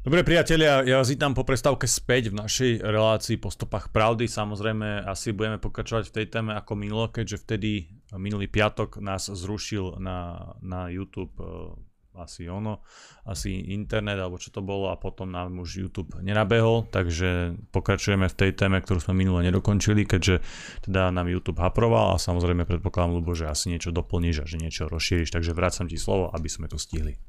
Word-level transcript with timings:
Dobre 0.00 0.24
priatelia, 0.24 0.80
ja 0.80 0.96
vás 0.96 1.12
vítam 1.12 1.36
po 1.36 1.44
prestávke 1.44 1.84
späť 1.84 2.32
v 2.32 2.40
našej 2.40 2.80
relácii 2.80 3.36
po 3.36 3.52
stopách 3.52 3.92
pravdy. 3.92 4.32
Samozrejme 4.32 5.04
asi 5.04 5.36
budeme 5.36 5.60
pokračovať 5.60 6.08
v 6.08 6.14
tej 6.16 6.26
téme 6.32 6.56
ako 6.56 6.72
minulo, 6.72 7.12
keďže 7.12 7.44
vtedy 7.44 7.84
minulý 8.16 8.48
piatok 8.48 8.96
nás 9.04 9.28
zrušil 9.28 10.00
na, 10.00 10.56
na 10.64 10.88
YouTube 10.88 11.36
uh, 11.36 11.76
asi 12.16 12.48
ono, 12.48 12.80
asi 13.28 13.76
internet 13.76 14.16
alebo 14.16 14.40
čo 14.40 14.48
to 14.48 14.64
bolo 14.64 14.88
a 14.88 14.96
potom 14.96 15.36
nám 15.36 15.60
už 15.60 15.84
YouTube 15.84 16.16
nenabehol, 16.24 16.88
takže 16.88 17.60
pokračujeme 17.68 18.24
v 18.24 18.38
tej 18.40 18.56
téme, 18.56 18.80
ktorú 18.80 19.04
sme 19.04 19.20
minule 19.20 19.44
nedokončili, 19.44 20.08
keďže 20.08 20.40
teda 20.80 21.12
nám 21.12 21.28
YouTube 21.28 21.60
haproval 21.60 22.16
a 22.16 22.16
samozrejme 22.16 22.64
predpokladám, 22.64 23.20
Lubo, 23.20 23.36
že 23.36 23.52
asi 23.52 23.68
niečo 23.68 23.92
doplníš 23.92 24.42
a 24.42 24.48
že 24.48 24.56
niečo 24.56 24.88
rozšíriš, 24.88 25.28
takže 25.28 25.52
vrácam 25.52 25.92
ti 25.92 26.00
slovo, 26.00 26.32
aby 26.32 26.48
sme 26.48 26.72
to 26.72 26.80
stihli 26.80 27.20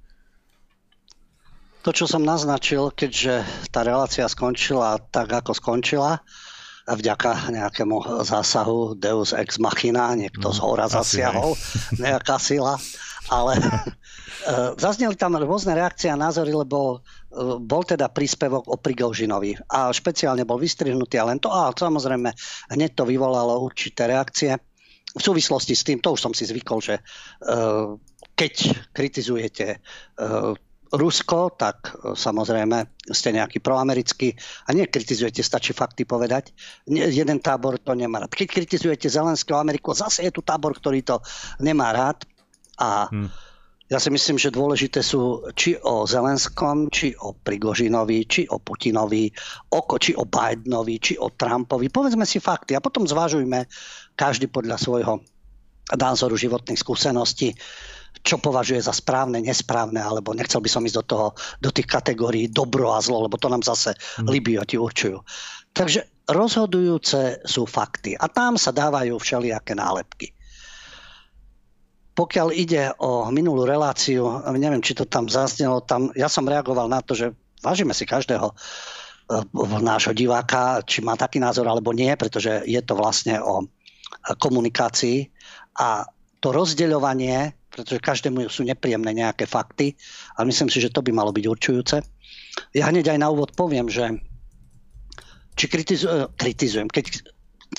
to, 1.81 1.91
čo 1.91 2.05
som 2.05 2.21
naznačil, 2.21 2.93
keďže 2.93 3.41
tá 3.73 3.81
relácia 3.81 4.29
skončila 4.29 5.01
tak, 5.09 5.33
ako 5.33 5.57
skončila, 5.57 6.21
vďaka 6.85 7.53
nejakému 7.53 8.25
zásahu 8.25 8.97
Deus 8.97 9.33
ex 9.33 9.61
machina, 9.61 10.13
niekto 10.17 10.49
z 10.49 10.59
hora 10.61 10.89
zasiahol, 10.89 11.57
nejaká 12.01 12.37
sila, 12.41 12.77
ale 13.29 13.57
e, 13.61 13.63
zazneli 14.77 15.13
tam 15.17 15.37
rôzne 15.37 15.77
reakcie 15.77 16.09
a 16.09 16.17
názory, 16.17 16.53
lebo 16.53 16.97
e, 16.97 17.59
bol 17.61 17.83
teda 17.85 18.09
príspevok 18.09 18.69
o 18.69 18.77
Prigoužinovi 18.77 19.57
a 19.69 19.93
špeciálne 19.93 20.45
bol 20.45 20.57
vystrihnutý 20.57 21.21
a 21.21 21.27
len 21.29 21.37
to, 21.37 21.49
a 21.49 21.69
samozrejme 21.73 22.29
hneď 22.73 22.91
to 22.97 23.03
vyvolalo 23.05 23.61
určité 23.61 24.09
reakcie. 24.09 24.57
V 25.11 25.19
súvislosti 25.19 25.75
s 25.75 25.83
tým, 25.83 25.99
to 25.99 26.15
už 26.15 26.23
som 26.23 26.33
si 26.33 26.47
zvykol, 26.47 26.79
že 26.79 26.95
e, 26.97 27.01
keď 28.31 28.53
kritizujete 28.95 29.77
Rusko, 30.91 31.55
tak 31.55 31.95
e, 31.95 32.11
samozrejme 32.19 32.99
ste 33.07 33.31
nejaký 33.31 33.63
proamerický 33.63 34.35
a 34.67 34.75
nekritizujete, 34.75 35.39
stačí 35.39 35.71
fakty 35.71 36.03
povedať. 36.03 36.51
Jeden 36.91 37.39
tábor 37.39 37.79
to 37.79 37.95
nemá 37.95 38.19
rád. 38.19 38.35
Keď 38.35 38.47
kritizujete 38.51 39.07
Zelenského 39.07 39.55
Ameriku, 39.55 39.95
zase 39.95 40.27
je 40.27 40.35
tu 40.35 40.43
tábor, 40.43 40.75
ktorý 40.75 40.99
to 41.07 41.23
nemá 41.63 41.95
rád. 41.95 42.27
A 42.75 43.07
hmm. 43.07 43.29
ja 43.87 44.03
si 44.03 44.11
myslím, 44.11 44.35
že 44.35 44.51
dôležité 44.51 44.99
sú 44.99 45.47
či 45.55 45.79
o 45.79 46.03
Zelenskom, 46.03 46.91
či 46.91 47.15
o 47.23 47.39
Prigožinovi, 47.39 48.27
či 48.27 48.41
o 48.51 48.59
Putinovi, 48.59 49.31
oko, 49.71 49.95
či 49.95 50.11
o 50.11 50.27
Bidenovi, 50.27 50.99
či 50.99 51.13
o 51.15 51.31
Trumpovi. 51.31 51.87
Povedzme 51.87 52.27
si 52.27 52.43
fakty 52.43 52.75
a 52.75 52.83
potom 52.83 53.07
zvážujme 53.07 53.63
každý 54.19 54.51
podľa 54.51 54.75
svojho 54.75 55.23
názoru 55.95 56.35
životných 56.35 56.79
skúseností 56.79 57.55
čo 58.21 58.37
považuje 58.37 58.83
za 58.83 58.93
správne, 58.93 59.41
nesprávne, 59.41 59.97
alebo 59.97 60.35
nechcel 60.37 60.61
by 60.61 60.69
som 60.69 60.85
ísť 60.85 60.97
do, 61.01 61.03
toho, 61.03 61.27
do 61.57 61.69
tých 61.73 61.89
kategórií 61.89 62.51
dobro 62.51 62.93
a 62.93 63.01
zlo, 63.01 63.25
lebo 63.25 63.39
to 63.39 63.49
nám 63.49 63.65
zase 63.65 63.97
hmm. 64.21 64.29
ti 64.69 64.77
určujú. 64.77 65.17
Takže 65.71 66.05
rozhodujúce 66.29 67.41
sú 67.47 67.65
fakty 67.65 68.13
a 68.15 68.29
tam 68.29 68.55
sa 68.55 68.69
dávajú 68.69 69.17
všelijaké 69.17 69.73
nálepky. 69.73 70.31
Pokiaľ 72.11 72.47
ide 72.53 72.91
o 72.99 73.31
minulú 73.31 73.63
reláciu, 73.63 74.43
neviem, 74.53 74.83
či 74.83 74.93
to 74.93 75.07
tam 75.07 75.31
zaznelo, 75.31 75.81
tam, 75.81 76.11
ja 76.13 76.27
som 76.27 76.45
reagoval 76.45 76.91
na 76.91 76.99
to, 77.01 77.15
že 77.15 77.31
vážime 77.63 77.95
si 77.95 78.03
každého 78.03 78.51
e, 78.51 78.55
nášho 79.79 80.11
diváka, 80.11 80.83
či 80.83 80.99
má 81.01 81.15
taký 81.15 81.39
názor 81.39 81.65
alebo 81.71 81.95
nie, 81.95 82.11
pretože 82.19 82.67
je 82.67 82.81
to 82.83 82.99
vlastne 82.99 83.39
o 83.39 83.63
komunikácii 84.37 85.31
a 85.79 86.03
to 86.41 86.49
rozdeľovanie 86.49 87.61
pretože 87.71 88.03
každému 88.03 88.51
sú 88.51 88.67
nepríjemné 88.67 89.15
nejaké 89.15 89.47
fakty, 89.47 89.95
ale 90.35 90.51
myslím 90.51 90.67
si, 90.67 90.83
že 90.83 90.91
to 90.91 90.99
by 90.99 91.15
malo 91.15 91.31
byť 91.31 91.45
určujúce. 91.47 92.03
Ja 92.75 92.91
hneď 92.91 93.15
aj 93.15 93.19
na 93.23 93.31
úvod 93.31 93.55
poviem, 93.55 93.87
že 93.87 94.19
či 95.55 95.71
kritizujem, 95.71 96.27
kritizujem, 96.35 96.91
keď 96.91 97.23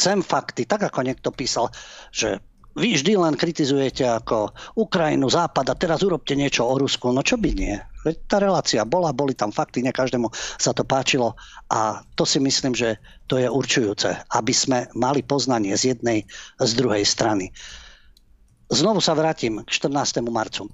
chcem 0.00 0.24
fakty, 0.24 0.64
tak 0.64 0.88
ako 0.88 1.04
niekto 1.04 1.28
písal, 1.28 1.68
že 2.08 2.40
vy 2.72 2.96
vždy 2.96 3.20
len 3.20 3.36
kritizujete 3.36 4.08
ako 4.08 4.56
Ukrajinu, 4.80 5.28
Západ 5.28 5.68
a 5.68 5.76
teraz 5.76 6.00
urobte 6.00 6.32
niečo 6.32 6.64
o 6.64 6.80
Rusku. 6.80 7.12
No 7.12 7.20
čo 7.20 7.36
by 7.36 7.52
nie? 7.52 7.76
Tá 8.24 8.40
relácia 8.40 8.80
bola, 8.88 9.12
boli 9.12 9.36
tam 9.36 9.52
fakty, 9.52 9.84
ne 9.84 9.92
každému 9.92 10.32
sa 10.56 10.72
to 10.72 10.80
páčilo 10.80 11.36
a 11.68 12.00
to 12.16 12.24
si 12.24 12.40
myslím, 12.40 12.72
že 12.72 12.96
to 13.28 13.36
je 13.36 13.44
určujúce, 13.44 14.24
aby 14.32 14.56
sme 14.56 14.88
mali 14.96 15.20
poznanie 15.20 15.76
z 15.76 15.92
jednej, 15.92 16.24
z 16.56 16.70
druhej 16.72 17.04
strany. 17.04 17.52
Znovu 18.72 19.04
sa 19.04 19.12
vrátim 19.12 19.60
k 19.60 19.68
14. 19.68 20.24
marcu. 20.32 20.64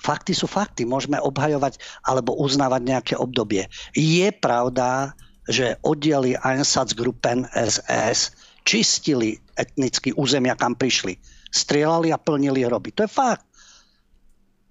Fakty 0.00 0.32
sú 0.32 0.48
fakty, 0.48 0.88
môžeme 0.88 1.20
obhajovať 1.20 1.76
alebo 2.00 2.32
uznávať 2.40 2.80
nejaké 2.84 3.14
obdobie. 3.20 3.68
Je 3.92 4.32
pravda, 4.32 5.12
že 5.44 5.76
oddiely 5.84 6.40
Einsatzgruppen 6.40 7.44
SS 7.52 8.32
čistili 8.64 9.36
etnicky 9.60 10.16
územia, 10.16 10.56
kam 10.56 10.72
prišli. 10.72 11.20
Strieľali 11.52 12.16
a 12.16 12.20
plnili 12.20 12.64
hroby. 12.64 12.96
To 12.96 13.04
je 13.04 13.12
fakt. 13.12 13.44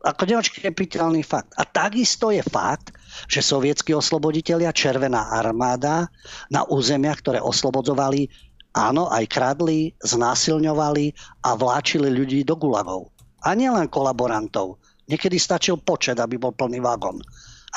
Ako 0.04 0.28
neočkepiteľný 0.28 1.22
fakt. 1.24 1.54
A 1.56 1.64
takisto 1.64 2.34
je 2.34 2.44
fakt, 2.44 2.92
že 3.30 3.40
sovietskí 3.40 3.96
osloboditelia, 3.96 4.76
Červená 4.76 5.32
armáda 5.32 6.12
na 6.50 6.66
územiach, 6.68 7.22
ktoré 7.24 7.40
oslobodzovali, 7.40 8.28
Áno, 8.74 9.06
aj 9.06 9.30
kradli, 9.30 9.94
znásilňovali 10.02 11.14
a 11.46 11.54
vláčili 11.54 12.10
ľudí 12.10 12.42
do 12.42 12.58
gulagov. 12.58 13.14
A 13.46 13.54
nielen 13.54 13.86
kolaborantov. 13.86 14.82
Niekedy 15.06 15.38
stačil 15.38 15.78
počet, 15.78 16.18
aby 16.18 16.42
bol 16.42 16.58
plný 16.58 16.82
vagón. 16.82 17.22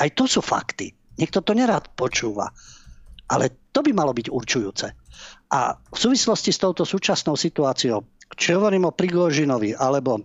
Aj 0.01 0.09
to 0.17 0.25
sú 0.25 0.41
fakty. 0.41 0.89
Niekto 1.21 1.45
to 1.45 1.53
nerád 1.53 1.93
počúva. 1.93 2.49
Ale 3.29 3.69
to 3.69 3.85
by 3.85 3.93
malo 3.93 4.09
byť 4.09 4.27
určujúce. 4.31 4.87
A 5.53 5.77
v 5.77 5.97
súvislosti 5.97 6.49
s 6.49 6.61
touto 6.61 6.81
súčasnou 6.81 7.37
situáciou, 7.37 8.01
či 8.33 8.57
hovorím 8.57 8.89
o 8.89 8.95
Prigožinovi 8.95 9.77
alebo 9.77 10.23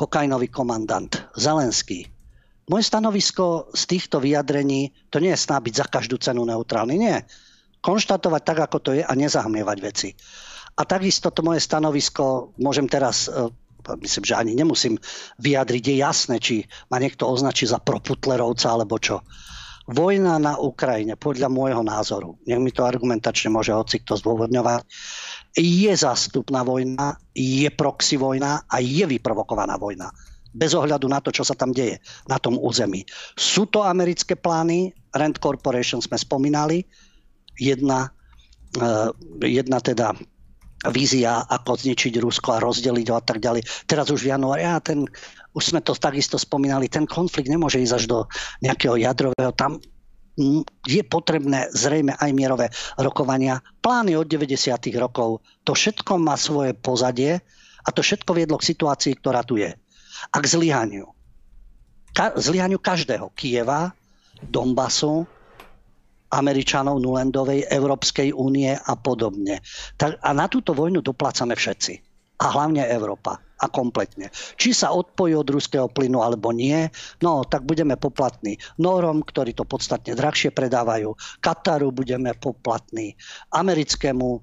kokainový 0.00 0.48
komandant 0.48 1.12
Zelenský, 1.36 2.08
moje 2.72 2.88
stanovisko 2.88 3.74
z 3.74 3.82
týchto 3.84 4.22
vyjadrení, 4.22 4.94
to 5.12 5.20
nie 5.20 5.34
je 5.34 5.44
snábiť 5.44 5.74
za 5.76 5.86
každú 5.90 6.16
cenu 6.16 6.46
neutrálny, 6.46 6.94
nie 6.96 7.16
konštatovať 7.82 8.42
tak, 8.46 8.58
ako 8.70 8.78
to 8.78 8.90
je 8.96 9.02
a 9.02 9.12
nezahmievať 9.12 9.78
veci. 9.82 10.08
A 10.78 10.88
takisto 10.88 11.28
to 11.28 11.44
moje 11.44 11.60
stanovisko 11.60 12.56
môžem 12.56 12.88
teraz 12.88 13.28
e, 13.28 13.52
myslím, 14.00 14.24
že 14.24 14.38
ani 14.38 14.52
nemusím 14.54 14.96
vyjadriť, 15.42 15.82
je 15.82 15.96
jasné, 15.98 16.36
či 16.38 16.64
ma 16.88 17.02
niekto 17.02 17.26
označí 17.26 17.66
za 17.66 17.82
proputlerovca 17.82 18.72
alebo 18.72 18.96
čo. 18.96 19.20
Vojna 19.90 20.38
na 20.38 20.54
Ukrajine, 20.62 21.18
podľa 21.18 21.50
môjho 21.50 21.82
názoru, 21.82 22.38
nech 22.46 22.62
mi 22.62 22.70
to 22.70 22.86
argumentačne 22.86 23.50
môže 23.50 23.74
hoci 23.74 23.98
kto 23.98 24.14
zdôvodňovať, 24.14 24.86
je 25.58 25.92
zástupná 25.92 26.62
vojna, 26.62 27.18
je 27.34 27.66
proxy 27.74 28.14
vojna 28.14 28.62
a 28.70 28.78
je 28.78 29.02
vyprovokovaná 29.02 29.74
vojna. 29.76 30.14
Bez 30.54 30.78
ohľadu 30.78 31.10
na 31.10 31.18
to, 31.18 31.34
čo 31.34 31.42
sa 31.42 31.58
tam 31.58 31.74
deje 31.74 31.98
na 32.30 32.38
tom 32.38 32.60
území. 32.60 33.02
Sú 33.34 33.66
to 33.66 33.82
americké 33.82 34.38
plány, 34.38 34.94
Rand 35.10 35.42
Corporation 35.42 35.98
sme 35.98 36.14
spomínali, 36.14 36.86
jedna, 37.62 38.10
eh, 38.78 39.10
jedna 39.46 39.78
teda 39.78 40.18
vízia, 40.90 41.46
ako 41.46 41.78
zničiť 41.78 42.18
Rusko 42.18 42.58
a 42.58 42.62
rozdeliť 42.62 43.06
ho 43.14 43.14
a 43.14 43.22
tak 43.22 43.38
ďalej. 43.38 43.86
Teraz 43.86 44.10
už 44.10 44.26
v 44.26 44.34
januári, 44.34 44.66
a 44.66 44.82
ten, 44.82 45.06
už 45.54 45.70
sme 45.70 45.78
to 45.78 45.94
takisto 45.94 46.34
spomínali, 46.34 46.90
ten 46.90 47.06
konflikt 47.06 47.46
nemôže 47.46 47.78
ísť 47.78 47.94
až 48.02 48.04
do 48.10 48.18
nejakého 48.66 48.98
jadrového. 48.98 49.54
Tam 49.54 49.78
je 50.88 51.02
potrebné 51.04 51.68
zrejme 51.76 52.16
aj 52.16 52.30
mierové 52.32 52.66
rokovania. 52.96 53.60
Plány 53.84 54.16
od 54.16 54.26
90. 54.26 54.74
rokov, 54.96 55.44
to 55.62 55.76
všetko 55.76 56.18
má 56.18 56.34
svoje 56.40 56.72
pozadie 56.72 57.44
a 57.84 57.88
to 57.92 58.00
všetko 58.00 58.32
viedlo 58.32 58.56
k 58.58 58.72
situácii, 58.72 59.12
ktorá 59.20 59.44
tu 59.44 59.60
je. 59.60 59.70
A 60.32 60.36
k 60.40 60.46
zlyhaniu. 60.48 61.12
Ka- 62.16 62.34
zlyhaniu 62.40 62.80
každého. 62.80 63.28
Kieva, 63.36 63.92
Donbasu, 64.40 65.28
Američanov, 66.32 66.96
Nulendovej, 67.04 67.68
Európskej 67.68 68.32
únie 68.32 68.72
a 68.72 68.94
podobne. 68.96 69.60
Tak, 70.00 70.16
a 70.24 70.30
na 70.32 70.48
túto 70.48 70.72
vojnu 70.72 71.04
doplácame 71.04 71.52
všetci. 71.52 71.94
A 72.42 72.50
hlavne 72.50 72.82
Európa. 72.88 73.38
A 73.62 73.70
kompletne. 73.70 74.34
Či 74.58 74.74
sa 74.74 74.90
odpojí 74.90 75.38
od 75.38 75.46
ruského 75.46 75.86
plynu 75.86 76.18
alebo 76.18 76.50
nie, 76.50 76.90
no 77.22 77.46
tak 77.46 77.62
budeme 77.62 77.94
poplatní. 77.94 78.58
Norom, 78.82 79.22
ktorí 79.22 79.54
to 79.54 79.62
podstatne 79.62 80.18
drahšie 80.18 80.50
predávajú. 80.50 81.14
Kataru 81.38 81.94
budeme 81.94 82.34
poplatní. 82.34 83.14
Americkému 83.54 84.28
e, 84.34 84.40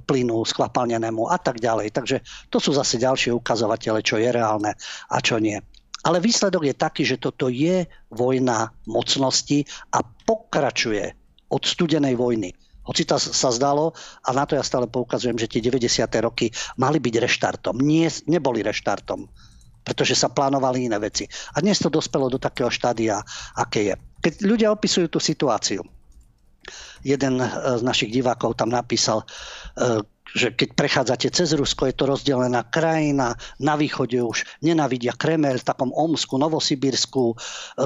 plynu 0.00 0.48
skvapalnenému 0.48 1.28
a 1.28 1.36
tak 1.36 1.60
ďalej. 1.60 1.92
Takže 1.92 2.24
to 2.48 2.56
sú 2.56 2.72
zase 2.72 2.96
ďalšie 2.96 3.36
ukazovatele, 3.36 4.00
čo 4.00 4.16
je 4.16 4.32
reálne 4.32 4.72
a 5.12 5.16
čo 5.20 5.36
nie. 5.36 5.60
Ale 6.06 6.22
výsledok 6.22 6.70
je 6.70 6.74
taký, 6.78 7.02
že 7.02 7.18
toto 7.18 7.50
je 7.50 7.82
vojna 8.14 8.70
mocnosti 8.86 9.66
a 9.90 10.06
pokračuje 10.06 11.02
od 11.50 11.62
studenej 11.66 12.14
vojny. 12.14 12.54
Hoci 12.86 13.02
to 13.02 13.18
sa 13.18 13.50
zdalo, 13.50 13.90
a 14.22 14.30
na 14.30 14.46
to 14.46 14.54
ja 14.54 14.62
stále 14.62 14.86
poukazujem, 14.86 15.34
že 15.34 15.50
tie 15.50 15.58
90. 15.58 16.06
roky 16.22 16.54
mali 16.78 17.02
byť 17.02 17.14
reštartom. 17.18 17.82
Nie, 17.82 18.06
neboli 18.30 18.62
reštartom. 18.62 19.26
pretože 19.86 20.18
sa 20.18 20.26
plánovali 20.26 20.90
iné 20.90 20.98
veci. 20.98 21.30
A 21.54 21.62
dnes 21.62 21.78
to 21.78 21.86
dospelo 21.86 22.26
do 22.26 22.42
takého 22.42 22.66
štádia, 22.66 23.22
aké 23.54 23.86
je. 23.86 23.94
Keď 24.18 24.32
ľudia 24.42 24.74
opisujú 24.74 25.06
tú 25.06 25.22
situáciu, 25.22 25.86
jeden 27.06 27.38
e, 27.38 27.46
z 27.78 27.82
našich 27.86 28.10
divákov 28.10 28.58
tam 28.58 28.74
napísal, 28.74 29.22
e, 29.22 29.26
že 30.36 30.52
keď 30.52 30.76
prechádzate 30.76 31.32
cez 31.32 31.56
Rusko, 31.56 31.88
je 31.88 31.96
to 31.96 32.04
rozdelená 32.04 32.68
krajina, 32.68 33.32
na 33.56 33.72
východe 33.72 34.20
už 34.20 34.44
nenavidia 34.60 35.16
Kremel, 35.16 35.56
v 35.56 35.64
takom 35.64 35.88
Omsku, 35.96 36.36
Novosibirsku, 36.36 37.32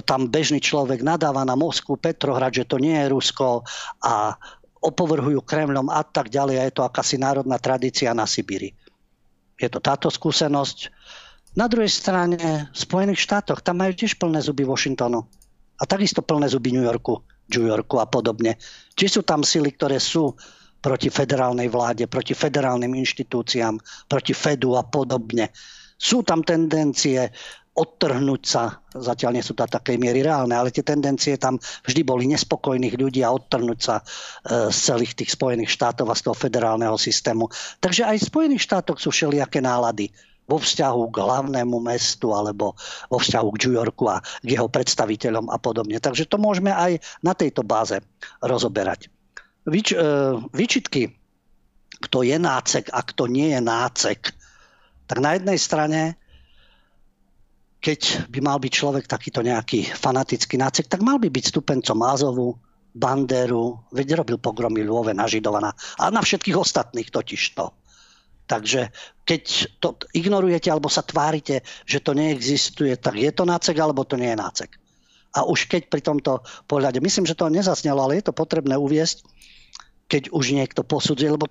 tam 0.02 0.26
bežný 0.26 0.58
človek 0.58 1.06
nadáva 1.06 1.46
na 1.46 1.54
Moskvu, 1.54 2.02
Petrohrad, 2.02 2.50
že 2.50 2.66
to 2.66 2.82
nie 2.82 2.98
je 2.98 3.06
Rusko 3.06 3.62
a 4.02 4.34
opovrhujú 4.82 5.46
Kremlom 5.46 5.86
a 5.94 6.02
tak 6.02 6.34
ďalej 6.34 6.56
a 6.58 6.66
je 6.66 6.74
to 6.74 6.82
akási 6.82 7.22
národná 7.22 7.62
tradícia 7.62 8.10
na 8.10 8.26
Sibíri. 8.26 8.74
Je 9.54 9.70
to 9.70 9.78
táto 9.78 10.10
skúsenosť. 10.10 10.90
Na 11.54 11.70
druhej 11.70 11.92
strane 11.92 12.66
v 12.66 12.78
Spojených 12.78 13.22
štátoch, 13.22 13.62
tam 13.62 13.78
majú 13.78 13.94
tiež 13.94 14.18
plné 14.18 14.42
zuby 14.42 14.66
Washingtonu. 14.66 15.22
A 15.78 15.82
takisto 15.86 16.24
plné 16.24 16.50
zuby 16.50 16.74
New 16.74 16.82
Yorku, 16.84 17.22
New 17.54 17.68
Yorku 17.68 18.00
a 18.02 18.10
podobne. 18.10 18.58
Či 18.98 19.06
sú 19.06 19.20
tam 19.22 19.46
sily, 19.46 19.70
ktoré 19.76 20.02
sú 20.02 20.34
proti 20.80 21.12
federálnej 21.12 21.68
vláde, 21.68 22.08
proti 22.08 22.32
federálnym 22.32 22.96
inštitúciám, 22.96 23.76
proti 24.08 24.32
Fedu 24.32 24.74
a 24.76 24.82
podobne. 24.84 25.52
Sú 26.00 26.24
tam 26.24 26.40
tendencie 26.40 27.28
odtrhnúť 27.70 28.42
sa, 28.42 28.82
zatiaľ 28.92 29.38
nie 29.38 29.44
sú 29.46 29.54
to 29.54 29.62
takej 29.62 29.94
miery 29.96 30.26
reálne, 30.26 30.52
ale 30.52 30.74
tie 30.74 30.82
tendencie 30.82 31.38
tam 31.38 31.56
vždy 31.86 32.02
boli 32.02 32.26
nespokojných 32.28 32.98
ľudí 32.98 33.22
a 33.22 33.30
odtrhnúť 33.30 33.78
sa 33.78 34.02
e, 34.02 34.04
z 34.74 34.78
celých 34.90 35.14
tých 35.14 35.30
Spojených 35.38 35.70
štátov 35.70 36.10
a 36.10 36.18
z 36.18 36.24
toho 36.26 36.36
federálneho 36.36 36.98
systému. 36.98 37.46
Takže 37.78 38.04
aj 38.04 38.16
v 38.20 38.28
Spojených 38.28 38.66
štátoch 38.66 38.98
sú 38.98 39.14
všelijaké 39.14 39.62
nálady 39.62 40.10
vo 40.50 40.58
vzťahu 40.58 41.14
k 41.14 41.16
hlavnému 41.22 41.78
mestu 41.78 42.34
alebo 42.34 42.74
vo 43.06 43.18
vzťahu 43.22 43.48
k 43.54 43.60
New 43.64 43.78
Yorku 43.78 44.10
a 44.10 44.18
k 44.18 44.58
jeho 44.58 44.66
predstaviteľom 44.66 45.46
a 45.46 45.56
podobne. 45.62 46.02
Takže 46.02 46.26
to 46.26 46.42
môžeme 46.42 46.74
aj 46.74 46.98
na 47.22 47.38
tejto 47.38 47.62
báze 47.62 48.02
rozoberať. 48.42 49.06
Vyč, 49.68 49.92
e, 49.92 50.00
výčitky, 50.56 51.12
kto 52.00 52.24
je 52.24 52.36
nácek 52.40 52.88
a 52.92 53.00
kto 53.04 53.28
nie 53.28 53.52
je 53.52 53.60
nácek, 53.60 54.20
tak 55.04 55.18
na 55.20 55.36
jednej 55.36 55.58
strane 55.60 56.20
keď 57.80 58.28
by 58.28 58.38
mal 58.44 58.60
byť 58.60 58.72
človek 58.76 59.04
takýto 59.08 59.40
nejaký 59.40 59.88
fanatický 59.96 60.60
nácek, 60.60 60.84
tak 60.86 61.00
mal 61.00 61.16
by 61.16 61.32
byť 61.32 61.44
stupencom 61.48 61.98
Azovu, 62.04 62.60
Banderu, 62.92 63.88
veď 63.94 64.20
robil 64.20 64.36
pogromy 64.36 64.84
Lvove 64.84 65.16
na 65.16 65.24
Židovana 65.24 65.72
a 65.72 66.04
na 66.12 66.20
všetkých 66.20 66.58
ostatných 66.58 67.08
totiž 67.08 67.56
to. 67.56 67.72
Takže 68.50 68.90
keď 69.22 69.42
to 69.78 69.94
ignorujete 70.10 70.68
alebo 70.68 70.90
sa 70.90 71.06
tvárite, 71.06 71.62
že 71.86 72.02
to 72.02 72.18
neexistuje, 72.18 72.98
tak 72.98 73.14
je 73.14 73.30
to 73.30 73.46
nácek 73.46 73.78
alebo 73.78 74.02
to 74.02 74.18
nie 74.18 74.34
je 74.34 74.42
nácek. 74.42 74.70
A 75.38 75.46
už 75.46 75.70
keď 75.70 75.86
pri 75.86 76.02
tomto 76.02 76.42
pohľade, 76.66 76.98
myslím, 76.98 77.30
že 77.30 77.38
to 77.38 77.46
nezasnelo, 77.46 78.02
ale 78.02 78.18
je 78.18 78.26
to 78.26 78.34
potrebné 78.34 78.74
uviesť, 78.74 79.22
keď 80.10 80.34
už 80.34 80.58
niekto 80.58 80.82
posudzuje, 80.82 81.30
lebo 81.30 81.46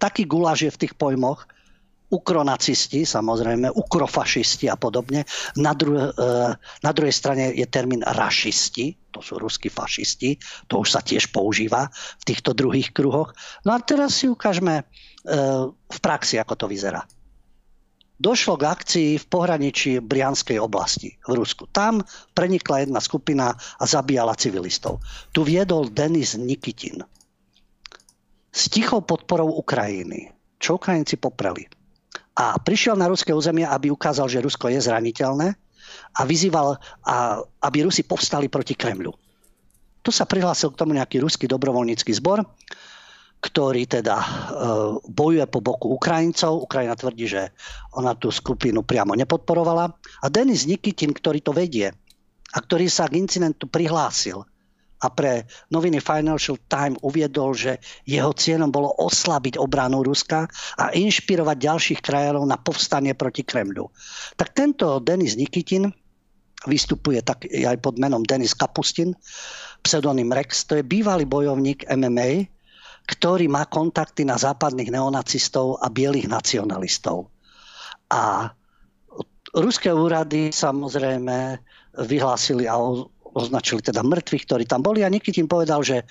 taký 0.00 0.24
guláš 0.24 0.64
je 0.64 0.72
v 0.72 0.80
tých 0.88 0.94
pojmoch, 0.96 1.44
ukronacisti, 2.08 3.04
samozrejme, 3.04 3.68
ukrofašisti 3.68 4.72
a 4.72 4.80
podobne. 4.80 5.28
Na, 5.60 5.76
dru- 5.76 6.08
e, 6.08 6.12
na 6.56 6.90
druhej 6.96 7.12
strane 7.12 7.52
je 7.52 7.68
termín 7.68 8.00
rašisti, 8.00 8.96
to 9.12 9.20
sú 9.20 9.36
ruskí 9.36 9.68
fašisti, 9.68 10.40
to 10.72 10.80
už 10.80 10.88
sa 10.88 11.04
tiež 11.04 11.28
používa 11.28 11.92
v 11.92 12.24
týchto 12.24 12.56
druhých 12.56 12.96
kruhoch. 12.96 13.36
No 13.68 13.76
a 13.76 13.78
teraz 13.84 14.16
si 14.16 14.26
ukážeme 14.32 14.80
e, 14.80 14.84
v 15.68 15.98
praxi, 16.00 16.40
ako 16.40 16.64
to 16.64 16.66
vyzerá. 16.66 17.04
Došlo 18.18 18.58
k 18.58 18.66
akcii 18.66 19.10
v 19.22 19.24
pohraničí 19.30 20.02
Brianskej 20.02 20.58
oblasti 20.58 21.14
v 21.22 21.38
Rusku. 21.38 21.70
Tam 21.70 22.02
prenikla 22.34 22.82
jedna 22.82 22.98
skupina 22.98 23.54
a 23.54 23.84
zabíjala 23.86 24.34
civilistov. 24.34 24.98
Tu 25.30 25.46
viedol 25.46 25.86
Denis 25.94 26.34
Nikitin 26.34 27.04
s 28.58 28.66
tichou 28.66 29.06
podporou 29.06 29.54
Ukrajiny, 29.54 30.34
čo 30.58 30.74
Ukrajinci 30.74 31.14
popreli 31.14 31.70
a 32.38 32.54
prišiel 32.54 32.94
na 32.94 33.10
ruské 33.10 33.34
územie, 33.34 33.66
aby 33.66 33.90
ukázal, 33.90 34.30
že 34.30 34.38
Rusko 34.38 34.70
je 34.70 34.78
zraniteľné 34.78 35.58
a 36.14 36.20
vyzýval, 36.22 36.78
a, 37.02 37.42
aby 37.42 37.82
Rusi 37.82 38.06
povstali 38.06 38.46
proti 38.46 38.78
Kremľu. 38.78 39.10
Tu 40.06 40.14
sa 40.14 40.22
prihlásil 40.22 40.70
k 40.70 40.78
tomu 40.78 40.94
nejaký 40.94 41.18
ruský 41.18 41.50
dobrovoľnícky 41.50 42.14
zbor, 42.14 42.46
ktorý 43.42 43.90
teda 43.90 44.16
e, 44.18 44.26
bojuje 45.10 45.46
po 45.50 45.58
boku 45.58 45.90
Ukrajincov. 45.98 46.62
Ukrajina 46.62 46.94
tvrdí, 46.94 47.26
že 47.26 47.50
ona 47.98 48.14
tú 48.14 48.30
skupinu 48.30 48.86
priamo 48.86 49.18
nepodporovala. 49.18 49.90
A 50.22 50.26
Denis 50.30 50.70
Nikitin, 50.70 51.10
ktorý 51.10 51.42
to 51.42 51.50
vedie 51.50 51.90
a 52.54 52.58
ktorý 52.62 52.86
sa 52.86 53.10
k 53.10 53.18
incidentu 53.18 53.66
prihlásil, 53.66 54.46
a 54.98 55.06
pre 55.14 55.46
noviny 55.70 56.02
Financial 56.02 56.58
Times 56.66 56.98
uviedol, 57.06 57.54
že 57.54 57.78
jeho 58.02 58.34
cieľom 58.34 58.74
bolo 58.74 58.90
oslabiť 58.98 59.54
obranu 59.58 60.02
Ruska 60.02 60.50
a 60.78 60.90
inšpirovať 60.90 61.56
ďalších 61.58 62.00
krajanov 62.02 62.44
na 62.46 62.58
povstanie 62.58 63.14
proti 63.14 63.46
Kremľu. 63.46 63.86
Tak 64.34 64.58
tento 64.58 64.98
Denis 64.98 65.38
Nikitin 65.38 65.90
vystupuje 66.66 67.22
tak 67.22 67.46
aj 67.46 67.78
pod 67.78 68.02
menom 68.02 68.26
Denis 68.26 68.58
Kapustin, 68.58 69.14
pseudonym 69.86 70.34
Rex, 70.34 70.66
to 70.66 70.74
je 70.74 70.82
bývalý 70.82 71.22
bojovník 71.22 71.86
MMA, 71.86 72.50
ktorý 73.08 73.46
má 73.46 73.64
kontakty 73.70 74.26
na 74.26 74.34
západných 74.34 74.90
neonacistov 74.90 75.78
a 75.80 75.86
bielých 75.88 76.26
nacionalistov. 76.28 77.30
A 78.10 78.50
ruské 79.54 79.94
úrady 79.94 80.52
samozrejme 80.52 81.56
vyhlásili 82.04 82.68
a 82.68 82.76
označili 83.34 83.84
teda 83.84 84.00
mŕtvych, 84.04 84.44
ktorí 84.44 84.64
tam 84.64 84.80
boli 84.80 85.04
a 85.04 85.12
Nikitin 85.12 85.50
povedal, 85.50 85.84
že 85.84 86.04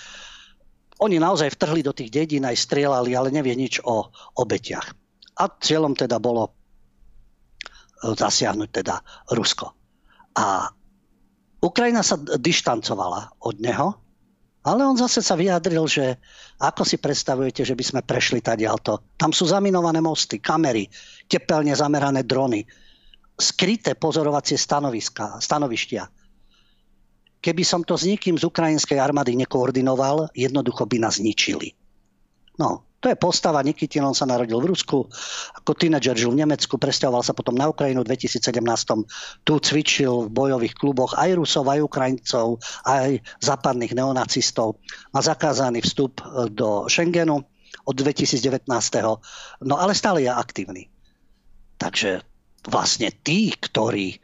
oni 0.97 1.21
naozaj 1.21 1.53
vtrhli 1.53 1.85
do 1.85 1.93
tých 1.93 2.09
dedín, 2.09 2.45
aj 2.45 2.57
strieľali, 2.57 3.13
ale 3.13 3.29
nevie 3.29 3.53
nič 3.53 3.81
o 3.85 4.09
obetiach. 4.41 4.97
A 5.37 5.43
cieľom 5.61 5.93
teda 5.93 6.17
bolo 6.17 6.49
e, 6.49 6.51
zasiahnuť 8.17 8.69
teda 8.81 8.95
Rusko. 9.29 9.69
A 10.37 10.73
Ukrajina 11.61 12.01
sa 12.01 12.17
dištancovala 12.17 13.41
od 13.45 13.55
neho, 13.61 13.93
ale 14.65 14.83
on 14.83 14.97
zase 14.99 15.23
sa 15.23 15.37
vyjadril, 15.37 15.85
že 15.87 16.17
ako 16.59 16.83
si 16.83 16.97
predstavujete, 16.97 17.61
že 17.63 17.77
by 17.77 17.83
sme 17.85 18.01
prešli 18.01 18.41
tadialto. 18.41 19.15
Tam 19.15 19.31
sú 19.31 19.47
zaminované 19.47 20.01
mosty, 20.01 20.41
kamery, 20.41 20.89
tepelne 21.29 21.71
zamerané 21.71 22.25
drony, 22.25 22.65
skryté 23.37 23.93
pozorovacie 23.93 24.57
stanoviska, 24.57 25.37
stanovištia. 25.37 26.03
Keby 27.47 27.63
som 27.63 27.79
to 27.79 27.95
s 27.95 28.03
nikým 28.03 28.35
z 28.35 28.44
ukrajinskej 28.44 28.99
armády 28.99 29.39
nekoordinoval, 29.39 30.36
jednoducho 30.36 30.83
by 30.83 31.00
nás 31.00 31.24
zničili. 31.24 31.72
No, 32.60 32.83
to 33.00 33.07
je 33.07 33.15
postava 33.15 33.63
Nikitin, 33.63 34.03
on 34.03 34.12
sa 34.12 34.27
narodil 34.27 34.60
v 34.60 34.75
Rusku, 34.75 35.07
ako 35.55 35.72
tínedžer 35.72 36.19
žil 36.19 36.36
v 36.36 36.43
Nemecku, 36.43 36.75
presťahoval 36.75 37.24
sa 37.24 37.31
potom 37.31 37.55
na 37.55 37.72
Ukrajinu 37.72 38.03
v 38.03 38.12
2017. 38.12 38.51
Tu 39.48 39.53
cvičil 39.63 40.27
v 40.27 40.33
bojových 40.36 40.75
kluboch 40.75 41.15
aj 41.15 41.39
Rusov, 41.39 41.72
aj 41.72 41.88
Ukrajincov, 41.88 42.60
aj 42.83 43.24
západných 43.39 43.95
neonacistov. 43.95 44.83
Má 45.15 45.24
zakázaný 45.24 45.88
vstup 45.88 46.19
e, 46.19 46.51
do 46.51 46.91
Schengenu 46.91 47.48
od 47.88 47.95
2019. 47.95 48.67
No 49.63 49.79
ale 49.79 49.95
stále 49.95 50.27
je 50.27 50.31
aktívny. 50.36 50.91
Takže 51.79 52.27
vlastne 52.67 53.07
tí, 53.24 53.55
ktorí 53.55 54.19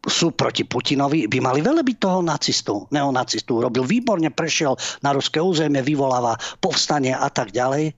sú 0.00 0.32
proti 0.32 0.64
Putinovi, 0.64 1.28
by 1.28 1.38
mali 1.44 1.60
byť 1.60 1.96
toho 2.00 2.24
nacistu, 2.24 2.88
neonacistu. 2.88 3.60
Robil 3.60 3.84
výborne, 3.84 4.32
prešiel 4.32 4.72
na 5.04 5.12
ruské 5.12 5.44
územie, 5.44 5.84
vyvoláva 5.84 6.40
povstanie 6.56 7.12
a 7.12 7.28
tak 7.28 7.52
ďalej. 7.52 7.92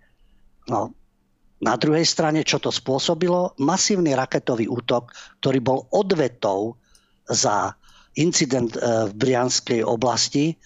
No, 0.66 0.90
na 1.62 1.78
druhej 1.78 2.02
strane, 2.02 2.42
čo 2.42 2.58
to 2.58 2.74
spôsobilo? 2.74 3.54
Masívny 3.62 4.18
raketový 4.18 4.66
útok, 4.66 5.14
ktorý 5.38 5.58
bol 5.62 5.86
odvetou 5.94 6.74
za 7.30 7.78
incident 8.18 8.74
e, 8.74 8.78
v 9.06 9.12
Brianskej 9.14 9.86
oblasti 9.86 10.58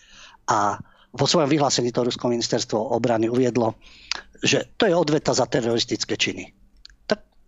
a 0.48 0.80
vo 1.12 1.26
svojom 1.28 1.52
vyhlásení 1.52 1.92
to 1.92 2.00
Rusko 2.00 2.32
ministerstvo 2.32 2.96
obrany 2.96 3.28
uviedlo, 3.28 3.76
že 4.40 4.72
to 4.80 4.88
je 4.88 4.96
odveta 4.96 5.36
za 5.36 5.44
teroristické 5.44 6.16
činy. 6.16 6.55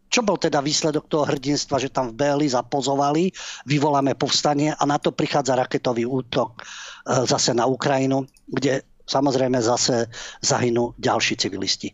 Čo 0.09 0.25
bol 0.25 0.41
teda 0.41 0.65
výsledok 0.65 1.05
toho 1.07 1.29
hrdinstva, 1.29 1.77
že 1.77 1.93
tam 1.93 2.13
v 2.13 2.17
Béli 2.17 2.49
zapozovali, 2.49 3.29
vyvoláme 3.69 4.17
povstanie 4.17 4.73
a 4.73 4.83
na 4.89 4.97
to 4.97 5.13
prichádza 5.13 5.53
raketový 5.53 6.09
útok 6.09 6.59
e, 6.59 7.29
zase 7.29 7.53
na 7.53 7.69
Ukrajinu, 7.69 8.25
kde 8.49 8.89
samozrejme 9.05 9.61
zase 9.61 10.09
zahynú 10.41 10.97
ďalší 10.97 11.37
civilisti. 11.37 11.93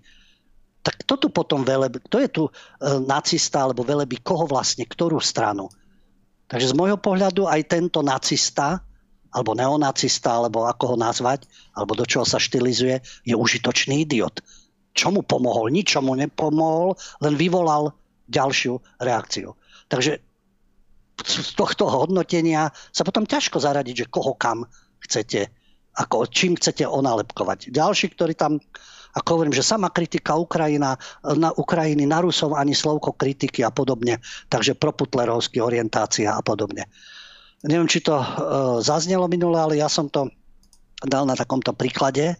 Tak 0.84 1.02
kto 1.06 1.14
tu 1.16 1.28
potom 1.34 1.66
velebí, 1.66 1.98
kto 2.06 2.16
je 2.22 2.28
tu 2.30 2.44
e, 2.46 2.52
nacista 3.02 3.66
alebo 3.66 3.82
velebí 3.82 4.22
koho 4.22 4.46
vlastne, 4.46 4.86
ktorú 4.86 5.18
stranu? 5.18 5.66
Takže 6.46 6.70
z 6.70 6.78
môjho 6.78 7.00
pohľadu 7.00 7.50
aj 7.50 7.66
tento 7.66 8.04
nacista, 8.04 8.84
alebo 9.34 9.58
neonacista, 9.58 10.38
alebo 10.38 10.70
ako 10.70 10.94
ho 10.94 10.96
nazvať, 11.00 11.50
alebo 11.74 11.98
do 11.98 12.06
čoho 12.06 12.22
sa 12.22 12.38
štilizuje, 12.38 13.02
je 13.26 13.34
užitočný 13.34 14.06
idiot. 14.06 14.38
Čomu 14.94 15.26
pomohol? 15.26 15.74
Ničomu 15.74 16.14
nepomohol, 16.14 16.94
len 17.18 17.34
vyvolal 17.34 17.90
ďalšiu 18.28 18.80
reakciu. 19.00 19.56
Takže 19.88 20.20
z 21.24 21.52
tohto 21.54 21.86
hodnotenia 21.86 22.74
sa 22.90 23.06
potom 23.06 23.24
ťažko 23.24 23.62
zaradiť, 23.62 23.94
že 24.04 24.10
koho 24.10 24.34
kam 24.34 24.66
chcete, 25.04 25.46
ako, 25.94 26.26
čím 26.26 26.58
chcete 26.58 26.82
onalepkovať. 26.84 27.70
Ďalší, 27.70 28.18
ktorý 28.18 28.34
tam 28.34 28.58
ako 29.14 29.28
hovorím, 29.38 29.54
že 29.54 29.62
sama 29.62 29.94
kritika 29.94 30.34
Ukrajina, 30.34 30.98
na 31.38 31.54
Ukrajiny 31.54 32.02
na 32.02 32.18
Rusov 32.18 32.58
ani 32.58 32.74
slovko 32.74 33.14
kritiky 33.14 33.62
a 33.62 33.70
podobne, 33.70 34.18
takže 34.50 34.74
proputlerovský 34.74 35.62
orientácia 35.62 36.34
a 36.34 36.42
podobne. 36.42 36.90
Neviem, 37.62 37.86
či 37.86 38.02
to 38.02 38.18
e, 38.18 38.26
zaznelo 38.82 39.30
minule, 39.30 39.56
ale 39.56 39.78
ja 39.78 39.86
som 39.86 40.10
to 40.10 40.28
dal 41.00 41.24
na 41.24 41.38
takomto 41.38 41.72
príklade. 41.72 42.36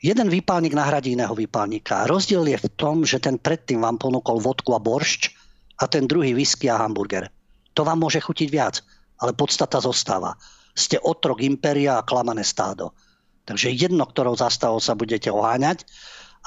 Jeden 0.00 0.32
výpalník 0.32 0.72
nahradí 0.72 1.12
iného 1.12 1.36
výpalníka. 1.36 2.08
Rozdiel 2.08 2.48
je 2.48 2.56
v 2.56 2.68
tom, 2.72 3.04
že 3.04 3.20
ten 3.20 3.36
predtým 3.36 3.84
vám 3.84 4.00
ponúkol 4.00 4.40
vodku 4.40 4.72
a 4.72 4.80
boršč 4.80 5.28
a 5.76 5.84
ten 5.84 6.08
druhý 6.08 6.32
whisky 6.32 6.72
a 6.72 6.80
hamburger. 6.80 7.28
To 7.76 7.84
vám 7.84 8.00
môže 8.00 8.24
chutiť 8.24 8.48
viac, 8.48 8.80
ale 9.20 9.36
podstata 9.36 9.76
zostáva. 9.76 10.40
Ste 10.72 10.96
otrok 11.04 11.44
impéria 11.44 12.00
a 12.00 12.06
klamané 12.06 12.48
stádo. 12.48 12.96
Takže 13.44 13.76
jedno, 13.76 14.08
ktorou 14.08 14.40
zastavou 14.40 14.80
sa 14.80 14.96
budete 14.96 15.28
oháňať, 15.28 15.84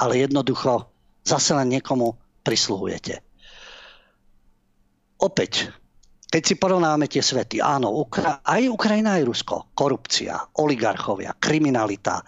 ale 0.02 0.26
jednoducho 0.26 0.90
zase 1.22 1.54
len 1.54 1.78
niekomu 1.78 2.18
prisluhujete. 2.42 3.22
Opäť, 5.22 5.70
keď 6.34 6.42
si 6.42 6.56
porovnáme 6.58 7.06
tie 7.06 7.22
svety, 7.22 7.62
áno, 7.62 7.94
aj 8.42 8.62
Ukrajina, 8.66 9.22
aj 9.22 9.30
Rusko, 9.30 9.78
korupcia, 9.78 10.42
oligarchovia, 10.58 11.38
kriminalita, 11.38 12.26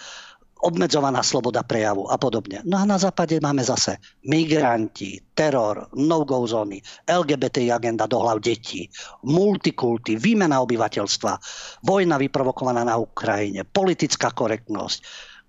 obmedzovaná 0.66 1.22
sloboda 1.22 1.62
prejavu 1.62 2.10
a 2.10 2.18
podobne. 2.18 2.66
No 2.66 2.82
a 2.82 2.86
na 2.90 2.98
západe 2.98 3.38
máme 3.38 3.62
zase 3.62 4.02
migranti, 4.26 5.22
teror, 5.38 5.94
no-go 5.94 6.42
zóny, 6.50 6.82
LGBT 7.06 7.70
agenda 7.70 8.10
do 8.10 8.18
hlav 8.18 8.42
detí, 8.42 8.90
multikulty, 9.22 10.18
výmena 10.18 10.58
obyvateľstva, 10.66 11.38
vojna 11.86 12.18
vyprovokovaná 12.18 12.82
na 12.82 12.98
Ukrajine, 12.98 13.62
politická 13.62 14.34
korektnosť, 14.34 14.98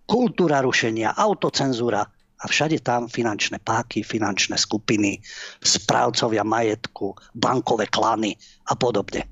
kultúra 0.05 0.61
rušenia, 0.61 1.17
autocenzúra 1.17 2.05
a 2.37 2.45
všade 2.45 2.85
tam 2.85 3.09
finančné 3.09 3.65
páky, 3.65 4.05
finančné 4.05 4.61
skupiny, 4.61 5.25
správcovia 5.65 6.45
majetku, 6.45 7.17
bankové 7.33 7.89
klany 7.89 8.37
a 8.69 8.77
podobne. 8.77 9.25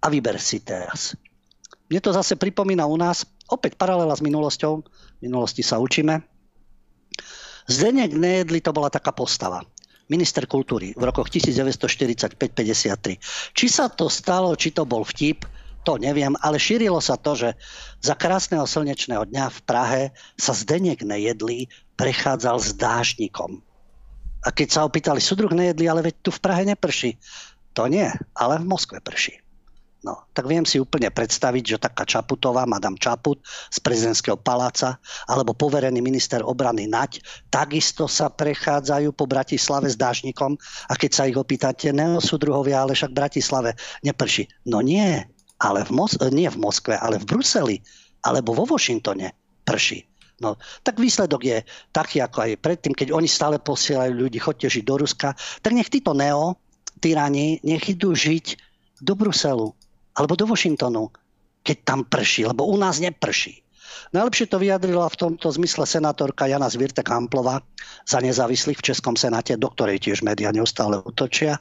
A 0.00 0.08
vyber 0.08 0.40
si 0.40 0.64
teraz. 0.64 1.12
Mne 1.92 2.00
to 2.00 2.16
zase 2.16 2.40
pripomína 2.40 2.88
u 2.88 2.96
nás 2.96 3.28
opäť 3.50 3.76
paralela 3.76 4.16
s 4.16 4.22
minulosťou. 4.24 4.72
V 4.84 5.20
minulosti 5.20 5.62
sa 5.64 5.78
učíme. 5.80 6.20
Zdenek 7.64 8.12
Nejedli 8.12 8.60
to 8.60 8.76
bola 8.76 8.92
taká 8.92 9.12
postava. 9.12 9.64
Minister 10.12 10.44
kultúry 10.44 10.92
v 10.92 11.02
rokoch 11.08 11.32
1945-53. 11.32 13.56
Či 13.56 13.66
sa 13.72 13.88
to 13.88 14.12
stalo, 14.12 14.52
či 14.52 14.76
to 14.76 14.84
bol 14.84 15.00
vtip, 15.00 15.48
to 15.84 16.00
neviem, 16.00 16.32
ale 16.40 16.56
šírilo 16.56 16.98
sa 17.00 17.20
to, 17.20 17.36
že 17.36 17.52
za 18.00 18.16
krásneho 18.16 18.64
slnečného 18.64 19.28
dňa 19.28 19.52
v 19.52 19.58
Prahe 19.68 20.02
sa 20.40 20.56
Zdenek 20.56 21.04
Nejedli 21.04 21.68
prechádzal 22.00 22.56
s 22.56 22.72
dážnikom. 22.72 23.60
A 24.44 24.48
keď 24.52 24.68
sa 24.72 24.84
opýtali, 24.88 25.20
súdruh 25.20 25.52
Nejedli, 25.52 25.88
ale 25.88 26.08
veď 26.08 26.14
tu 26.24 26.30
v 26.32 26.40
Prahe 26.40 26.64
neprší. 26.64 27.20
To 27.76 27.88
nie, 27.88 28.08
ale 28.36 28.60
v 28.60 28.68
Moskve 28.68 29.00
prší. 29.00 29.43
No, 30.04 30.28
tak 30.36 30.44
viem 30.44 30.68
si 30.68 30.76
úplne 30.76 31.08
predstaviť, 31.08 31.64
že 31.64 31.76
taká 31.80 32.04
Čaputová, 32.04 32.68
madam 32.68 32.92
Čaput 32.92 33.40
z 33.72 33.80
prezidentského 33.80 34.36
paláca, 34.36 35.00
alebo 35.24 35.56
poverený 35.56 36.04
minister 36.04 36.44
obrany 36.44 36.84
Nať, 36.84 37.24
takisto 37.48 38.04
sa 38.04 38.28
prechádzajú 38.28 39.16
po 39.16 39.24
Bratislave 39.24 39.88
s 39.88 39.96
dážnikom 39.96 40.60
a 40.60 40.94
keď 41.00 41.10
sa 41.10 41.24
ich 41.24 41.40
opýtate, 41.40 41.88
ne 41.96 42.20
sú 42.20 42.36
druhovia, 42.36 42.84
ale 42.84 42.92
však 42.92 43.16
v 43.16 43.20
Bratislave 43.24 43.70
neprší. 44.04 44.44
No 44.68 44.84
nie, 44.84 45.24
ale 45.56 45.88
v 45.88 45.90
Mos- 45.96 46.20
nie 46.28 46.52
v 46.52 46.60
Moskve, 46.60 47.00
ale 47.00 47.16
v 47.16 47.24
Bruseli, 47.24 47.76
alebo 48.28 48.52
vo 48.52 48.68
Washingtone 48.68 49.32
prší. 49.64 50.04
No, 50.44 50.60
tak 50.84 51.00
výsledok 51.00 51.48
je 51.48 51.58
taký, 51.96 52.20
ako 52.20 52.44
aj 52.44 52.60
predtým, 52.60 52.92
keď 52.92 53.08
oni 53.08 53.24
stále 53.24 53.56
posielajú 53.56 54.12
ľudí, 54.12 54.36
chodte 54.36 54.68
žiť 54.68 54.84
do 54.84 55.00
Ruska, 55.00 55.32
tak 55.64 55.72
nech 55.72 55.88
títo 55.88 56.12
neo, 56.12 56.60
tyrani, 57.00 57.64
nech 57.64 57.88
idú 57.88 58.12
žiť 58.12 58.60
do 59.00 59.16
Bruselu 59.16 59.72
alebo 60.14 60.38
do 60.38 60.46
Washingtonu, 60.46 61.10
keď 61.66 61.76
tam 61.82 62.00
prší, 62.06 62.46
lebo 62.46 62.66
u 62.70 62.78
nás 62.78 63.02
neprší. 63.02 63.64
Najlepšie 64.14 64.46
to 64.50 64.62
vyjadrila 64.62 65.06
v 65.10 65.18
tomto 65.18 65.50
zmysle 65.50 65.86
senátorka 65.86 66.46
Jana 66.46 66.70
Zvirte 66.70 67.02
Kamplova 67.02 67.62
za 68.06 68.18
nezávislých 68.22 68.78
v 68.78 68.86
Českom 68.90 69.14
senáte, 69.18 69.58
do 69.58 69.70
ktorej 69.70 70.02
tiež 70.02 70.22
médiá 70.22 70.54
neustále 70.54 70.98
utočia. 71.02 71.58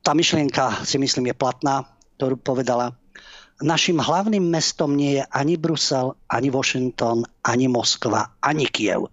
Tá 0.00 0.12
myšlienka 0.16 0.82
si 0.82 0.96
myslím 0.98 1.30
je 1.30 1.36
platná, 1.36 1.86
ktorú 2.18 2.38
povedala. 2.40 2.96
Našim 3.60 4.00
hlavným 4.00 4.40
mestom 4.48 4.96
nie 4.96 5.20
je 5.20 5.24
ani 5.30 5.60
Brusel, 5.60 6.16
ani 6.32 6.48
Washington, 6.48 7.28
ani 7.44 7.68
Moskva, 7.68 8.40
ani 8.40 8.64
Kiev. 8.64 9.12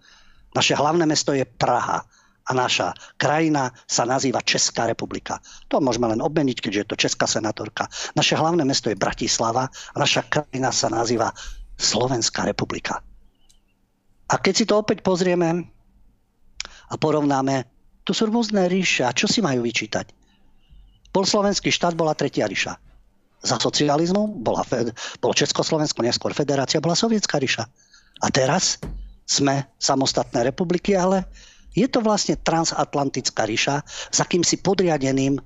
Naše 0.55 0.74
hlavné 0.74 1.03
mesto 1.03 1.36
je 1.36 1.43
Praha 1.43 2.07
a 2.47 2.51
naša 2.55 2.95
krajina 3.19 3.75
sa 3.83 4.07
nazýva 4.07 4.39
Česká 4.39 4.87
republika. 4.87 5.43
To 5.67 5.83
môžeme 5.83 6.07
len 6.07 6.23
obmeniť, 6.23 6.57
keďže 6.63 6.79
je 6.79 6.89
to 6.89 7.01
Česká 7.07 7.27
senátorka. 7.27 7.91
Naše 8.15 8.39
hlavné 8.39 8.63
mesto 8.63 8.87
je 8.87 8.95
Bratislava 8.95 9.67
a 9.67 9.95
naša 9.99 10.23
krajina 10.31 10.71
sa 10.71 10.87
nazýva 10.87 11.35
Slovenská 11.75 12.47
republika. 12.47 13.03
A 14.27 14.35
keď 14.39 14.53
si 14.55 14.65
to 14.67 14.79
opäť 14.79 15.03
pozrieme 15.03 15.67
a 16.87 16.95
porovnáme, 16.95 17.67
tu 18.07 18.15
sú 18.15 18.31
rôzne 18.31 18.71
ríše. 18.71 19.03
A 19.03 19.11
čo 19.11 19.27
si 19.27 19.43
majú 19.43 19.67
vyčítať? 19.67 20.15
Bol 21.11 21.27
slovenský 21.27 21.71
štát, 21.71 21.95
bola 21.95 22.15
tretia 22.15 22.47
ríša. 22.47 22.79
Za 23.43 23.59
socializmu 23.59 24.39
bola, 24.39 24.63
bolo 25.19 25.33
Československo, 25.35 26.03
neskôr 26.03 26.31
federácia, 26.31 26.79
bola 26.79 26.95
sovietská 26.95 27.39
ríša. 27.39 27.67
A 28.23 28.27
teraz 28.31 28.79
sme 29.27 29.67
samostatné 29.77 30.47
republiky, 30.47 30.95
ale 30.95 31.27
je 31.74 31.88
to 31.89 32.00
vlastne 32.01 32.39
transatlantická 32.39 33.43
ríša 33.43 33.83
s 33.88 34.17
akýmsi 34.19 34.62
podriadeným 34.62 35.39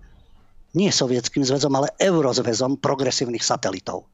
nie 0.72 0.88
sovietským 0.92 1.44
zväzom, 1.44 1.76
ale 1.76 1.92
eurozväzom 2.00 2.80
progresívnych 2.80 3.44
satelitov. 3.44 4.08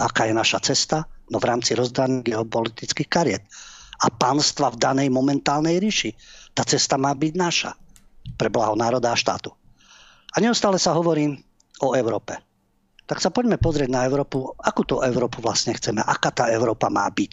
Aká 0.00 0.24
je 0.24 0.34
naša 0.34 0.64
cesta? 0.64 1.04
No 1.28 1.36
v 1.36 1.48
rámci 1.52 1.76
rozdaných 1.76 2.32
geopolitických 2.32 3.08
kariet 3.12 3.44
a 4.02 4.08
pánstva 4.08 4.72
v 4.72 4.80
danej 4.80 5.08
momentálnej 5.12 5.76
ríši. 5.76 6.16
Tá 6.56 6.64
cesta 6.64 6.96
má 6.96 7.12
byť 7.12 7.32
naša 7.36 7.72
pre 8.40 8.48
blaho 8.48 8.72
národa 8.72 9.12
a 9.12 9.16
štátu. 9.16 9.52
A 10.32 10.40
neustále 10.40 10.80
sa 10.80 10.96
hovorí 10.96 11.28
o 11.84 11.92
Európe. 11.92 12.40
Tak 13.04 13.20
sa 13.20 13.28
poďme 13.28 13.60
pozrieť 13.60 13.92
na 13.92 14.08
Európu, 14.08 14.56
akú 14.56 14.88
tú 14.88 15.04
Európu 15.04 15.44
vlastne 15.44 15.76
chceme, 15.76 16.00
aká 16.00 16.32
tá 16.32 16.44
Európa 16.48 16.88
má 16.88 17.04
byť 17.12 17.32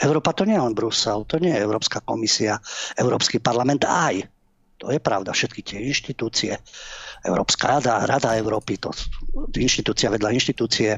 Európa 0.00 0.32
to 0.32 0.48
nie 0.48 0.56
je 0.56 0.64
len 0.64 0.72
Brusel, 0.72 1.28
to 1.28 1.36
nie 1.36 1.52
je 1.52 1.60
Európska 1.60 2.00
komisia, 2.00 2.56
Európsky 2.96 3.36
parlament 3.36 3.84
aj. 3.84 4.24
To 4.80 4.88
je 4.88 4.96
pravda, 4.96 5.36
všetky 5.36 5.60
tie 5.60 5.78
inštitúcie, 5.84 6.56
Európska 7.20 7.76
rada, 7.76 8.08
Rada 8.08 8.32
Európy, 8.32 8.80
to 8.80 8.88
inštitúcia 9.60 10.08
vedľa 10.08 10.32
inštitúcie. 10.32 10.96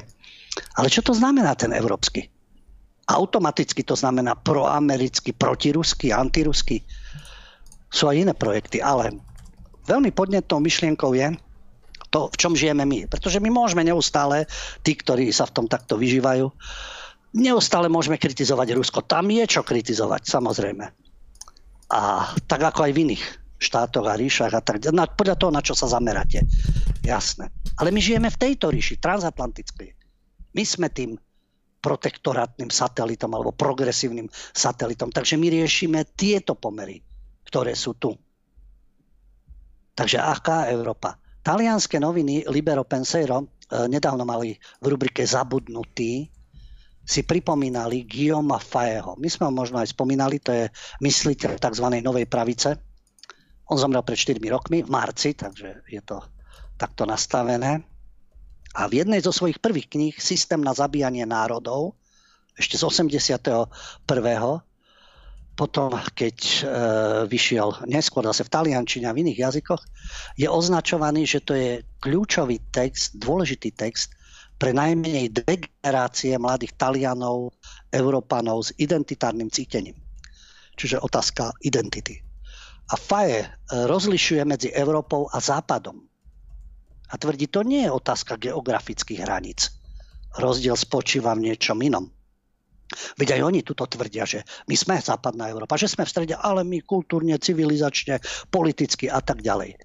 Ale 0.79 0.87
čo 0.87 1.03
to 1.03 1.11
znamená 1.11 1.51
ten 1.59 1.75
európsky? 1.75 2.31
Automaticky 3.11 3.83
to 3.83 3.99
znamená 3.99 4.39
proamerický, 4.39 5.35
protiruský, 5.35 6.15
antiruský. 6.15 6.79
Sú 7.91 8.07
aj 8.07 8.23
iné 8.23 8.31
projekty, 8.31 8.79
ale 8.79 9.19
veľmi 9.83 10.15
podnetnou 10.15 10.63
myšlienkou 10.63 11.11
je 11.11 11.35
to, 12.07 12.31
v 12.31 12.35
čom 12.39 12.55
žijeme 12.55 12.87
my. 12.87 13.11
Pretože 13.11 13.43
my 13.43 13.51
môžeme 13.51 13.83
neustále, 13.83 14.47
tí, 14.85 14.95
ktorí 14.95 15.27
sa 15.35 15.43
v 15.43 15.59
tom 15.59 15.65
takto 15.67 15.99
vyžívajú, 15.99 16.47
neustále 17.33 17.89
môžeme 17.89 18.21
kritizovať 18.21 18.77
Rusko. 18.77 19.05
Tam 19.05 19.27
je 19.27 19.43
čo 19.49 19.65
kritizovať, 19.65 20.29
samozrejme. 20.29 20.85
A 21.93 22.01
tak 22.45 22.61
ako 22.61 22.89
aj 22.89 22.93
v 22.93 23.01
iných 23.09 23.23
štátoch 23.57 24.05
a 24.05 24.17
ríšach 24.17 24.53
a 24.53 24.61
tak 24.61 24.83
ďalej. 24.83 25.17
Podľa 25.17 25.35
toho, 25.39 25.51
na 25.53 25.61
čo 25.63 25.73
sa 25.73 25.89
zameráte. 25.89 26.45
Jasné. 27.03 27.49
Ale 27.79 27.89
my 27.89 27.99
žijeme 27.99 28.29
v 28.29 28.41
tejto 28.41 28.69
ríši, 28.69 28.99
transatlantickej. 28.99 29.89
My 30.53 30.63
sme 30.63 30.87
tým 30.91 31.17
protektorátnym 31.83 32.71
satelitom 32.71 33.35
alebo 33.35 33.51
progresívnym 33.51 34.31
satelitom. 34.55 35.11
Takže 35.11 35.35
my 35.35 35.47
riešime 35.51 35.99
tieto 36.15 36.55
pomery, 36.55 37.03
ktoré 37.43 37.75
sú 37.75 37.99
tu. 37.99 38.15
Takže 39.93 40.17
aká 40.23 40.71
Európa? 40.71 41.19
Talianské 41.43 41.99
noviny 41.99 42.47
Libero 42.47 42.87
Penseiro 42.87 43.43
eh, 43.43 43.85
nedávno 43.91 44.23
mali 44.23 44.55
v 44.79 44.85
rubrike 44.87 45.27
Zabudnutý 45.27 46.31
si 47.03 47.27
pripomínali 47.27 48.07
Guillaume 48.07 48.55
Faeho. 48.57 49.19
My 49.19 49.27
sme 49.27 49.51
ho 49.51 49.53
možno 49.53 49.83
aj 49.83 49.91
spomínali, 49.91 50.39
to 50.39 50.55
je 50.55 50.65
mysliteľ 51.03 51.59
tzv. 51.59 51.87
novej 51.99 52.25
pravice. 52.31 52.79
On 53.67 53.75
zomrel 53.75 54.03
pred 54.07 54.15
4 54.15 54.39
rokmi 54.47 54.83
v 54.83 54.89
marci, 54.91 55.35
takže 55.35 55.83
je 55.87 56.01
to 56.03 56.23
takto 56.79 57.03
nastavené. 57.03 57.83
A 58.73 58.89
v 58.89 59.03
jednej 59.03 59.21
zo 59.21 59.35
svojich 59.35 59.61
prvých 59.61 59.91
kníh 59.91 60.15
Systém 60.17 60.63
na 60.63 60.73
zabíjanie 60.73 61.27
národov, 61.27 61.93
ešte 62.57 62.79
z 62.79 62.83
81. 62.85 63.69
potom, 65.53 65.91
keď 66.17 66.37
e, 66.41 66.61
vyšiel 67.29 67.85
neskôr 67.85 68.25
zase 68.25 68.45
v 68.45 68.53
taliančine 68.53 69.05
a 69.05 69.13
v 69.13 69.21
iných 69.25 69.41
jazykoch, 69.49 69.81
je 70.37 70.49
označovaný, 70.49 71.29
že 71.29 71.45
to 71.45 71.53
je 71.53 71.85
kľúčový 72.01 72.61
text, 72.73 73.17
dôležitý 73.21 73.73
text 73.73 74.17
pre 74.63 74.71
najmenej 74.71 75.43
dve 75.43 75.59
generácie 75.59 76.39
mladých 76.39 76.79
Talianov, 76.79 77.51
Európanov 77.91 78.63
s 78.63 78.71
identitárnym 78.79 79.51
cítením. 79.51 79.99
Čiže 80.79 81.03
otázka 81.03 81.51
identity. 81.67 82.23
A 82.87 82.95
Faje 82.95 83.43
e, 83.43 83.47
rozlišuje 83.83 84.47
medzi 84.47 84.71
Európou 84.71 85.27
a 85.27 85.43
Západom. 85.43 85.99
A 87.11 87.13
tvrdí, 87.19 87.51
to 87.51 87.67
nie 87.67 87.83
je 87.83 87.91
otázka 87.91 88.39
geografických 88.39 89.27
hraníc. 89.27 89.67
Rozdiel 90.39 90.79
spočíva 90.79 91.35
v 91.35 91.51
niečom 91.51 91.83
inom 91.83 92.07
Veď 93.17 93.39
aj 93.39 93.41
oni 93.41 93.59
tuto 93.65 93.89
tvrdia, 93.89 94.23
že 94.27 94.45
my 94.69 94.75
sme 94.77 94.95
západná 95.01 95.49
Európa, 95.49 95.79
že 95.79 95.89
sme 95.89 96.05
v 96.05 96.13
strede, 96.13 96.35
ale 96.37 96.61
my 96.61 96.83
kultúrne, 96.85 97.35
civilizačne, 97.41 98.21
politicky 98.53 99.09
a 99.09 99.19
tak 99.19 99.41
ďalej. 99.41 99.75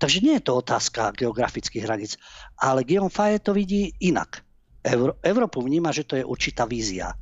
Takže 0.00 0.24
nie 0.24 0.40
je 0.40 0.48
to 0.48 0.56
otázka 0.56 1.12
geografických 1.12 1.84
hraníc. 1.84 2.16
Ale 2.56 2.88
Guillaume 2.88 3.12
Fayet 3.12 3.44
to 3.44 3.52
vidí 3.52 3.92
inak. 4.00 4.40
Euró- 4.80 5.20
Európu 5.20 5.60
vníma, 5.60 5.92
že 5.92 6.08
to 6.08 6.16
je 6.16 6.24
určitá 6.24 6.64
vízia. 6.64 7.12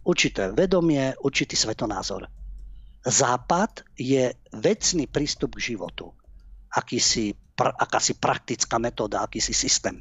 Určité 0.00 0.48
vedomie, 0.56 1.12
určitý 1.20 1.52
svetonázor. 1.60 2.24
Západ 3.04 3.84
je 4.00 4.32
vecný 4.56 5.04
prístup 5.12 5.60
k 5.60 5.76
životu. 5.76 6.08
Akýsi, 6.72 7.36
akási 7.60 8.16
praktická 8.16 8.80
metóda, 8.80 9.20
akýsi 9.20 9.52
systém. 9.52 10.00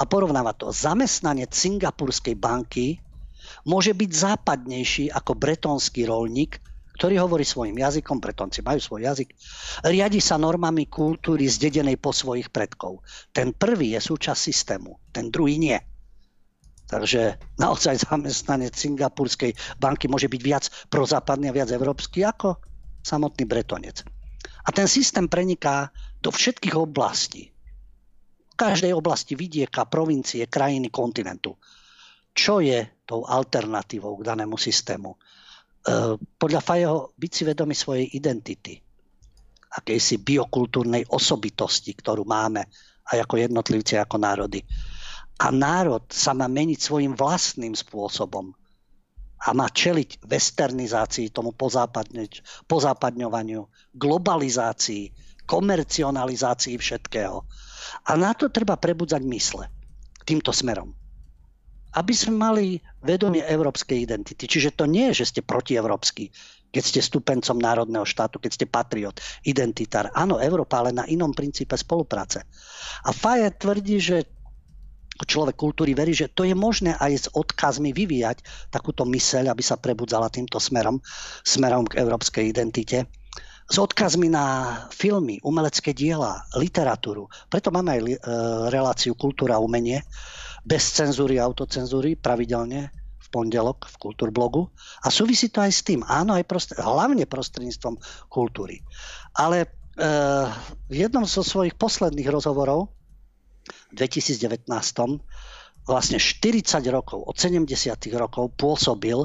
A 0.00 0.08
porovnáva 0.08 0.56
to. 0.56 0.72
Zamestnanec 0.72 1.52
Singapurskej 1.52 2.34
banky 2.40 2.96
môže 3.68 3.92
byť 3.92 4.10
západnejší 4.10 5.12
ako 5.12 5.36
bretonský 5.36 6.08
rolník, 6.08 6.64
ktorý 6.94 7.20
hovorí 7.26 7.42
svojim 7.42 7.74
jazykom, 7.74 8.22
bretonci 8.22 8.62
majú 8.62 8.78
svoj 8.78 9.10
jazyk, 9.10 9.34
riadi 9.86 10.22
sa 10.22 10.38
normami 10.38 10.86
kultúry 10.86 11.50
zdedenej 11.50 11.98
po 11.98 12.14
svojich 12.14 12.54
predkov. 12.54 13.02
Ten 13.34 13.50
prvý 13.50 13.98
je 13.98 14.00
súčasť 14.00 14.40
systému, 14.40 14.98
ten 15.10 15.28
druhý 15.28 15.58
nie. 15.58 15.78
Takže 16.84 17.40
naozaj 17.58 18.06
zamestnanec 18.06 18.76
Singapurskej 18.76 19.80
banky 19.80 20.06
môže 20.06 20.30
byť 20.30 20.42
viac 20.44 20.64
prozápadný 20.92 21.50
a 21.50 21.56
viac 21.56 21.72
európsky 21.72 22.22
ako 22.22 22.60
samotný 23.02 23.44
bretonec. 23.48 24.04
A 24.64 24.72
ten 24.72 24.88
systém 24.88 25.26
preniká 25.26 25.90
do 26.20 26.30
všetkých 26.30 26.76
oblastí. 26.76 27.52
V 28.52 28.54
každej 28.54 28.94
oblasti 28.94 29.34
vidieka, 29.34 29.88
provincie, 29.90 30.46
krajiny, 30.46 30.88
kontinentu 30.88 31.58
čo 32.34 32.58
je 32.58 32.82
tou 33.06 33.22
alternatívou 33.22 34.18
k 34.18 34.26
danému 34.26 34.58
systému. 34.58 35.14
E, 35.84 36.16
podľa 36.16 36.60
Fajeho 36.64 37.12
byť 37.20 37.30
si 37.30 37.42
vedomý 37.44 37.76
svojej 37.76 38.08
identity, 38.16 38.80
akejsi 39.76 40.24
biokultúrnej 40.24 41.04
osobitosti, 41.12 41.92
ktorú 41.92 42.24
máme 42.24 42.64
aj 43.12 43.28
ako 43.28 43.34
jednotlivci, 43.36 44.00
ako 44.00 44.16
národy. 44.16 44.64
A 45.44 45.52
národ 45.52 46.08
sa 46.08 46.32
má 46.32 46.48
meniť 46.48 46.80
svojim 46.80 47.12
vlastným 47.12 47.76
spôsobom 47.76 48.54
a 49.44 49.48
má 49.52 49.68
čeliť 49.68 50.24
westernizácii, 50.24 51.28
tomu 51.28 51.52
pozápadňovaniu, 52.64 53.60
globalizácii, 53.92 55.04
komercionalizácii 55.44 56.80
všetkého. 56.80 57.44
A 58.08 58.12
na 58.16 58.32
to 58.32 58.48
treba 58.48 58.80
prebudzať 58.80 59.20
mysle 59.28 59.68
týmto 60.24 60.48
smerom 60.48 60.96
aby 61.94 62.14
sme 62.14 62.34
mali 62.34 62.64
vedomie 63.02 63.42
európskej 63.46 64.02
identity. 64.02 64.50
Čiže 64.50 64.74
to 64.74 64.84
nie 64.90 65.10
je, 65.12 65.22
že 65.24 65.30
ste 65.30 65.40
protievropskí, 65.46 66.30
keď 66.74 66.82
ste 66.82 67.00
stupencom 67.00 67.54
národného 67.54 68.02
štátu, 68.02 68.42
keď 68.42 68.50
ste 68.50 68.66
patriot, 68.66 69.22
identitár. 69.46 70.10
Áno, 70.10 70.42
Európa, 70.42 70.82
ale 70.82 70.90
na 70.90 71.06
inom 71.06 71.30
princípe 71.30 71.78
spolupráce. 71.78 72.42
A 73.06 73.14
Fajet 73.14 73.62
tvrdí, 73.62 74.02
že 74.02 74.26
človek 75.22 75.54
kultúry 75.54 75.94
verí, 75.94 76.10
že 76.10 76.26
to 76.26 76.42
je 76.42 76.58
možné 76.58 76.98
aj 76.98 77.12
s 77.14 77.26
odkazmi 77.30 77.94
vyvíjať 77.94 78.42
takúto 78.74 79.06
myseľ, 79.06 79.54
aby 79.54 79.62
sa 79.62 79.78
prebudzala 79.78 80.26
týmto 80.26 80.58
smerom, 80.58 80.98
smerom 81.46 81.86
k 81.86 82.02
európskej 82.02 82.50
identite 82.50 83.06
s 83.64 83.80
odkazmi 83.80 84.28
na 84.28 84.76
filmy, 84.92 85.40
umelecké 85.40 85.96
diela, 85.96 86.44
literatúru. 86.52 87.32
Preto 87.48 87.72
máme 87.72 87.96
aj 87.96 88.00
e, 88.04 88.16
reláciu 88.68 89.16
Kultúra 89.16 89.56
a 89.56 89.64
umenie, 89.64 90.04
bez 90.64 90.82
cenzúry 90.96 91.36
autocenzúry 91.36 92.16
pravidelne 92.16 92.88
v 93.20 93.26
pondelok 93.28 93.84
v 93.88 93.96
Kultúrblogu. 94.00 94.72
A 95.04 95.12
súvisí 95.12 95.52
to 95.52 95.60
aj 95.60 95.72
s 95.72 95.80
tým, 95.84 96.00
áno, 96.08 96.32
aj 96.32 96.44
prostred, 96.48 96.80
hlavne 96.80 97.28
prostredníctvom 97.28 98.00
kultúry. 98.32 98.80
Ale 99.36 99.64
e, 99.64 99.68
v 100.88 100.94
jednom 100.96 101.28
zo 101.28 101.44
svojich 101.44 101.76
posledných 101.76 102.28
rozhovorov 102.32 102.92
v 103.92 103.94
2019 103.96 104.68
vlastne 105.84 106.16
40 106.16 106.80
rokov, 106.88 107.28
od 107.28 107.36
70 107.36 107.68
rokov 108.16 108.56
pôsobil 108.56 109.20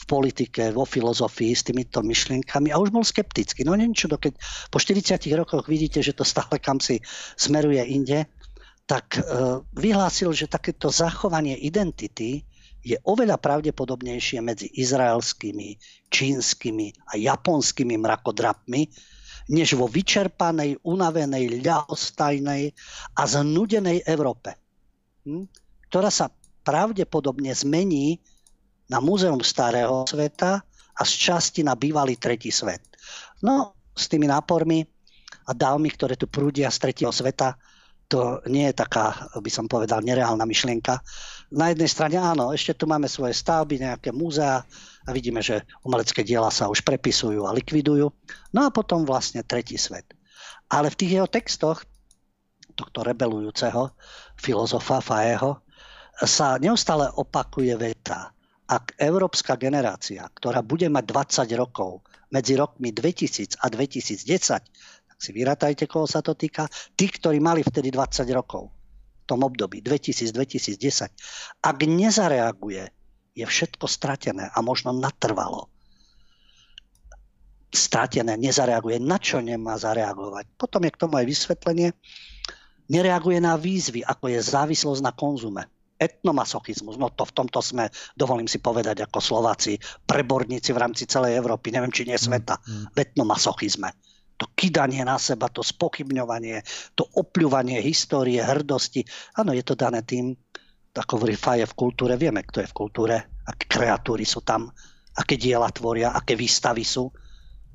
v 0.00 0.04
politike, 0.08 0.72
vo 0.72 0.88
filozofii 0.88 1.52
s 1.52 1.60
týmito 1.60 2.00
myšlienkami 2.00 2.72
a 2.72 2.80
už 2.80 2.88
bol 2.88 3.04
skeptický. 3.04 3.68
No 3.68 3.76
niečo, 3.76 4.08
keď 4.08 4.32
po 4.72 4.80
40 4.80 5.20
rokoch 5.36 5.68
vidíte, 5.68 6.00
že 6.00 6.16
to 6.16 6.24
stále 6.24 6.56
kam 6.56 6.80
si 6.80 7.04
smeruje 7.36 7.84
inde, 7.84 8.24
tak 8.90 9.06
e, 9.14 9.22
vyhlásil, 9.78 10.34
že 10.34 10.50
takéto 10.50 10.90
zachovanie 10.90 11.54
identity 11.54 12.42
je 12.82 12.98
oveľa 13.06 13.38
pravdepodobnejšie 13.38 14.42
medzi 14.42 14.66
izraelskými, 14.66 15.78
čínskymi 16.10 17.14
a 17.14 17.14
japonskými 17.14 17.94
mrakodrapmi, 17.94 18.90
než 19.54 19.78
vo 19.78 19.86
vyčerpanej, 19.86 20.82
unavenej, 20.82 21.62
ľahostajnej 21.62 22.74
a 23.14 23.22
znudenej 23.30 24.02
Európe, 24.10 24.58
hm? 25.22 25.46
ktorá 25.86 26.10
sa 26.10 26.26
pravdepodobne 26.66 27.54
zmení 27.54 28.18
na 28.90 28.98
múzeum 28.98 29.38
starého 29.38 30.02
sveta 30.10 30.66
a 30.98 31.02
z 31.06 31.12
časti 31.30 31.62
na 31.62 31.78
bývalý 31.78 32.18
tretí 32.18 32.50
svet. 32.50 32.82
No, 33.38 33.78
s 33.94 34.10
tými 34.10 34.26
nápormi 34.26 34.82
a 35.46 35.54
dávmi, 35.54 35.94
ktoré 35.94 36.18
tu 36.18 36.26
prúdia 36.26 36.66
z 36.74 36.90
tretieho 36.90 37.14
sveta, 37.14 37.54
to 38.10 38.42
nie 38.50 38.66
je 38.66 38.74
taká, 38.74 39.30
by 39.38 39.46
som 39.46 39.70
povedal, 39.70 40.02
nereálna 40.02 40.42
myšlienka. 40.42 40.98
Na 41.54 41.70
jednej 41.70 41.86
strane 41.86 42.18
áno, 42.18 42.50
ešte 42.50 42.74
tu 42.74 42.90
máme 42.90 43.06
svoje 43.06 43.38
stavby, 43.38 43.78
nejaké 43.78 44.10
múzea 44.10 44.66
a 45.06 45.10
vidíme, 45.14 45.38
že 45.38 45.62
umelecké 45.86 46.26
diela 46.26 46.50
sa 46.50 46.66
už 46.66 46.82
prepisujú 46.82 47.46
a 47.46 47.54
likvidujú. 47.54 48.10
No 48.50 48.60
a 48.66 48.74
potom 48.74 49.06
vlastne 49.06 49.46
tretí 49.46 49.78
svet. 49.78 50.10
Ale 50.66 50.90
v 50.90 50.98
tých 50.98 51.12
jeho 51.22 51.30
textoch, 51.30 51.86
tohto 52.74 53.06
rebelujúceho 53.06 53.94
filozofa 54.34 54.98
Fajeho, 54.98 55.62
sa 56.26 56.58
neustále 56.58 57.06
opakuje 57.14 57.78
veta. 57.78 58.34
Ak 58.70 58.94
európska 58.98 59.54
generácia, 59.54 60.26
ktorá 60.34 60.62
bude 60.62 60.86
mať 60.90 61.04
20 61.46 61.62
rokov 61.62 62.02
medzi 62.30 62.54
rokmi 62.54 62.94
2000 62.94 63.58
a 63.58 63.66
2010, 63.66 64.99
si 65.20 65.36
vyratajte, 65.36 65.84
koho 65.84 66.08
sa 66.08 66.24
to 66.24 66.32
týka, 66.32 66.64
tí, 66.96 67.12
ktorí 67.12 67.36
mali 67.44 67.60
vtedy 67.60 67.92
20 67.92 68.24
rokov 68.32 68.72
v 68.72 69.24
tom 69.28 69.44
období 69.44 69.84
2000-2010, 69.84 71.60
ak 71.60 71.76
nezareaguje, 71.84 72.88
je 73.36 73.44
všetko 73.44 73.84
stratené 73.84 74.48
a 74.48 74.58
možno 74.64 74.96
natrvalo. 74.96 75.68
Stratené, 77.70 78.34
nezareaguje. 78.34 78.98
Na 78.98 79.20
čo 79.22 79.38
nemá 79.38 79.78
zareagovať? 79.78 80.58
Potom 80.58 80.82
je 80.82 80.90
k 80.90 81.00
tomu 81.06 81.22
aj 81.22 81.26
vysvetlenie. 81.28 81.94
Nereaguje 82.90 83.38
na 83.38 83.54
výzvy, 83.54 84.02
ako 84.02 84.34
je 84.34 84.40
závislosť 84.42 85.02
na 85.04 85.14
konzume 85.14 85.62
etnomasochizmus. 86.00 86.96
No 86.96 87.12
to 87.12 87.28
v 87.28 87.36
tomto 87.36 87.60
sme, 87.60 87.92
dovolím 88.16 88.48
si 88.48 88.56
povedať 88.56 89.04
ako 89.04 89.20
Slováci, 89.20 89.76
preborníci 90.08 90.72
v 90.72 90.80
rámci 90.80 91.04
celej 91.04 91.36
Európy, 91.36 91.76
neviem 91.76 91.92
či 91.92 92.08
nie 92.08 92.16
sveta, 92.16 92.56
mm, 92.56 92.64
mm. 92.64 92.84
v 92.88 92.98
etnomasochizme 93.04 93.92
to 94.40 94.48
kydanie 94.56 95.04
na 95.04 95.20
seba, 95.20 95.52
to 95.52 95.60
spochybňovanie, 95.60 96.64
to 96.96 97.04
opľúvanie 97.04 97.84
histórie, 97.84 98.40
hrdosti. 98.40 99.04
Áno, 99.36 99.52
je 99.52 99.60
to 99.60 99.76
dané 99.76 100.00
tým, 100.00 100.32
ako 100.96 101.20
hovorí 101.20 101.36
Faje 101.36 101.68
v 101.68 101.76
kultúre, 101.76 102.16
vieme, 102.16 102.40
kto 102.40 102.64
je 102.64 102.70
v 102.72 102.76
kultúre, 102.76 103.16
aké 103.44 103.68
kreatúry 103.68 104.24
sú 104.24 104.40
tam, 104.40 104.72
aké 105.12 105.36
diela 105.36 105.68
tvoria, 105.68 106.16
aké 106.16 106.40
výstavy 106.40 106.88
sú, 106.88 107.12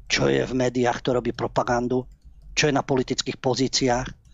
čo 0.10 0.26
je 0.26 0.42
v 0.42 0.54
médiách, 0.58 1.06
kto 1.06 1.22
robí 1.22 1.38
propagandu, 1.38 2.02
čo 2.58 2.66
je 2.66 2.74
na 2.74 2.82
politických 2.82 3.38
pozíciách, 3.38 4.25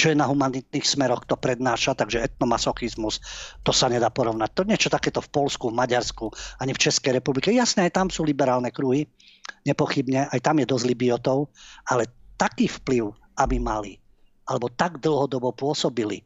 čo 0.00 0.08
je 0.08 0.16
na 0.16 0.24
humanitných 0.24 0.88
smeroch, 0.88 1.28
to 1.28 1.36
prednáša, 1.36 1.92
takže 1.92 2.24
etnomasochizmus, 2.24 3.20
to 3.60 3.76
sa 3.76 3.92
nedá 3.92 4.08
porovnať. 4.08 4.48
To 4.56 4.64
niečo 4.64 4.88
takéto 4.88 5.20
v 5.20 5.28
Polsku, 5.28 5.68
v 5.68 5.76
Maďarsku, 5.76 6.32
ani 6.56 6.72
v 6.72 6.82
Českej 6.88 7.20
republike. 7.20 7.52
Jasné, 7.52 7.92
aj 7.92 8.00
tam 8.00 8.08
sú 8.08 8.24
liberálne 8.24 8.72
kruhy, 8.72 9.04
nepochybne, 9.68 10.32
aj 10.32 10.40
tam 10.40 10.56
je 10.56 10.66
dosť 10.72 10.88
libiotov, 10.88 11.52
ale 11.84 12.08
taký 12.40 12.72
vplyv, 12.80 13.12
aby 13.36 13.60
mali, 13.60 14.00
alebo 14.48 14.72
tak 14.72 15.04
dlhodobo 15.04 15.52
pôsobili 15.52 16.24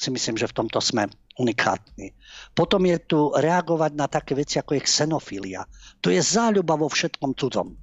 si 0.00 0.08
myslím, 0.08 0.36
že 0.36 0.48
v 0.48 0.56
tomto 0.64 0.80
sme 0.80 1.08
unikátni. 1.36 2.12
Potom 2.56 2.84
je 2.88 2.96
tu 3.04 3.32
reagovať 3.32 3.92
na 3.96 4.08
také 4.08 4.32
veci, 4.32 4.56
ako 4.60 4.76
je 4.76 4.84
xenofília. 4.84 5.64
To 6.00 6.08
je 6.08 6.20
záľuba 6.20 6.76
vo 6.76 6.88
všetkom 6.88 7.36
cudzom. 7.36 7.76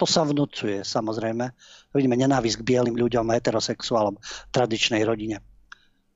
To 0.00 0.08
sa 0.08 0.24
vnúcuje, 0.24 0.80
samozrejme. 0.80 1.52
Vidíme 1.92 2.16
nenávisť 2.16 2.64
k 2.64 2.66
bielým 2.72 2.96
ľuďom, 2.96 3.36
heterosexuálom, 3.36 4.16
tradičnej 4.48 5.04
rodine. 5.04 5.44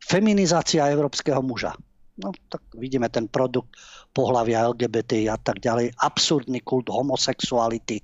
Feminizácia 0.01 0.89
európskeho 0.89 1.45
muža. 1.45 1.77
No 2.17 2.33
tak 2.49 2.65
vidíme 2.73 3.13
ten 3.13 3.29
produkt 3.29 3.77
pohľavia 4.17 4.73
LGBT 4.73 5.29
a 5.29 5.37
tak 5.37 5.61
ďalej. 5.61 6.01
Absurdný 6.01 6.65
kult 6.65 6.89
homosexuality. 6.89 8.01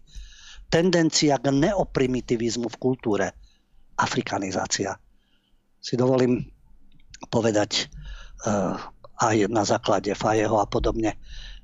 Tendencia 0.69 1.41
k 1.41 1.49
neoprimitivizmu 1.49 2.69
v 2.69 2.77
kultúre. 2.77 3.27
Afrikanizácia. 3.97 5.01
Si 5.81 5.97
dovolím 5.97 6.45
povedať 7.33 7.89
uh, 8.45 8.77
aj 9.17 9.49
na 9.49 9.65
základe 9.65 10.13
Fajeho 10.13 10.61
a 10.61 10.69
podobne, 10.69 11.17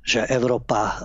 že 0.06 0.22
Európa 0.30 0.80
uh, 0.86 0.96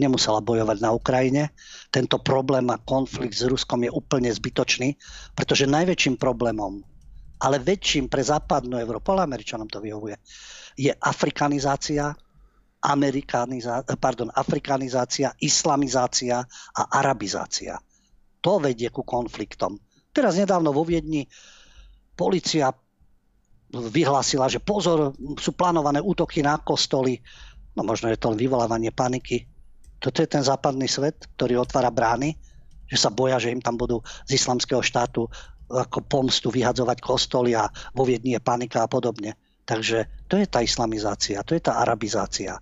nemusela 0.00 0.40
bojovať 0.40 0.80
na 0.80 0.96
Ukrajine. 0.96 1.52
Tento 1.92 2.16
problém 2.16 2.64
a 2.72 2.80
konflikt 2.80 3.36
s 3.36 3.44
Ruskom 3.44 3.84
je 3.84 3.92
úplne 3.92 4.32
zbytočný, 4.32 4.96
pretože 5.36 5.68
najväčším 5.68 6.16
problémom, 6.16 6.80
ale 7.44 7.60
väčším 7.60 8.08
pre 8.08 8.24
západnú 8.24 8.80
Európu, 8.80 9.12
ale 9.12 9.28
Američanom 9.28 9.68
to 9.68 9.84
vyhovuje, 9.84 10.16
je 10.80 10.88
afrikanizácia, 10.96 12.08
amerikanizácia, 12.80 13.84
pardon, 14.00 14.32
afrikanizácia, 14.32 15.36
islamizácia 15.44 16.40
a 16.72 16.82
arabizácia. 16.88 17.76
To 18.40 18.56
vedie 18.56 18.88
ku 18.88 19.04
konfliktom. 19.04 19.76
Teraz 20.08 20.40
nedávno 20.40 20.72
vo 20.72 20.88
Viedni 20.88 21.28
policia 22.16 22.72
vyhlásila, 23.68 24.48
že 24.48 24.64
pozor, 24.64 25.12
sú 25.36 25.52
plánované 25.52 26.00
útoky 26.00 26.40
na 26.40 26.56
kostoly. 26.56 27.20
No 27.78 27.86
možno 27.86 28.10
je 28.10 28.18
to 28.18 28.34
len 28.34 28.42
vyvolávanie 28.42 28.90
paniky. 28.90 29.46
Toto 30.02 30.18
je 30.18 30.26
ten 30.26 30.42
západný 30.42 30.90
svet, 30.90 31.30
ktorý 31.38 31.62
otvára 31.62 31.94
brány, 31.94 32.34
že 32.90 32.98
sa 32.98 33.14
boja, 33.14 33.38
že 33.38 33.54
im 33.54 33.62
tam 33.62 33.78
budú 33.78 34.02
z 34.26 34.34
islamského 34.34 34.82
štátu 34.82 35.30
ako 35.70 36.02
pomstu 36.02 36.50
vyhadzovať 36.50 36.98
kostoly 36.98 37.54
a 37.54 37.70
vo 37.94 38.02
Viedni 38.02 38.34
je 38.34 38.42
panika 38.42 38.82
a 38.82 38.90
podobne. 38.90 39.38
Takže 39.62 40.26
to 40.26 40.40
je 40.40 40.48
tá 40.50 40.58
islamizácia, 40.64 41.44
to 41.46 41.54
je 41.54 41.62
tá 41.62 41.78
arabizácia. 41.78 42.58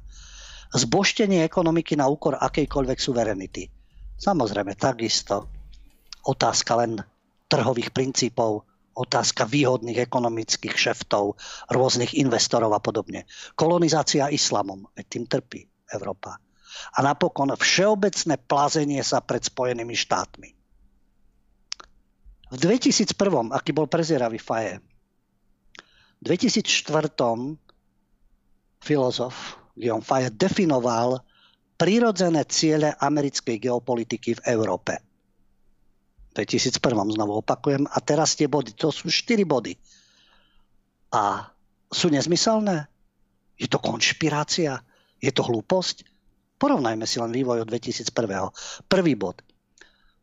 Zboštenie 0.74 1.46
ekonomiky 1.46 1.96
na 1.96 2.10
úkor 2.10 2.36
akejkoľvek 2.36 2.98
suverenity. 2.98 3.70
Samozrejme, 4.18 4.74
takisto 4.76 5.48
otázka 6.26 6.82
len 6.82 6.98
trhových 7.46 7.94
princípov, 7.94 8.66
otázka 8.96 9.44
výhodných 9.44 10.08
ekonomických 10.08 10.72
šeftov, 10.72 11.36
rôznych 11.68 12.16
investorov 12.16 12.72
a 12.72 12.80
podobne. 12.80 13.28
Kolonizácia 13.52 14.32
islamom, 14.32 14.88
tým 15.06 15.28
trpí 15.28 15.68
Európa. 15.92 16.40
A 16.96 17.04
napokon 17.04 17.52
všeobecné 17.52 18.40
plazenie 18.48 19.04
sa 19.04 19.20
pred 19.20 19.44
Spojenými 19.44 19.92
štátmi. 19.92 20.48
V 22.46 22.56
2001, 22.56 23.52
aký 23.52 23.70
bol 23.76 23.90
prezieravý 23.90 24.40
Faje, 24.40 24.80
v 26.16 26.22
2004 26.24 27.12
filozof 28.80 29.60
Guillaume 29.76 30.04
Faye 30.04 30.32
definoval 30.32 31.20
prirodzené 31.76 32.48
ciele 32.48 32.96
americkej 32.96 33.60
geopolitiky 33.60 34.40
v 34.40 34.44
Európe. 34.48 34.96
2001 36.36 36.76
znovu 37.16 37.40
opakujem. 37.40 37.88
A 37.88 37.98
teraz 38.04 38.36
tie 38.36 38.44
body, 38.44 38.76
to 38.76 38.92
sú 38.92 39.08
4 39.08 39.48
body. 39.48 39.72
A 41.16 41.48
sú 41.88 42.12
nezmyselné? 42.12 42.84
Je 43.56 43.64
to 43.64 43.80
konšpirácia? 43.80 44.84
Je 45.16 45.32
to 45.32 45.40
hlúposť? 45.40 46.04
Porovnajme 46.60 47.08
si 47.08 47.16
len 47.16 47.32
vývoj 47.32 47.64
od 47.64 47.68
2001. 47.72 48.12
Prvý 48.84 49.16
bod 49.16 49.40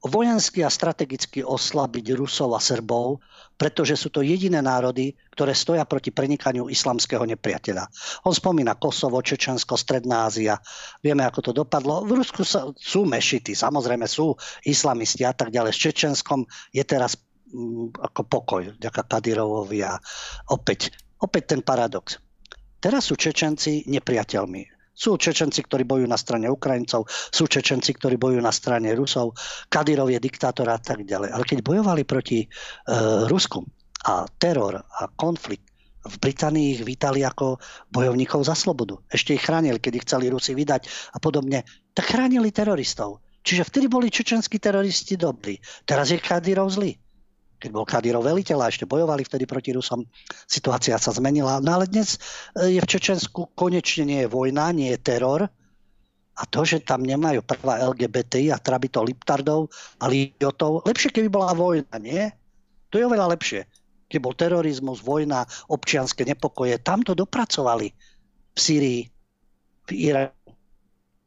vojensky 0.03 0.59
a 0.67 0.69
strategicky 0.69 1.47
oslabiť 1.47 2.11
Rusov 2.19 2.51
a 2.51 2.59
Srbov, 2.59 3.23
pretože 3.55 3.95
sú 3.95 4.11
to 4.11 4.19
jediné 4.19 4.59
národy, 4.59 5.15
ktoré 5.31 5.55
stoja 5.55 5.87
proti 5.87 6.11
prenikaniu 6.11 6.67
islamského 6.67 7.23
nepriateľa. 7.23 7.87
On 8.27 8.35
spomína 8.35 8.75
Kosovo, 8.75 9.23
Čečensko, 9.23 9.79
Stredná 9.79 10.27
Ázia. 10.27 10.59
Vieme, 10.99 11.23
ako 11.23 11.39
to 11.39 11.51
dopadlo. 11.55 12.03
V 12.03 12.19
Rusku 12.19 12.43
sa, 12.43 12.67
sú 12.75 13.07
mešity, 13.07 13.55
samozrejme 13.55 14.03
sú 14.03 14.35
islamisti 14.67 15.23
a 15.23 15.31
tak 15.31 15.55
ďalej. 15.55 15.71
S 15.71 15.79
Čečenskom 15.79 16.43
je 16.75 16.83
teraz 16.83 17.15
mm, 17.55 17.95
ako 18.03 18.21
pokoj, 18.27 18.63
ďaká 18.75 19.07
Kadirovovi 19.07 19.87
a 19.87 19.95
opäť, 20.51 20.91
opäť 21.23 21.55
ten 21.55 21.61
paradox. 21.63 22.19
Teraz 22.83 23.07
sú 23.07 23.15
Čečenci 23.15 23.87
nepriateľmi 23.87 24.72
sú 24.93 25.17
Čečenci, 25.17 25.65
ktorí 25.65 25.83
bojujú 25.83 26.07
na 26.07 26.15
strane 26.21 26.45
Ukrajincov, 26.47 27.09
sú 27.09 27.49
Čečenci, 27.49 27.97
ktorí 27.97 28.21
bojujú 28.21 28.41
na 28.41 28.53
strane 28.53 28.93
Rusov, 28.93 29.33
Kadyrov 29.67 30.13
je 30.13 30.21
diktátor 30.21 30.69
a 30.69 30.77
tak 30.77 31.03
ďalej. 31.03 31.33
Ale 31.33 31.43
keď 31.43 31.59
bojovali 31.65 32.05
proti 32.05 32.45
e, 32.45 32.47
Rusku 33.25 33.65
a 34.05 34.29
teror 34.37 34.77
a 34.77 35.09
konflikt, 35.17 35.73
v 36.03 36.15
Británii 36.19 36.75
ich 36.75 36.81
vítali 36.83 37.23
ako 37.23 37.63
bojovníkov 37.87 38.43
za 38.43 38.59
slobodu. 38.59 38.99
Ešte 39.07 39.39
ich 39.39 39.43
chránili, 39.47 39.79
keď 39.79 39.93
ich 39.95 40.05
chceli 40.05 40.27
Rusi 40.27 40.51
vydať 40.51 41.15
a 41.15 41.17
podobne. 41.23 41.63
Tak 41.95 42.11
chránili 42.11 42.51
teroristov. 42.51 43.23
Čiže 43.39 43.63
vtedy 43.71 43.87
boli 43.87 44.11
čečenskí 44.11 44.59
teroristi 44.59 45.15
dobrí. 45.15 45.55
Teraz 45.87 46.11
je 46.11 46.19
Kadyrov 46.19 46.75
zlý 46.75 47.02
keď 47.63 47.71
bol 47.71 47.87
Kadyrov 47.87 48.27
veliteľ 48.27 48.59
a 48.59 48.67
ešte 48.67 48.83
bojovali 48.83 49.23
vtedy 49.23 49.47
proti 49.47 49.71
Rusom, 49.71 50.03
situácia 50.43 50.99
sa 50.99 51.15
zmenila. 51.15 51.63
No 51.63 51.79
ale 51.79 51.87
dnes 51.87 52.19
e, 52.59 52.75
je 52.75 52.79
v 52.83 52.89
Čečensku 52.91 53.55
konečne 53.55 54.03
nie 54.03 54.19
je 54.27 54.27
vojna, 54.27 54.75
nie 54.75 54.91
je 54.91 54.99
teror. 54.99 55.47
A 56.33 56.43
to, 56.49 56.67
že 56.67 56.83
tam 56.83 57.07
nemajú 57.07 57.39
prvá 57.45 57.79
LGBT 57.93 58.51
a 58.51 58.59
trabi 58.59 58.91
to 58.91 58.99
Liptardov 58.99 59.71
a 60.01 60.11
Liotov, 60.11 60.83
lepšie, 60.83 61.13
keby 61.15 61.29
bola 61.31 61.55
vojna, 61.55 61.95
nie? 62.03 62.27
To 62.91 62.99
je 62.99 63.07
oveľa 63.07 63.31
lepšie. 63.37 63.63
Keď 64.11 64.19
bol 64.19 64.35
terorizmus, 64.35 64.99
vojna, 64.99 65.47
občianske 65.71 66.27
nepokoje, 66.27 66.81
tam 66.83 67.05
to 67.05 67.15
dopracovali 67.15 67.93
v 68.53 68.59
Syrii, 68.59 69.01
v 69.87 69.91
Iraku, 69.93 70.51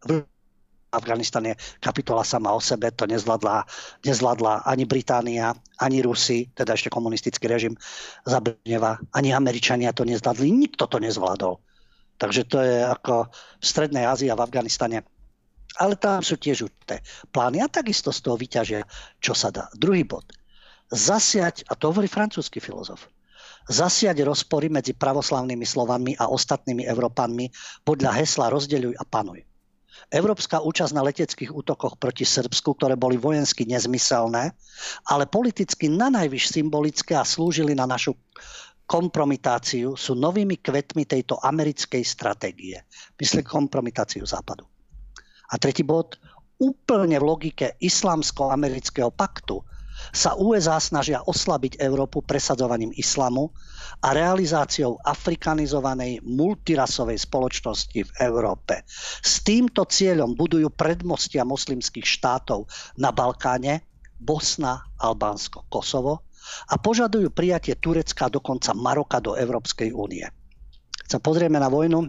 v 0.05 0.11
Afganistan 0.97 1.45
je 1.47 1.55
kapitola 1.79 2.25
sama 2.25 2.57
o 2.57 2.61
sebe, 2.61 2.91
to 2.91 3.05
nezvládla, 3.05 3.69
nezvládla 4.03 4.65
ani 4.65 4.89
Británia, 4.89 5.53
ani 5.79 6.01
Rusi, 6.01 6.49
teda 6.57 6.73
ešte 6.73 6.89
komunistický 6.89 7.47
režim 7.47 7.77
za 8.25 8.41
Brneva, 8.41 8.97
ani 9.13 9.37
Američania 9.37 9.93
to 9.93 10.09
nezvládli, 10.09 10.49
nikto 10.49 10.89
to 10.89 10.97
nezvládol. 10.97 11.61
Takže 12.17 12.49
to 12.49 12.59
je 12.65 12.81
ako 12.81 13.29
v 13.61 13.65
Strednej 13.65 14.09
Ázii 14.09 14.33
a 14.33 14.39
v 14.41 14.45
Afganistane. 14.49 15.05
Ale 15.77 16.01
tam 16.01 16.25
sú 16.25 16.41
tiež 16.41 16.65
určité 16.65 17.05
plány 17.29 17.61
a 17.61 17.69
takisto 17.69 18.09
z 18.09 18.25
toho 18.25 18.41
vyťažia, 18.41 18.89
čo 19.21 19.37
sa 19.37 19.53
dá. 19.53 19.69
Druhý 19.77 20.09
bod. 20.09 20.25
Zasiať, 20.89 21.69
a 21.69 21.77
to 21.77 21.93
hovorí 21.93 22.09
francúzsky 22.09 22.57
filozof, 22.63 23.13
zasiať 23.69 24.23
rozpory 24.23 24.71
medzi 24.71 24.95
pravoslavnými 24.95 25.67
Slovanmi 25.67 26.15
a 26.17 26.31
ostatnými 26.31 26.87
Európanmi 26.87 27.51
podľa 27.83 28.11
hesla 28.23 28.49
rozdeľuj 28.49 28.95
a 28.97 29.05
panuj. 29.05 29.43
Európska 30.13 30.63
účasť 30.63 30.93
na 30.95 31.03
leteckých 31.03 31.51
útokoch 31.51 31.99
proti 31.99 32.23
Srbsku, 32.23 32.79
ktoré 32.79 32.95
boli 32.95 33.19
vojensky 33.19 33.67
nezmyselné, 33.67 34.55
ale 35.11 35.25
politicky 35.27 35.91
na 35.91 36.13
najvyš 36.13 36.55
symbolické 36.55 37.19
a 37.19 37.27
slúžili 37.27 37.75
na 37.75 37.91
našu 37.91 38.15
kompromitáciu, 38.87 39.99
sú 39.99 40.15
novými 40.15 40.63
kvetmi 40.63 41.03
tejto 41.05 41.43
americkej 41.43 42.07
stratégie. 42.07 42.79
Myslím 43.19 43.43
kompromitáciu 43.43 44.23
Západu. 44.23 44.63
A 45.51 45.59
tretí 45.59 45.83
bod, 45.83 46.19
úplne 46.63 47.19
v 47.19 47.27
logike 47.27 47.75
islamsko-amerického 47.83 49.11
paktu 49.11 49.61
sa 50.13 50.37
USA 50.37 50.77
snažia 50.81 51.25
oslabiť 51.25 51.81
Európu 51.81 52.23
presadzovaním 52.25 52.93
islamu 52.97 53.53
a 54.05 54.13
realizáciou 54.13 55.01
afrikanizovanej 55.01 56.21
multirasovej 56.25 57.17
spoločnosti 57.17 58.01
v 58.05 58.11
Európe. 58.21 58.85
S 59.25 59.41
týmto 59.41 59.89
cieľom 59.89 60.37
budujú 60.37 60.69
predmostia 60.73 61.47
moslimských 61.49 62.05
štátov 62.05 62.69
na 63.01 63.13
Balkáne, 63.13 63.89
Bosna, 64.17 64.81
Albánsko, 64.97 65.69
Kosovo 65.69 66.29
a 66.71 66.79
požadujú 66.79 67.33
prijatie 67.35 67.77
Turecka, 67.77 68.31
dokonca 68.31 68.73
Maroka 68.73 69.19
do 69.21 69.35
Európskej 69.35 69.93
únie. 69.93 70.25
Sa 71.07 71.23
pozrieme 71.23 71.61
na 71.61 71.71
vojnu 71.71 72.07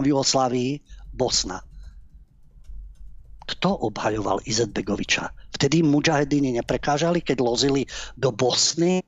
v 0.00 0.04
Jugoslávii, 0.04 0.80
Bosna. 1.12 1.60
Kto 3.44 3.76
obhajoval 3.88 4.40
Izetbegoviča? 4.48 5.28
Vtedy 5.52 5.84
mujahedíni 5.84 6.56
neprekážali, 6.56 7.20
keď 7.20 7.44
lozili 7.44 7.84
do 8.16 8.32
Bosny 8.32 9.04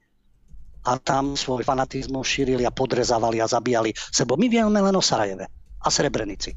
a 0.86 1.00
tam 1.00 1.34
svoj 1.34 1.66
fanatizmus 1.66 2.28
šírili 2.28 2.62
a 2.68 2.70
podrezávali 2.70 3.42
a 3.42 3.50
zabíjali 3.50 3.96
sebo. 3.96 4.36
My 4.36 4.46
vieme 4.46 4.78
len 4.78 4.94
o 4.94 5.02
Sarajeve 5.02 5.48
a 5.82 5.88
Srebrenici. 5.88 6.54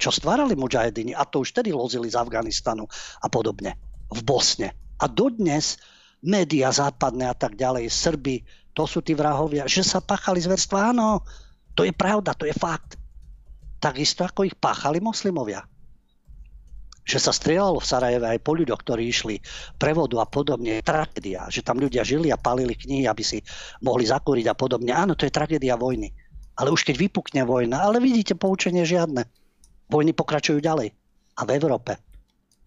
Čo 0.00 0.10
stvárali 0.10 0.56
mujahedini 0.56 1.12
a 1.12 1.28
to 1.28 1.44
už 1.44 1.52
tedy 1.52 1.76
lozili 1.76 2.08
z 2.08 2.16
Afganistanu 2.16 2.88
a 3.20 3.26
podobne. 3.28 3.76
V 4.10 4.20
Bosne. 4.24 4.72
A 4.98 5.06
dodnes 5.06 5.76
média 6.24 6.72
západné 6.72 7.28
a 7.28 7.36
tak 7.36 7.56
ďalej, 7.56 7.88
Srby 7.88 8.42
to 8.72 8.88
sú 8.88 9.04
tí 9.04 9.12
vrahovia, 9.12 9.68
že 9.68 9.84
sa 9.84 10.00
páchali 10.00 10.40
zverstva, 10.40 10.96
áno, 10.96 11.20
to 11.76 11.84
je 11.84 11.92
pravda, 11.92 12.32
to 12.36 12.48
je 12.48 12.54
fakt. 12.54 12.96
Takisto 13.80 14.24
ako 14.24 14.44
ich 14.44 14.56
páchali 14.56 15.00
moslimovia. 15.00 15.64
Že 17.04 17.18
sa 17.18 17.32
strieľalo 17.32 17.80
v 17.80 17.88
Sarajeve 17.88 18.26
aj 18.36 18.40
po 18.44 18.52
ľuďoch, 18.54 18.80
ktorí 18.84 19.08
išli 19.08 19.36
prevodu 19.80 20.20
a 20.20 20.26
podobne, 20.28 20.78
je 20.78 20.84
tragédia. 20.84 21.48
Že 21.48 21.60
tam 21.64 21.76
ľudia 21.80 22.04
žili 22.04 22.28
a 22.30 22.38
palili 22.38 22.76
knihy, 22.76 23.08
aby 23.08 23.24
si 23.24 23.38
mohli 23.80 24.04
zakúriť 24.06 24.52
a 24.52 24.54
podobne. 24.54 24.92
Áno, 24.92 25.16
to 25.16 25.24
je 25.24 25.32
tragédia 25.32 25.80
vojny. 25.80 26.12
Ale 26.60 26.68
už 26.70 26.84
keď 26.84 26.96
vypukne 27.00 27.42
vojna, 27.48 27.88
ale 27.88 28.04
vidíte, 28.04 28.36
poučenie 28.36 28.84
žiadne. 28.84 29.24
Vojny 29.88 30.12
pokračujú 30.12 30.60
ďalej. 30.60 30.92
A 31.40 31.42
v 31.48 31.50
Európe. 31.56 31.96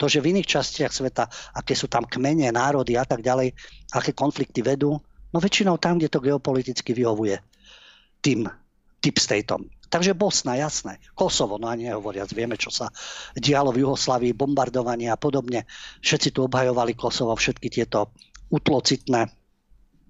To, 0.01 0.09
že 0.09 0.19
v 0.19 0.33
iných 0.33 0.49
častiach 0.49 0.89
sveta, 0.89 1.29
aké 1.53 1.77
sú 1.77 1.85
tam 1.85 2.09
kmene, 2.09 2.49
národy 2.49 2.97
a 2.97 3.05
tak 3.05 3.21
ďalej, 3.21 3.53
aké 3.93 4.11
konflikty 4.17 4.65
vedú, 4.65 4.97
no 5.29 5.37
väčšinou 5.37 5.77
tam, 5.77 6.01
kde 6.01 6.09
to 6.09 6.19
geopoliticky 6.19 6.91
vyhovuje 6.97 7.37
tým 8.25 8.49
typ 9.03 9.15
stateom. 9.19 9.67
Takže 9.93 10.17
Bosna, 10.17 10.57
jasné. 10.57 10.97
Kosovo, 11.13 11.61
no 11.61 11.69
ani 11.69 11.85
nehovoriac, 11.85 12.33
vieme, 12.33 12.57
čo 12.57 12.73
sa 12.73 12.89
dialo 13.37 13.69
v 13.69 13.85
Juhoslavii, 13.85 14.33
bombardovanie 14.33 15.13
a 15.13 15.21
podobne. 15.21 15.69
Všetci 16.01 16.33
tu 16.33 16.49
obhajovali 16.49 16.97
Kosovo, 16.97 17.37
všetky 17.37 17.69
tieto 17.69 18.09
utlocitné 18.49 19.29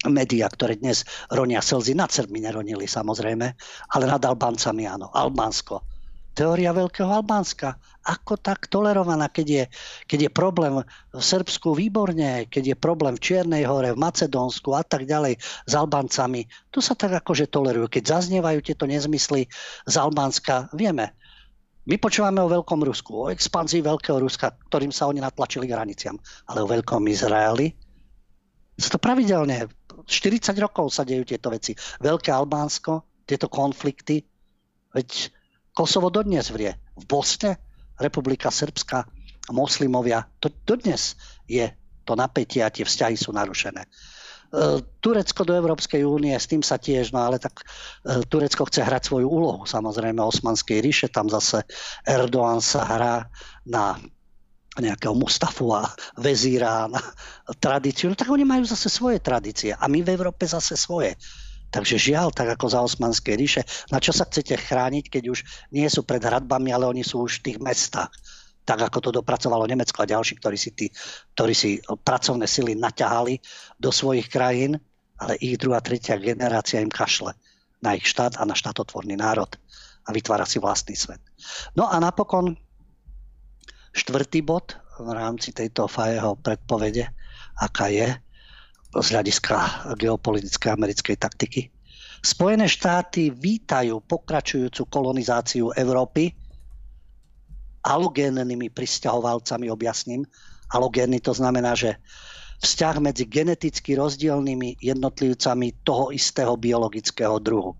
médiá, 0.07 0.47
ktoré 0.47 0.79
dnes 0.79 1.03
ronia 1.27 1.59
slzy, 1.59 1.99
nad 1.99 2.15
Srbmi 2.15 2.39
neronili 2.47 2.87
samozrejme, 2.87 3.47
ale 3.91 4.03
nad 4.07 4.23
Albáncami 4.23 4.87
áno. 4.87 5.11
Albánsko 5.11 5.92
teória 6.33 6.73
Veľkého 6.73 7.07
Albánska. 7.07 7.77
Ako 8.03 8.35
tak 8.35 8.67
tolerovaná, 8.67 9.31
keď 9.31 9.47
je, 9.47 9.63
keď 10.09 10.19
je 10.27 10.31
problém 10.33 10.73
v 11.13 11.21
Srbsku 11.23 11.71
výborne, 11.77 12.49
keď 12.51 12.73
je 12.73 12.75
problém 12.75 13.15
v 13.15 13.23
Čiernej 13.23 13.63
hore, 13.63 13.95
v 13.95 14.01
Macedónsku 14.01 14.75
a 14.75 14.83
tak 14.83 15.07
ďalej 15.07 15.39
s 15.39 15.73
Albáncami. 15.73 16.43
Tu 16.67 16.83
sa 16.83 16.97
tak 16.97 17.15
akože 17.23 17.47
tolerujú. 17.47 17.87
Keď 17.87 18.03
zaznievajú 18.19 18.59
tieto 18.59 18.83
nezmysly 18.83 19.47
z 19.87 19.95
Albánska, 19.95 20.67
vieme, 20.75 21.15
my 21.83 21.95
počúvame 21.99 22.39
o 22.43 22.51
Veľkom 22.51 22.79
Rusku, 22.83 23.27
o 23.27 23.31
expanzii 23.31 23.83
Veľkého 23.83 24.19
Ruska, 24.19 24.55
ktorým 24.67 24.91
sa 24.91 25.07
oni 25.07 25.23
natlačili 25.23 25.67
k 25.67 25.75
hraniciam. 25.75 26.15
Ale 26.47 26.63
o 26.63 26.67
Veľkom 26.67 27.07
Izraeli 27.07 27.71
sa 28.79 28.89
to 28.89 28.97
pravidelne, 28.97 29.69
40 30.07 30.55
rokov 30.59 30.89
sa 30.91 31.05
dejú 31.05 31.23
tieto 31.23 31.53
veci. 31.53 31.77
Veľké 32.01 32.33
Albánsko, 32.33 33.23
tieto 33.23 33.47
konflikty, 33.47 34.23
veď 34.91 35.31
Kosovo 35.73 36.13
dodnes 36.13 36.53
vrie. 36.53 36.77
V 36.93 37.03
Bosne, 37.09 37.57
Republika 37.97 38.53
Srbska, 38.53 39.09
moslimovia, 39.51 40.23
to 40.39 40.53
dodnes 40.63 41.17
je 41.49 41.67
to 42.05 42.13
napätie 42.15 42.63
a 42.63 42.71
tie 42.71 42.85
vzťahy 42.85 43.15
sú 43.17 43.33
narušené. 43.35 43.83
E, 43.83 43.89
Turecko 45.01 45.41
do 45.43 45.57
Európskej 45.57 46.05
únie, 46.05 46.35
s 46.35 46.47
tým 46.47 46.61
sa 46.61 46.77
tiež, 46.77 47.11
no 47.11 47.25
ale 47.25 47.41
tak 47.41 47.63
e, 48.05 48.21
Turecko 48.27 48.69
chce 48.69 48.85
hrať 48.85 49.09
svoju 49.09 49.27
úlohu, 49.27 49.65
samozrejme 49.65 50.19
Osmanskej 50.21 50.79
ríše, 50.83 51.07
tam 51.09 51.27
zase 51.27 51.65
Erdoğan 52.05 52.61
sa 52.61 52.85
hrá 52.85 53.15
na 53.65 53.97
nejakého 54.77 55.13
Mustafu 55.13 55.69
a 55.73 55.89
vezíra 56.17 56.89
na 56.89 57.01
tradíciu, 57.61 58.09
no 58.09 58.17
tak 58.17 58.29
oni 58.29 58.45
majú 58.45 58.65
zase 58.65 58.89
svoje 58.89 59.21
tradície 59.21 59.73
a 59.73 59.85
my 59.85 60.01
v 60.01 60.11
Európe 60.13 60.49
zase 60.49 60.73
svoje. 60.73 61.13
Takže 61.73 61.97
žiaľ, 61.97 62.29
tak 62.29 62.53
ako 62.53 62.69
za 62.69 62.85
Osmanskej 62.85 63.33
ríše, 63.33 63.61
na 63.89 63.97
čo 63.97 64.13
sa 64.13 64.29
chcete 64.29 64.53
chrániť, 64.53 65.09
keď 65.09 65.23
už 65.33 65.39
nie 65.73 65.89
sú 65.89 66.05
pred 66.05 66.21
hradbami, 66.21 66.69
ale 66.69 66.85
oni 66.85 67.01
sú 67.01 67.25
už 67.25 67.41
v 67.41 67.49
tých 67.49 67.57
mestách. 67.57 68.13
Tak 68.63 68.93
ako 68.93 69.09
to 69.09 69.09
dopracovalo 69.19 69.65
Nemecko 69.65 70.05
a 70.05 70.11
ďalší, 70.13 70.37
ktorí 70.37 70.55
si, 70.55 70.69
tí, 70.77 70.87
ktorí 71.33 71.51
si 71.57 71.81
pracovné 71.81 72.45
sily 72.45 72.77
naťahali 72.77 73.41
do 73.81 73.89
svojich 73.89 74.29
krajín, 74.29 74.77
ale 75.17 75.33
ich 75.41 75.57
druhá, 75.57 75.81
tretia 75.81 76.21
generácia 76.21 76.77
im 76.77 76.93
kašle 76.93 77.33
na 77.81 77.97
ich 77.97 78.05
štát 78.05 78.37
a 78.37 78.45
na 78.45 78.53
štátotvorný 78.53 79.17
národ 79.17 79.49
a 80.05 80.09
vytvára 80.13 80.45
si 80.45 80.61
vlastný 80.61 80.93
svet. 80.93 81.19
No 81.73 81.89
a 81.89 81.97
napokon 81.97 82.55
štvrtý 83.91 84.45
bod 84.45 84.77
v 85.01 85.09
rámci 85.09 85.51
tejto 85.51 85.89
Fajeho 85.89 86.37
predpovede, 86.37 87.09
aká 87.59 87.89
je, 87.89 88.13
z 88.93 89.07
hľadiska 89.09 89.89
geopolitickej 89.97 90.69
americkej 90.69 91.15
taktiky. 91.17 91.61
Spojené 92.23 92.69
štáty 92.69 93.33
vítajú 93.33 93.99
pokračujúcu 94.05 94.87
kolonizáciu 94.87 95.75
Európy 95.75 96.31
alogénnymi 97.83 98.71
pristahovalcami, 98.71 99.67
objasním. 99.67 100.23
Alogénny 100.71 101.19
to 101.19 101.35
znamená, 101.35 101.75
že 101.75 101.99
vzťah 102.63 102.95
medzi 103.03 103.27
geneticky 103.27 103.99
rozdielnymi 103.99 104.79
jednotlivcami 104.79 105.83
toho 105.83 106.15
istého 106.15 106.55
biologického 106.55 107.43
druhu. 107.43 107.75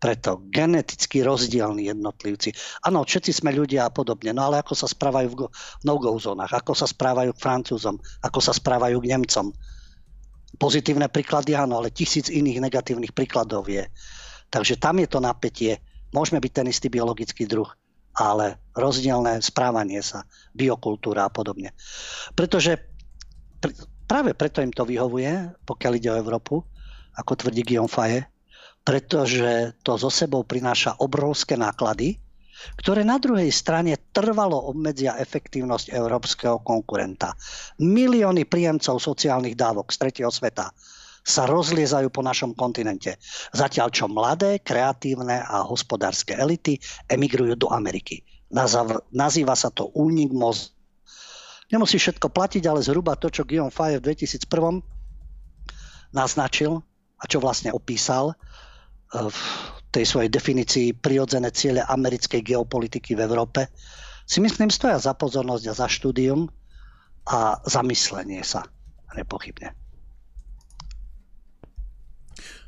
Preto 0.00 0.44
geneticky 0.48 1.20
rozdielni 1.24 1.88
jednotlivci. 1.88 2.56
Áno, 2.88 3.04
všetci 3.04 3.36
sme 3.36 3.52
ľudia 3.52 3.88
a 3.88 3.92
podobne, 3.92 4.32
no 4.32 4.48
ale 4.48 4.64
ako 4.64 4.72
sa 4.72 4.88
správajú 4.88 5.28
v 5.32 5.48
no-go 5.84 6.16
zónach, 6.16 6.52
ako 6.56 6.72
sa 6.72 6.88
správajú 6.88 7.36
k 7.36 7.42
Francúzom, 7.44 8.00
ako 8.24 8.40
sa 8.40 8.52
správajú 8.56 8.96
k 9.00 9.10
Nemcom, 9.16 9.52
Pozitívne 10.60 11.08
príklady 11.08 11.56
áno, 11.56 11.80
ale 11.80 11.88
tisíc 11.88 12.28
iných 12.28 12.60
negatívnych 12.60 13.16
príkladov 13.16 13.64
je. 13.72 13.88
Takže 14.52 14.76
tam 14.76 15.00
je 15.00 15.08
to 15.08 15.24
napätie. 15.24 15.80
Môžeme 16.12 16.36
byť 16.36 16.52
ten 16.52 16.66
istý 16.68 16.92
biologický 16.92 17.48
druh, 17.48 17.70
ale 18.12 18.60
rozdielne 18.76 19.40
správanie 19.40 20.04
sa, 20.04 20.28
biokultúra 20.52 21.24
a 21.24 21.32
podobne. 21.32 21.72
Pretože 22.36 22.76
práve 24.04 24.36
preto 24.36 24.60
im 24.60 24.74
to 24.74 24.84
vyhovuje, 24.84 25.56
pokiaľ 25.64 25.92
ide 25.96 26.10
o 26.12 26.20
Európu, 26.20 26.60
ako 27.16 27.32
tvrdí 27.40 27.64
Guillaume 27.64 27.88
Faye, 27.88 28.28
pretože 28.84 29.80
to 29.80 29.96
zo 29.96 30.12
sebou 30.12 30.44
prináša 30.44 31.00
obrovské 31.00 31.56
náklady, 31.56 32.20
ktoré 32.76 33.04
na 33.06 33.16
druhej 33.16 33.48
strane 33.48 33.96
trvalo 34.10 34.56
obmedzia 34.70 35.16
efektívnosť 35.16 35.92
európskeho 35.92 36.60
konkurenta. 36.60 37.32
Milióny 37.80 38.44
príjemcov 38.48 39.00
sociálnych 39.00 39.56
dávok 39.56 39.92
z 39.92 39.96
tretieho 40.00 40.32
sveta 40.32 40.72
sa 41.20 41.44
rozliezajú 41.44 42.08
po 42.08 42.24
našom 42.24 42.56
kontinente. 42.56 43.20
Zatiaľ 43.52 43.88
čo 43.92 44.08
mladé, 44.08 44.64
kreatívne 44.64 45.44
a 45.44 45.62
hospodárske 45.68 46.32
elity 46.32 46.80
emigrujú 47.06 47.60
do 47.60 47.68
Ameriky. 47.68 48.24
Nazýva 49.12 49.54
sa 49.54 49.68
to 49.70 49.92
únik 49.94 50.32
moz. 50.32 50.72
Nemusí 51.70 52.02
všetko 52.02 52.34
platiť, 52.34 52.66
ale 52.66 52.82
zhruba 52.82 53.14
to, 53.14 53.30
čo 53.30 53.46
Guillaume 53.46 53.70
Faye 53.70 54.02
v 54.02 54.10
2001 54.10 54.82
naznačil 56.10 56.82
a 57.20 57.24
čo 57.30 57.38
vlastne 57.38 57.70
opísal, 57.70 58.34
v 59.12 59.38
tej 59.90 60.06
svojej 60.06 60.30
definícii 60.30 60.94
prirodzené 60.96 61.50
ciele 61.50 61.82
americkej 61.82 62.42
geopolitiky 62.46 63.18
v 63.18 63.26
Európe, 63.26 63.70
si 64.22 64.38
myslím 64.38 64.70
stoja 64.70 65.02
za 65.02 65.12
pozornosť 65.18 65.64
a 65.66 65.74
za 65.74 65.86
štúdium 65.90 66.46
a 67.26 67.58
zamyslenie 67.66 68.46
sa, 68.46 68.62
nepochybne. 69.18 69.74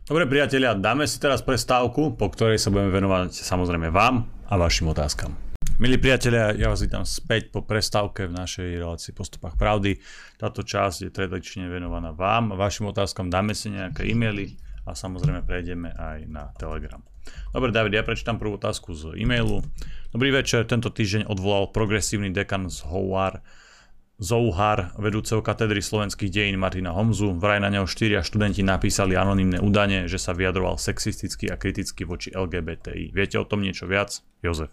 Dobre 0.02 0.26
priatelia, 0.26 0.74
dáme 0.74 1.06
si 1.06 1.22
teraz 1.22 1.46
prestávku, 1.46 2.18
po 2.18 2.26
ktorej 2.26 2.58
sa 2.58 2.74
budeme 2.74 2.90
venovať 2.90 3.38
samozrejme 3.38 3.94
vám 3.94 4.26
a 4.50 4.58
vašim 4.58 4.90
otázkam. 4.90 5.30
Milí 5.78 5.94
priatelia, 5.98 6.54
ja 6.58 6.70
vás 6.70 6.82
vítam 6.82 7.06
späť 7.06 7.54
po 7.54 7.62
prestávke 7.62 8.26
v 8.26 8.34
našej 8.34 8.82
relácii 8.82 9.14
Postupách 9.14 9.54
pravdy. 9.54 10.02
Táto 10.38 10.66
časť 10.66 11.06
je 11.06 11.10
tradične 11.14 11.70
venovaná 11.70 12.10
vám, 12.10 12.50
vašim 12.58 12.90
otázkam, 12.90 13.30
dáme 13.30 13.54
si 13.54 13.70
nejaké 13.70 14.02
e-maily, 14.10 14.58
a 14.82 14.92
samozrejme 14.92 15.46
prejdeme 15.46 15.94
aj 15.94 16.26
na 16.26 16.50
Telegram. 16.58 17.02
Dobre, 17.54 17.70
David, 17.70 17.94
ja 17.94 18.02
prečítam 18.02 18.38
prvú 18.38 18.58
otázku 18.58 18.94
z 18.98 19.14
e-mailu. 19.14 19.62
Dobrý 20.10 20.34
večer, 20.34 20.66
tento 20.66 20.90
týždeň 20.90 21.30
odvolal 21.30 21.70
progresívny 21.70 22.34
dekan 22.34 22.66
z 22.66 22.82
Howard 22.90 23.38
Zouhar, 24.22 24.94
vedúceho 25.02 25.42
katedry 25.42 25.82
slovenských 25.82 26.30
dejín 26.30 26.54
Martina 26.54 26.94
Homzu. 26.94 27.34
Vraj 27.34 27.58
na 27.58 27.74
neho 27.74 27.90
štyria 27.90 28.22
študenti 28.22 28.62
napísali 28.62 29.18
anonimné 29.18 29.58
údanie, 29.58 30.06
že 30.06 30.14
sa 30.22 30.30
vyjadroval 30.30 30.78
sexisticky 30.78 31.50
a 31.50 31.58
kriticky 31.58 32.06
voči 32.06 32.30
LGBTI. 32.30 33.10
Viete 33.10 33.42
o 33.42 33.46
tom 33.48 33.66
niečo 33.66 33.90
viac? 33.90 34.22
Jozef. 34.38 34.70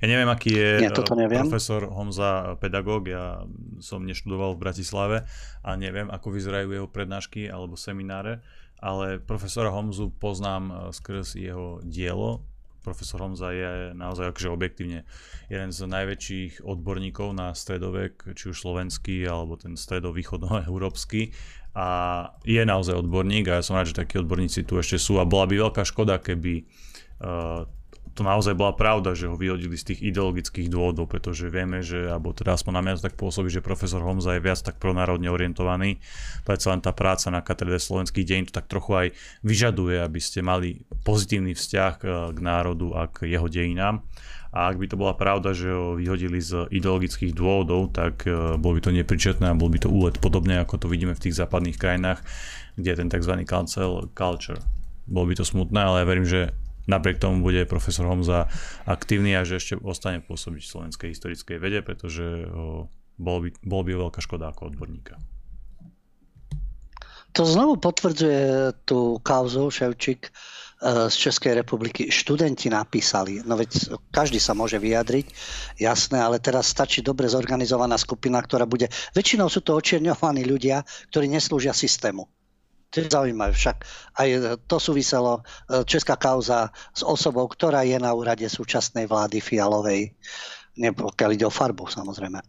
Ja 0.00 0.06
neviem, 0.06 0.28
aký 0.30 0.50
je 0.54 0.70
Nie, 0.86 0.92
neviem. 0.94 1.42
profesor 1.44 1.90
Homza 1.90 2.56
pedagóg, 2.62 3.10
ja 3.10 3.44
som 3.82 4.06
neštudoval 4.06 4.54
v 4.54 4.62
Bratislave 4.62 5.16
a 5.60 5.74
neviem, 5.74 6.06
ako 6.08 6.30
vyzerajú 6.30 6.68
jeho 6.72 6.88
prednášky 6.88 7.50
alebo 7.50 7.74
semináre, 7.74 8.40
ale 8.86 9.18
profesora 9.18 9.74
Homzu 9.74 10.14
poznám 10.14 10.62
eh, 10.70 10.74
skrz 10.94 11.34
jeho 11.34 11.82
dielo. 11.82 12.46
Profesor 12.86 13.18
Homza 13.18 13.50
je 13.50 13.90
naozaj 13.98 14.30
akože 14.30 14.46
objektívne 14.46 15.02
jeden 15.50 15.74
z 15.74 15.90
najväčších 15.90 16.62
odborníkov 16.62 17.34
na 17.34 17.50
stredovek, 17.50 18.30
či 18.38 18.54
už 18.54 18.62
slovenský, 18.62 19.26
alebo 19.26 19.58
ten 19.58 19.74
stredovýchodnoeurópsky. 19.74 21.34
A 21.74 21.88
je 22.46 22.62
naozaj 22.62 22.94
odborník 22.94 23.50
a 23.50 23.58
ja 23.58 23.66
som 23.66 23.74
rád, 23.74 23.90
že 23.90 23.98
takí 23.98 24.22
odborníci 24.22 24.62
tu 24.62 24.78
ešte 24.78 25.02
sú. 25.02 25.18
A 25.18 25.26
bola 25.26 25.50
by 25.50 25.66
veľká 25.66 25.82
škoda, 25.82 26.22
keby 26.22 26.62
uh, 26.62 27.66
to 28.16 28.24
naozaj 28.24 28.56
bola 28.56 28.72
pravda, 28.72 29.12
že 29.12 29.28
ho 29.28 29.36
vyhodili 29.36 29.76
z 29.76 29.92
tých 29.92 30.00
ideologických 30.08 30.72
dôvodov, 30.72 31.12
pretože 31.12 31.52
vieme, 31.52 31.84
že, 31.84 32.08
alebo 32.08 32.32
teda 32.32 32.56
aspoň 32.56 32.72
na 32.72 32.82
mňa 32.82 33.04
tak 33.04 33.20
pôsobí, 33.20 33.52
že 33.52 33.60
profesor 33.60 34.00
Homza 34.00 34.32
je 34.32 34.40
viac 34.40 34.56
tak 34.64 34.80
pronárodne 34.80 35.28
orientovaný. 35.28 36.00
Predsa 36.48 36.72
len 36.72 36.80
tá 36.80 36.96
práca 36.96 37.28
na 37.28 37.44
katedre 37.44 37.76
slovenských 37.76 38.24
dejín 38.24 38.48
to 38.48 38.56
tak 38.56 38.72
trochu 38.72 38.90
aj 38.96 39.06
vyžaduje, 39.44 40.00
aby 40.00 40.16
ste 40.16 40.40
mali 40.40 40.88
pozitívny 41.04 41.52
vzťah 41.52 41.92
k, 42.00 42.04
k 42.32 42.38
národu 42.40 42.96
a 42.96 43.12
k 43.12 43.28
jeho 43.28 43.52
dejinám. 43.52 44.00
A 44.56 44.72
ak 44.72 44.80
by 44.80 44.88
to 44.88 44.96
bola 44.96 45.12
pravda, 45.12 45.52
že 45.52 45.68
ho 45.68 46.00
vyhodili 46.00 46.40
z 46.40 46.72
ideologických 46.72 47.36
dôvodov, 47.36 47.92
tak 47.92 48.24
uh, 48.24 48.56
bol 48.56 48.72
by 48.72 48.80
to 48.80 48.96
nepričetné 48.96 49.52
a 49.52 49.58
bol 49.58 49.68
by 49.68 49.76
to 49.76 49.92
úlet 49.92 50.16
podobne, 50.16 50.56
ako 50.56 50.80
to 50.80 50.86
vidíme 50.88 51.12
v 51.12 51.20
tých 51.28 51.36
západných 51.36 51.76
krajinách, 51.76 52.24
kde 52.80 52.88
je 52.88 52.98
ten 53.04 53.12
tzv. 53.12 53.44
cancel 53.44 54.08
culture. 54.16 54.56
Bolo 55.04 55.28
by 55.28 55.34
to 55.36 55.44
smutné, 55.44 55.76
ale 55.76 56.00
ja 56.00 56.08
verím, 56.08 56.24
že 56.24 56.56
napriek 56.86 57.18
tomu 57.18 57.42
bude 57.42 57.66
profesor 57.66 58.06
Homza 58.06 58.50
aktívny 58.86 59.34
a 59.34 59.42
že 59.42 59.58
ešte 59.58 59.74
ostane 59.82 60.22
pôsobiť 60.22 60.62
v 60.62 60.72
slovenskej 60.72 61.08
historickej 61.12 61.58
vede, 61.58 61.80
pretože 61.82 62.46
bolo 63.16 63.38
by, 63.44 63.48
bolo 63.64 63.82
by 63.84 63.92
veľká 64.08 64.20
škoda 64.22 64.52
ako 64.52 64.72
odborníka. 64.72 65.18
To 67.36 67.44
znovu 67.44 67.76
potvrdzuje 67.76 68.72
tú 68.88 69.20
kauzu 69.20 69.68
Ševčík 69.68 70.24
e, 70.24 70.30
z 71.12 71.14
Českej 71.20 71.60
republiky. 71.60 72.08
Študenti 72.08 72.72
napísali, 72.72 73.44
no 73.44 73.60
veď 73.60 73.92
každý 74.08 74.40
sa 74.40 74.56
môže 74.56 74.80
vyjadriť, 74.80 75.28
jasné, 75.76 76.16
ale 76.16 76.40
teraz 76.40 76.72
stačí 76.72 77.04
dobre 77.04 77.28
zorganizovaná 77.28 78.00
skupina, 78.00 78.40
ktorá 78.40 78.64
bude... 78.64 78.88
Väčšinou 79.12 79.52
sú 79.52 79.60
to 79.60 79.76
očierňovaní 79.76 80.48
ľudia, 80.48 80.80
ktorí 81.12 81.28
neslúžia 81.28 81.76
systému. 81.76 82.24
Je 82.94 83.04
zaujímavé, 83.04 83.52
však 83.52 83.84
aj 84.16 84.28
to 84.64 84.80
súviselo 84.80 85.40
e, 85.40 85.84
česká 85.84 86.16
kauza 86.16 86.72
s 86.96 87.04
osobou, 87.04 87.44
ktorá 87.44 87.84
je 87.84 88.00
na 88.00 88.16
úrade 88.16 88.48
súčasnej 88.48 89.04
vlády 89.04 89.44
Fialovej, 89.44 90.16
pokiaľ 90.76 91.30
ide 91.32 91.44
o 91.48 91.52
farbu 91.52 91.88
samozrejme, 91.88 92.40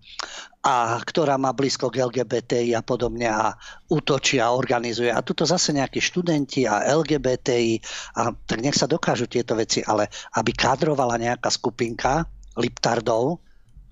a 0.67 0.99
ktorá 0.99 1.39
má 1.39 1.55
blízko 1.55 1.87
k 1.87 2.03
LGBTI 2.03 2.75
a 2.75 2.83
podobne 2.83 3.31
a 3.31 3.55
útočí 3.87 4.43
a 4.43 4.51
organizuje. 4.51 5.07
A 5.07 5.23
tuto 5.23 5.47
zase 5.47 5.71
nejakí 5.71 6.03
študenti 6.03 6.67
a 6.67 6.83
LGBTI, 6.91 7.79
a 8.19 8.35
tak 8.35 8.59
nech 8.59 8.75
sa 8.75 8.83
dokážu 8.83 9.31
tieto 9.31 9.55
veci, 9.55 9.79
ale 9.79 10.11
aby 10.35 10.51
kádrovala 10.51 11.15
nejaká 11.15 11.47
skupinka 11.47 12.27
liptardov, 12.59 13.46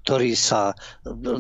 ktorí 0.06 0.38
sa 0.38 0.72
e, 0.72 0.76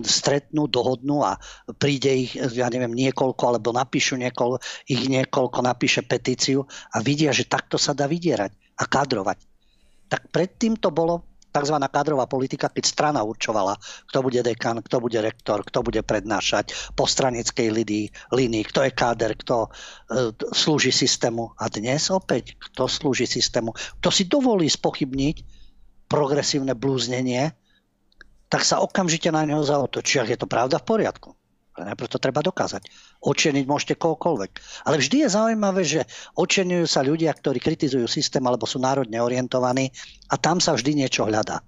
stretnú, 0.01 0.65
dohodnú 0.65 1.21
a 1.21 1.37
príde 1.77 2.25
ich, 2.25 2.33
ja 2.33 2.65
neviem, 2.73 2.97
niekoľko, 2.97 3.53
alebo 3.53 3.69
napíšu 3.69 4.17
niekoľko, 4.17 4.57
ich 4.89 5.05
niekoľko 5.05 5.59
napíše 5.61 6.01
petíciu 6.01 6.65
a 6.65 6.97
vidia, 7.05 7.29
že 7.29 7.45
takto 7.45 7.77
sa 7.77 7.93
dá 7.93 8.09
vydierať 8.09 8.81
a 8.81 8.83
kadrovať. 8.89 9.37
Tak 10.09 10.33
predtým 10.33 10.81
to 10.81 10.89
bolo 10.89 11.21
tzv. 11.55 11.77
kádrová 11.87 12.27
politika, 12.27 12.67
keď 12.67 12.83
strana 12.83 13.21
určovala, 13.23 13.79
kto 14.11 14.17
bude 14.19 14.43
dekan, 14.43 14.83
kto 14.83 14.99
bude 14.99 15.15
rektor, 15.23 15.63
kto 15.63 15.87
bude 15.87 16.03
prednášať 16.03 16.75
po 16.99 17.07
stranickej 17.07 17.71
línii 18.27 18.63
kto 18.67 18.83
je 18.83 18.91
káder, 18.91 19.39
kto 19.39 19.63
e, 19.63 19.69
slúži 20.51 20.91
systému. 20.91 21.55
A 21.55 21.71
dnes 21.71 22.11
opäť, 22.11 22.59
kto 22.59 22.91
slúži 22.91 23.23
systému, 23.23 23.71
kto 24.03 24.09
si 24.11 24.27
dovolí 24.27 24.67
spochybniť 24.67 25.63
progresívne 26.11 26.75
blúznenie 26.75 27.55
tak 28.49 28.61
sa 28.63 28.81
okamžite 28.81 29.29
na 29.33 29.43
neho 29.45 29.61
zautočí. 29.65 30.21
Ak 30.21 30.29
je 30.29 30.39
to 30.39 30.47
pravda, 30.49 30.77
v 30.77 30.87
poriadku. 30.87 31.29
Ale 31.75 31.91
najprv 31.91 32.07
to 32.07 32.23
treba 32.23 32.39
dokázať. 32.39 32.87
Očeniť 33.19 33.65
môžete 33.67 33.99
kohokoľvek. 33.99 34.51
Ale 34.87 34.95
vždy 34.95 35.27
je 35.27 35.29
zaujímavé, 35.35 35.81
že 35.83 36.07
očenujú 36.39 36.87
sa 36.87 37.03
ľudia, 37.03 37.35
ktorí 37.35 37.59
kritizujú 37.59 38.07
systém 38.07 38.39
alebo 38.47 38.63
sú 38.63 38.79
národne 38.79 39.19
orientovaní 39.19 39.91
a 40.31 40.39
tam 40.39 40.63
sa 40.63 40.71
vždy 40.71 41.03
niečo 41.03 41.27
hľadá. 41.27 41.59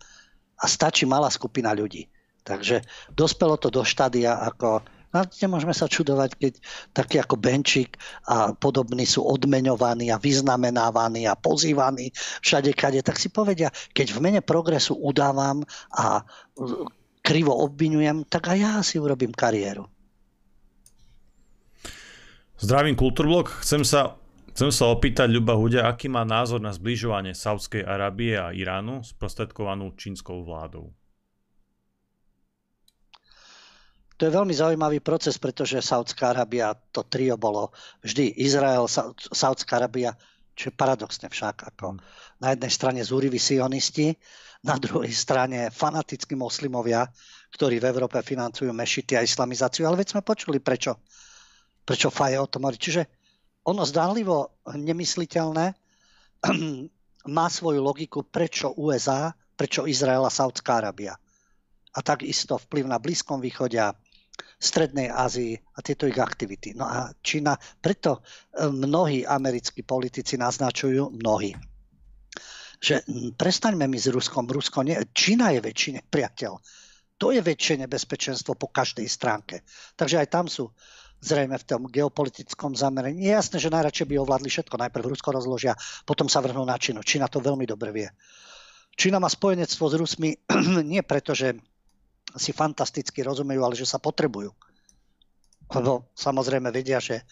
A 0.57 0.65
stačí 0.65 1.03
malá 1.03 1.27
skupina 1.27 1.75
ľudí. 1.75 2.07
Takže 2.47 2.87
dospelo 3.11 3.59
to 3.59 3.67
do 3.67 3.83
štádia 3.83 4.39
ako 4.39 4.79
No, 5.15 5.23
nemôžeme 5.23 5.71
sa 5.71 5.87
čudovať, 5.87 6.35
keď 6.35 6.53
takí 6.91 7.15
ako 7.15 7.39
Benčík 7.39 7.95
a 8.27 8.51
podobní 8.51 9.07
sú 9.07 9.23
odmeňovaní 9.23 10.11
a 10.11 10.19
vyznamenávaní 10.19 11.23
a 11.31 11.39
pozývaní 11.39 12.11
všade 12.43 12.75
kade, 12.75 12.99
tak 12.99 13.15
si 13.15 13.31
povedia, 13.31 13.71
keď 13.95 14.11
v 14.11 14.19
mene 14.19 14.41
progresu 14.43 14.99
udávam 14.99 15.63
a 15.95 16.27
krivo 17.23 17.55
obvinujem, 17.55 18.27
tak 18.27 18.51
aj 18.51 18.57
ja 18.59 18.73
si 18.83 18.99
urobím 18.99 19.31
kariéru. 19.31 19.87
Zdravím 22.57 22.97
Kultúrblok, 22.97 23.63
chcem 23.63 23.85
sa 23.85 24.17
Chcem 24.57 24.73
sa 24.73 24.89
opýtať 24.89 25.29
Ľuba 25.29 25.53
Hudia, 25.53 25.85
aký 25.85 26.09
má 26.09 26.25
názor 26.25 26.57
na 26.57 26.73
zbližovanie 26.73 27.37
Saudskej 27.37 27.85
Arábie 27.85 28.33
a 28.41 28.49
Iránu 28.49 29.05
sprostredkovanú 29.05 29.93
čínskou 29.93 30.41
vládou? 30.41 30.97
To 34.17 34.25
je 34.25 34.33
veľmi 34.33 34.49
zaujímavý 34.49 34.97
proces, 35.05 35.37
pretože 35.37 35.77
Saudská 35.77 36.33
Arábia, 36.33 36.73
to 36.73 37.05
trio 37.05 37.37
bolo 37.37 37.69
vždy 38.01 38.41
Izrael, 38.41 38.89
Saudská 39.13 39.77
Arábia, 39.77 40.17
čo 40.57 40.73
je 40.73 40.73
paradoxne 40.73 41.29
však, 41.29 41.69
ako 41.69 42.01
na 42.41 42.57
jednej 42.57 42.71
strane 42.73 43.01
zúriví 43.05 43.37
sionisti, 43.37 44.17
na 44.65 44.81
druhej 44.81 45.13
strane 45.13 45.69
fanatickí 45.69 46.33
moslimovia, 46.33 47.05
ktorí 47.53 47.77
v 47.77 47.93
Európe 47.93 48.17
financujú 48.25 48.73
mešity 48.73 49.13
a 49.13 49.21
islamizáciu, 49.21 49.85
ale 49.85 50.01
veď 50.01 50.17
sme 50.17 50.25
počuli, 50.25 50.57
prečo, 50.57 50.97
prečo 51.85 52.09
Faje 52.09 52.41
o 52.41 52.49
tom 52.49 52.65
hovorí. 52.65 52.81
Čiže 52.81 53.05
ono 53.69 53.85
zdánlivo 53.85 54.65
nemysliteľné 54.65 55.65
má 57.37 57.47
svoju 57.53 57.85
logiku, 57.85 58.25
prečo 58.25 58.73
USA, 58.81 59.29
prečo 59.53 59.85
Izrael 59.85 60.25
a 60.25 60.33
Saudská 60.33 60.81
Arábia. 60.81 61.13
A 61.93 61.99
takisto 62.01 62.57
vplyv 62.57 62.89
na 62.89 62.97
Blízkom 62.97 63.41
východe 63.41 63.77
a 63.77 63.93
Strednej 64.57 65.09
Ázii 65.13 65.53
a 65.53 65.79
tieto 65.85 66.09
ich 66.09 66.17
aktivity. 66.17 66.73
No 66.73 66.85
a 66.89 67.13
Čína, 67.21 67.57
preto 67.81 68.21
e, 68.21 68.69
mnohí 68.69 69.21
americkí 69.21 69.85
politici 69.85 70.37
naznačujú, 70.37 71.13
mnohí, 71.13 71.53
že 72.77 73.01
prestaňme 73.37 73.85
my 73.85 73.97
s 73.97 74.09
Ruskom. 74.09 74.49
Rusko 74.49 74.85
nie, 74.85 74.97
Čína 75.13 75.53
je 75.53 75.61
väčší 75.61 75.89
nepriateľ. 76.01 76.51
To 77.17 77.33
je 77.33 77.41
väčšie 77.41 77.81
nebezpečenstvo 77.81 78.53
po 78.53 78.69
každej 78.69 79.09
stránke. 79.09 79.65
Takže 79.97 80.21
aj 80.21 80.27
tam 80.29 80.45
sú 80.45 80.69
zrejme 81.17 81.57
v 81.57 81.65
tom 81.65 81.81
geopolitickom 81.89 82.77
zameraní. 82.77 83.25
Je 83.25 83.33
jasné, 83.33 83.57
že 83.57 83.73
najradšej 83.73 84.05
by 84.05 84.15
ovládli 84.21 84.49
všetko. 84.53 84.77
Najprv 84.77 85.09
Rusko 85.17 85.33
rozložia, 85.33 85.73
potom 86.05 86.29
sa 86.29 86.45
vrhnú 86.45 86.61
na 86.61 86.77
Čínu. 86.77 87.01
Čína 87.01 87.25
to 87.25 87.41
veľmi 87.41 87.65
dobre 87.65 87.89
vie. 87.89 88.09
Čína 88.93 89.17
má 89.17 89.29
spojenectvo 89.29 89.85
s 89.89 89.95
Rusmi 89.97 90.29
nie 90.93 91.01
preto, 91.01 91.33
že 91.33 91.57
si 92.35 92.51
fantasticky 92.51 93.23
rozumejú, 93.23 93.63
ale 93.63 93.79
že 93.79 93.87
sa 93.87 94.01
potrebujú. 94.01 94.51
Lebo 95.71 96.11
samozrejme 96.15 96.71
vedia, 96.71 96.99
že 96.99 97.23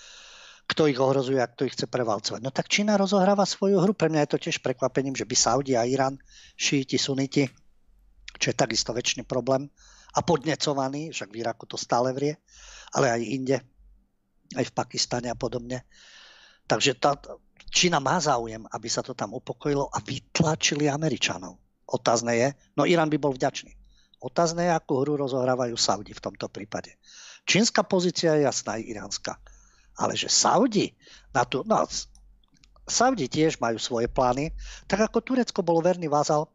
kto 0.65 0.89
ich 0.89 0.97
ohrozuje 0.97 1.37
a 1.37 1.51
kto 1.51 1.69
ich 1.69 1.75
chce 1.77 1.85
prevalcovať. 1.85 2.41
No 2.41 2.49
tak 2.49 2.71
Čína 2.71 2.97
rozohráva 2.97 3.45
svoju 3.45 3.79
hru. 3.83 3.93
Pre 3.93 4.09
mňa 4.09 4.25
je 4.25 4.31
to 4.33 4.41
tiež 4.49 4.63
prekvapením, 4.65 5.13
že 5.13 5.27
by 5.27 5.35
Saudi 5.37 5.77
a 5.77 5.85
Irán, 5.85 6.17
šíti, 6.57 6.97
suniti, 6.97 7.45
čo 8.39 8.51
je 8.51 8.55
takisto 8.57 8.91
väčší 8.91 9.23
problém, 9.23 9.69
a 10.15 10.19
podnecovaný, 10.23 11.11
však 11.11 11.29
v 11.31 11.39
Iraku 11.43 11.67
to 11.67 11.75
stále 11.75 12.15
vrie, 12.15 12.39
ale 12.95 13.11
aj 13.11 13.21
inde, 13.21 13.57
aj 14.55 14.65
v 14.71 14.75
Pakistane 14.75 15.27
a 15.27 15.35
podobne. 15.35 15.83
Takže 16.65 16.95
tá, 16.97 17.19
Čína 17.69 17.99
má 17.99 18.17
záujem, 18.17 18.63
aby 18.71 18.87
sa 18.87 19.03
to 19.03 19.11
tam 19.11 19.35
upokojilo 19.35 19.91
a 19.91 19.99
vytlačili 19.99 20.87
Američanov. 20.87 21.59
Otázne 21.85 22.33
je, 22.33 22.47
no 22.79 22.87
Irán 22.87 23.11
by 23.11 23.19
bol 23.19 23.35
vďačný. 23.35 23.84
Otázne 24.25 24.65
je, 24.65 24.73
akú 24.73 25.05
hru 25.05 25.21
rozohrávajú 25.21 25.77
Saudi 25.77 26.17
v 26.17 26.23
tomto 26.25 26.49
prípade. 26.49 26.97
Čínska 27.45 27.85
pozícia 27.85 28.33
je 28.33 28.49
jasná, 28.49 28.81
aj 28.81 28.89
iránska. 28.89 29.37
Ale 30.01 30.17
že 30.17 30.33
Saudi 30.33 30.97
na 31.29 31.45
tú... 31.45 31.61
No, 31.61 31.85
Saudi 32.89 33.29
tiež 33.29 33.61
majú 33.61 33.77
svoje 33.77 34.09
plány, 34.09 34.49
tak 34.89 35.05
ako 35.09 35.21
Turecko 35.21 35.61
bolo 35.61 35.85
verný 35.85 36.09
vázal 36.09 36.49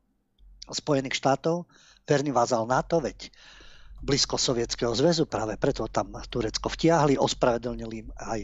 Spojených 0.66 1.18
štátov, 1.18 1.66
verný 2.06 2.34
vázal 2.34 2.66
NATO, 2.66 2.98
veď 2.98 3.30
blízko 4.02 4.38
Sovietskeho 4.38 4.90
zväzu, 4.94 5.30
práve 5.30 5.54
preto 5.58 5.86
tam 5.86 6.14
Turecko 6.26 6.70
vtiahli, 6.70 7.18
ospravedlnili 7.18 8.10
aj 8.18 8.40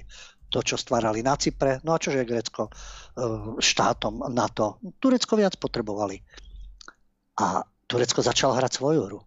to, 0.50 0.62
čo 0.62 0.78
stvárali 0.78 1.26
na 1.26 1.34
Cypre. 1.34 1.82
No 1.82 1.94
a 1.94 2.02
čože 2.02 2.26
Grécko 2.26 2.70
e, 2.70 2.72
štátom 3.58 4.30
NATO? 4.30 4.78
Turecko 5.02 5.34
viac 5.34 5.58
potrebovali. 5.58 6.22
A 7.42 7.62
Turecko 7.86 8.22
začalo 8.22 8.58
hrať 8.58 8.82
svoju 8.82 9.00
hru. 9.06 9.20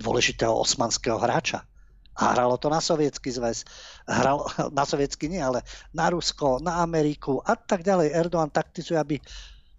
Dôležitého 0.00 0.52
osmanského 0.52 1.20
hráča. 1.20 1.68
A 2.12 2.36
hralo 2.36 2.60
to 2.60 2.68
na 2.68 2.80
sovietský 2.80 3.32
zväz, 3.32 3.64
hral, 4.04 4.44
na 4.76 4.84
sovietský 4.84 5.32
nie, 5.32 5.40
ale 5.40 5.64
na 5.96 6.12
Rusko, 6.12 6.60
na 6.60 6.84
Ameriku 6.84 7.40
a 7.40 7.56
tak 7.56 7.84
ďalej. 7.84 8.12
Erdogan 8.12 8.52
taktizuje, 8.52 9.00
aby 9.00 9.16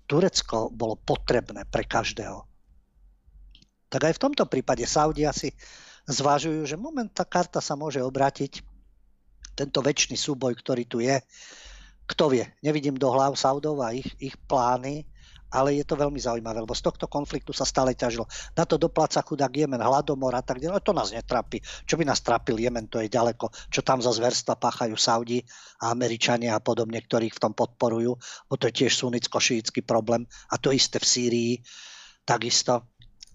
Turecko 0.09 0.73
bolo 0.73 0.97
potrebné 0.97 1.65
pre 1.69 1.85
každého. 1.85 2.45
Tak 3.89 4.01
aj 4.09 4.13
v 4.17 4.23
tomto 4.25 4.49
prípade 4.49 4.81
Saudi 4.89 5.25
asi 5.29 5.53
zvažujú, 6.09 6.65
že 6.65 6.81
moment 6.81 7.09
tá 7.13 7.25
karta 7.25 7.61
sa 7.61 7.77
môže 7.77 8.01
obrátiť. 8.01 8.65
Tento 9.53 9.85
väčší 9.85 10.17
súboj, 10.17 10.57
ktorý 10.57 10.83
tu 10.89 10.97
je, 10.97 11.21
kto 12.09 12.33
vie, 12.33 12.45
nevidím 12.65 12.97
do 12.97 13.07
hlav 13.13 13.37
Saudov 13.37 13.79
a 13.85 13.93
ich, 13.93 14.09
ich 14.17 14.33
plány, 14.49 15.05
ale 15.53 15.77
je 15.77 15.85
to 15.85 15.93
veľmi 15.93 16.17
zaujímavé, 16.17 16.65
lebo 16.65 16.73
z 16.73 16.81
tohto 16.89 17.05
konfliktu 17.05 17.53
sa 17.53 17.61
stále 17.61 17.93
ťažilo. 17.93 18.25
Na 18.57 18.65
to 18.65 18.81
dopláca 18.81 19.21
chudák 19.21 19.53
Jemen, 19.53 19.77
hladomor 19.77 20.33
a 20.33 20.41
tak 20.41 20.57
ďalej, 20.57 20.81
to 20.81 20.97
nás 20.97 21.13
netrápi. 21.13 21.61
Čo 21.85 22.01
by 22.01 22.09
nás 22.09 22.25
trápil 22.25 22.57
Jemen, 22.57 22.89
to 22.89 22.97
je 22.97 23.13
ďaleko. 23.13 23.53
Čo 23.69 23.85
tam 23.85 24.01
za 24.01 24.09
zverstva 24.09 24.57
páchajú 24.57 24.97
Saudi 24.97 25.45
a 25.85 25.93
Američania 25.93 26.57
a 26.57 26.63
podobne, 26.65 26.97
ktorých 26.97 27.37
v 27.37 27.41
tom 27.41 27.53
podporujú, 27.53 28.17
bo 28.49 28.55
to 28.57 28.73
je 28.73 28.83
tiež 28.83 28.97
sunicko-šítsky 28.97 29.85
problém. 29.85 30.25
A 30.49 30.57
to 30.57 30.73
isté 30.73 30.97
v 30.97 31.05
Sýrii, 31.05 31.53
takisto 32.25 32.89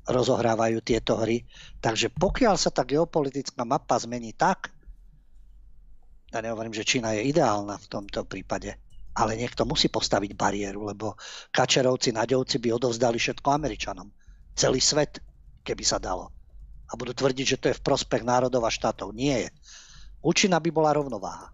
rozohrávajú 0.09 0.81
tieto 0.83 1.21
hry. 1.21 1.45
Takže 1.79 2.11
pokiaľ 2.17 2.57
sa 2.59 2.73
tá 2.73 2.83
geopolitická 2.83 3.63
mapa 3.63 3.95
zmení 4.01 4.35
tak, 4.35 4.73
ja 6.29 6.45
nehovorím, 6.45 6.77
že 6.77 6.85
Čína 6.85 7.17
je 7.17 7.29
ideálna 7.29 7.81
v 7.81 7.87
tomto 7.89 8.29
prípade, 8.29 8.77
ale 9.19 9.35
niekto 9.35 9.67
musí 9.67 9.91
postaviť 9.91 10.39
bariéru, 10.39 10.87
lebo 10.87 11.19
Kačerovci, 11.51 12.15
Naďovci 12.15 12.63
by 12.63 12.79
odovzdali 12.79 13.19
všetko 13.19 13.49
Američanom. 13.51 14.07
Celý 14.55 14.79
svet, 14.79 15.19
keby 15.67 15.83
sa 15.83 15.99
dalo. 15.99 16.31
A 16.89 16.95
budú 16.95 17.11
tvrdiť, 17.13 17.47
že 17.47 17.59
to 17.59 17.67
je 17.69 17.79
v 17.79 17.85
prospech 17.85 18.23
národov 18.23 18.63
a 18.63 18.71
štátov. 18.71 19.11
Nie 19.11 19.47
je. 19.47 19.49
Účinná 20.23 20.63
by 20.63 20.71
bola 20.71 20.95
rovnováha. 20.95 21.51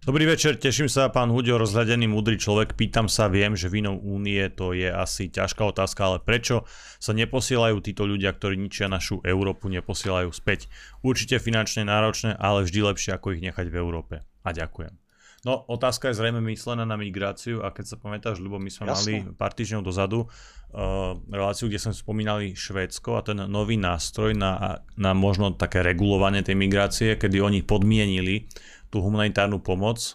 Dobrý 0.00 0.24
večer, 0.24 0.56
teším 0.56 0.88
sa, 0.88 1.12
pán 1.12 1.28
Hudio, 1.28 1.60
rozhľadený 1.60 2.08
múdry 2.08 2.40
človek. 2.40 2.72
Pýtam 2.72 3.04
sa, 3.04 3.28
viem, 3.28 3.52
že 3.52 3.68
vinou 3.68 4.00
únie 4.00 4.40
to 4.48 4.72
je 4.72 4.88
asi 4.88 5.28
ťažká 5.28 5.60
otázka, 5.60 6.00
ale 6.00 6.18
prečo 6.24 6.64
sa 6.96 7.12
neposielajú 7.12 7.76
títo 7.84 8.08
ľudia, 8.08 8.32
ktorí 8.32 8.56
ničia 8.56 8.88
našu 8.88 9.20
Európu, 9.20 9.68
neposielajú 9.68 10.32
späť? 10.32 10.72
Určite 11.04 11.36
finančne 11.36 11.84
náročné, 11.84 12.32
ale 12.40 12.64
vždy 12.64 12.80
lepšie, 12.80 13.12
ako 13.12 13.36
ich 13.36 13.44
nechať 13.44 13.68
v 13.68 13.76
Európe. 13.76 14.29
A 14.44 14.50
ďakujem. 14.56 14.96
No, 15.40 15.64
otázka 15.72 16.12
je 16.12 16.20
zrejme 16.20 16.44
myslená 16.52 16.84
na 16.84 17.00
migráciu 17.00 17.64
a 17.64 17.72
keď 17.72 17.84
sa 17.88 17.96
pamätáš, 17.96 18.44
lebo 18.44 18.60
my 18.60 18.68
sme 18.68 18.92
Jasne. 18.92 18.92
mali 18.92 19.14
pár 19.32 19.56
týždňov 19.56 19.80
dozadu 19.80 20.28
uh, 20.28 21.16
reláciu, 21.32 21.72
kde 21.72 21.80
sme 21.80 21.96
spomínali 21.96 22.52
Švédsko 22.52 23.16
a 23.16 23.24
ten 23.24 23.40
nový 23.48 23.80
nástroj 23.80 24.36
na, 24.36 24.84
na 25.00 25.16
možno 25.16 25.56
také 25.56 25.80
regulovanie 25.80 26.44
tej 26.44 26.60
migrácie, 26.60 27.16
kedy 27.16 27.40
oni 27.40 27.64
podmienili 27.64 28.52
tú 28.92 29.00
humanitárnu 29.00 29.64
pomoc, 29.64 30.12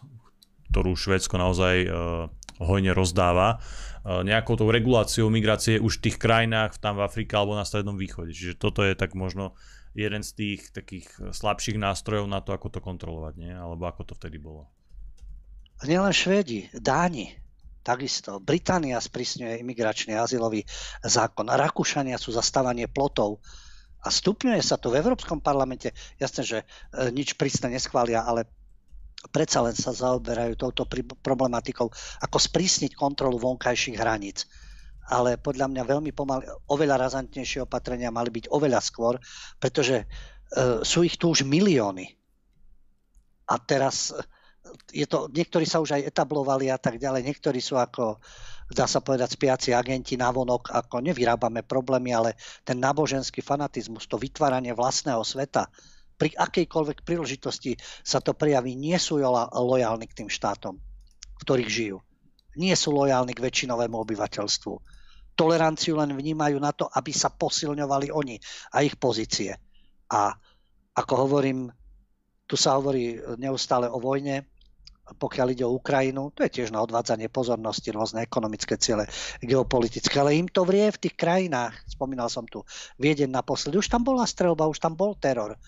ktorú 0.70 0.94
Švédsko 0.94 1.42
naozaj 1.42 1.76
uh, 1.90 2.30
hojne 2.62 2.94
rozdáva, 2.94 3.58
uh, 3.58 4.22
nejakou 4.22 4.62
tou 4.62 4.70
reguláciou 4.70 5.34
migrácie 5.34 5.82
už 5.82 5.98
v 5.98 6.04
tých 6.06 6.22
krajinách, 6.22 6.78
tam 6.78 7.02
v 7.02 7.06
Afrike 7.10 7.34
alebo 7.34 7.58
na 7.58 7.66
Strednom 7.66 7.98
východe. 7.98 8.30
Čiže 8.30 8.62
toto 8.62 8.86
je 8.86 8.94
tak 8.94 9.18
možno 9.18 9.58
jeden 9.96 10.22
z 10.22 10.32
tých 10.36 10.62
takých 10.76 11.08
slabších 11.32 11.80
nástrojov 11.80 12.28
na 12.28 12.44
to, 12.44 12.52
ako 12.52 12.68
to 12.68 12.80
kontrolovať, 12.84 13.34
nie? 13.40 13.54
Alebo 13.56 13.88
ako 13.88 14.12
to 14.12 14.14
vtedy 14.20 14.38
bolo. 14.38 14.68
Nielen 15.88 16.12
Švédi, 16.12 16.68
Dáni, 16.76 17.32
takisto. 17.84 18.44
Británia 18.44 19.00
sprísňuje 19.00 19.64
imigračný 19.64 20.16
azylový 20.20 20.68
zákon. 21.04 21.48
Rakúšania 21.48 22.20
sú 22.20 22.36
zastávanie 22.36 22.92
plotov. 22.92 23.40
A 24.06 24.14
stupňuje 24.14 24.62
sa 24.62 24.78
to 24.78 24.94
v 24.94 25.02
Európskom 25.02 25.42
parlamente. 25.42 25.90
Jasné, 26.22 26.42
že 26.46 26.58
e, 26.62 26.66
nič 27.10 27.34
prísne 27.34 27.74
neschvália, 27.74 28.22
ale 28.22 28.46
predsa 29.34 29.66
len 29.66 29.74
sa 29.74 29.90
zaoberajú 29.90 30.54
touto 30.54 30.86
problematikou, 31.26 31.90
ako 32.22 32.38
sprísniť 32.38 32.94
kontrolu 32.94 33.42
vonkajších 33.42 33.98
hraníc 33.98 34.46
ale 35.06 35.38
podľa 35.38 35.70
mňa 35.70 35.84
veľmi 35.86 36.12
pomaly, 36.18 36.50
oveľa 36.74 37.10
razantnejšie 37.10 37.66
opatrenia 37.70 38.10
mali 38.10 38.34
byť 38.34 38.50
oveľa 38.50 38.82
skôr, 38.82 39.22
pretože 39.62 40.02
e, 40.02 40.06
sú 40.82 41.06
ich 41.06 41.22
tu 41.22 41.30
už 41.30 41.46
milióny. 41.46 42.10
A 43.46 43.56
teraz 43.62 44.10
e, 44.10 44.18
je 44.90 45.06
to, 45.06 45.30
niektorí 45.30 45.70
sa 45.70 45.78
už 45.78 45.94
aj 45.94 46.10
etablovali 46.10 46.74
a 46.74 46.82
tak 46.82 46.98
ďalej, 46.98 47.22
niektorí 47.22 47.62
sú 47.62 47.78
ako, 47.78 48.18
dá 48.74 48.90
sa 48.90 48.98
povedať, 49.06 49.38
spiaci 49.38 49.78
agenti 49.78 50.18
navonok, 50.18 50.74
ako 50.74 51.06
nevyrábame 51.06 51.62
problémy, 51.62 52.10
ale 52.10 52.34
ten 52.66 52.82
náboženský 52.82 53.46
fanatizmus, 53.46 54.10
to 54.10 54.18
vytváranie 54.18 54.74
vlastného 54.74 55.22
sveta, 55.22 55.70
pri 56.16 56.32
akejkoľvek 56.32 57.04
príležitosti 57.04 57.76
sa 58.02 58.24
to 58.24 58.32
prejaví, 58.32 58.74
nie 58.74 58.96
sú 58.96 59.20
lojálni 59.20 60.08
k 60.08 60.24
tým 60.24 60.30
štátom, 60.32 60.80
v 60.80 61.40
ktorých 61.44 61.70
žijú. 61.70 62.00
Nie 62.56 62.80
sú 62.80 62.96
lojálni 62.96 63.36
k 63.36 63.44
väčšinovému 63.44 64.00
obyvateľstvu 64.00 64.95
toleranciu 65.36 66.00
len 66.00 66.16
vnímajú 66.16 66.58
na 66.58 66.72
to, 66.72 66.88
aby 66.88 67.12
sa 67.12 67.30
posilňovali 67.30 68.10
oni 68.10 68.40
a 68.72 68.82
ich 68.82 68.96
pozície. 68.96 69.52
A 70.10 70.32
ako 70.96 71.14
hovorím, 71.28 71.68
tu 72.48 72.56
sa 72.56 72.80
hovorí 72.80 73.20
neustále 73.36 73.92
o 73.92 74.00
vojne, 74.00 74.48
pokiaľ 75.06 75.48
ide 75.54 75.66
o 75.68 75.78
Ukrajinu, 75.78 76.34
to 76.34 76.42
je 76.42 76.62
tiež 76.62 76.74
na 76.74 76.82
odvádzanie 76.82 77.30
pozornosti, 77.30 77.94
rôzne 77.94 78.26
ekonomické 78.26 78.74
ciele, 78.82 79.06
geopolitické, 79.38 80.18
ale 80.18 80.34
im 80.34 80.50
to 80.50 80.66
vrie 80.66 80.90
v 80.90 80.98
tých 80.98 81.14
krajinách. 81.14 81.78
Spomínal 81.86 82.26
som 82.26 82.50
tu 82.50 82.66
Viedeň 82.98 83.30
naposledy, 83.30 83.78
už 83.78 83.86
tam 83.86 84.02
bola 84.02 84.26
strelba, 84.26 84.66
už 84.66 84.82
tam 84.82 84.98
bol 84.98 85.14
teror. 85.14 85.62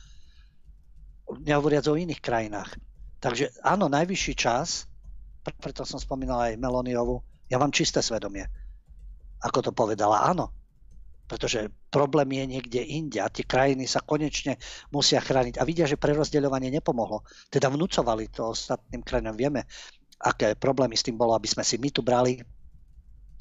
Nehovoriac 1.29 1.85
o 1.85 1.99
iných 1.99 2.17
krajinách. 2.17 2.81
Takže 3.21 3.53
áno, 3.61 3.85
najvyšší 3.93 4.33
čas, 4.33 4.89
preto 5.61 5.85
som 5.85 6.01
spomínal 6.01 6.49
aj 6.49 6.57
Meloniovu, 6.57 7.21
ja 7.45 7.61
mám 7.61 7.69
čisté 7.69 8.01
svedomie 8.01 8.49
ako 9.43 9.69
to 9.69 9.71
povedala, 9.73 10.25
áno. 10.25 10.53
Pretože 11.27 11.67
problém 11.91 12.39
je 12.39 12.45
niekde 12.55 12.81
inde 12.87 13.19
a 13.19 13.27
tie 13.27 13.43
krajiny 13.43 13.83
sa 13.83 13.99
konečne 13.99 14.55
musia 14.95 15.19
chrániť 15.19 15.59
a 15.59 15.67
vidia, 15.67 15.83
že 15.83 15.99
prerozdeľovanie 15.99 16.71
nepomohlo. 16.71 17.27
Teda 17.51 17.67
vnúcovali 17.67 18.31
to 18.31 18.55
ostatným 18.55 19.03
krajinám. 19.03 19.35
Vieme, 19.35 19.67
aké 20.23 20.55
problémy 20.55 20.95
s 20.95 21.03
tým 21.03 21.19
bolo, 21.19 21.35
aby 21.35 21.51
sme 21.51 21.67
si 21.67 21.75
my 21.75 21.91
tu 21.91 21.99
brali 21.99 22.39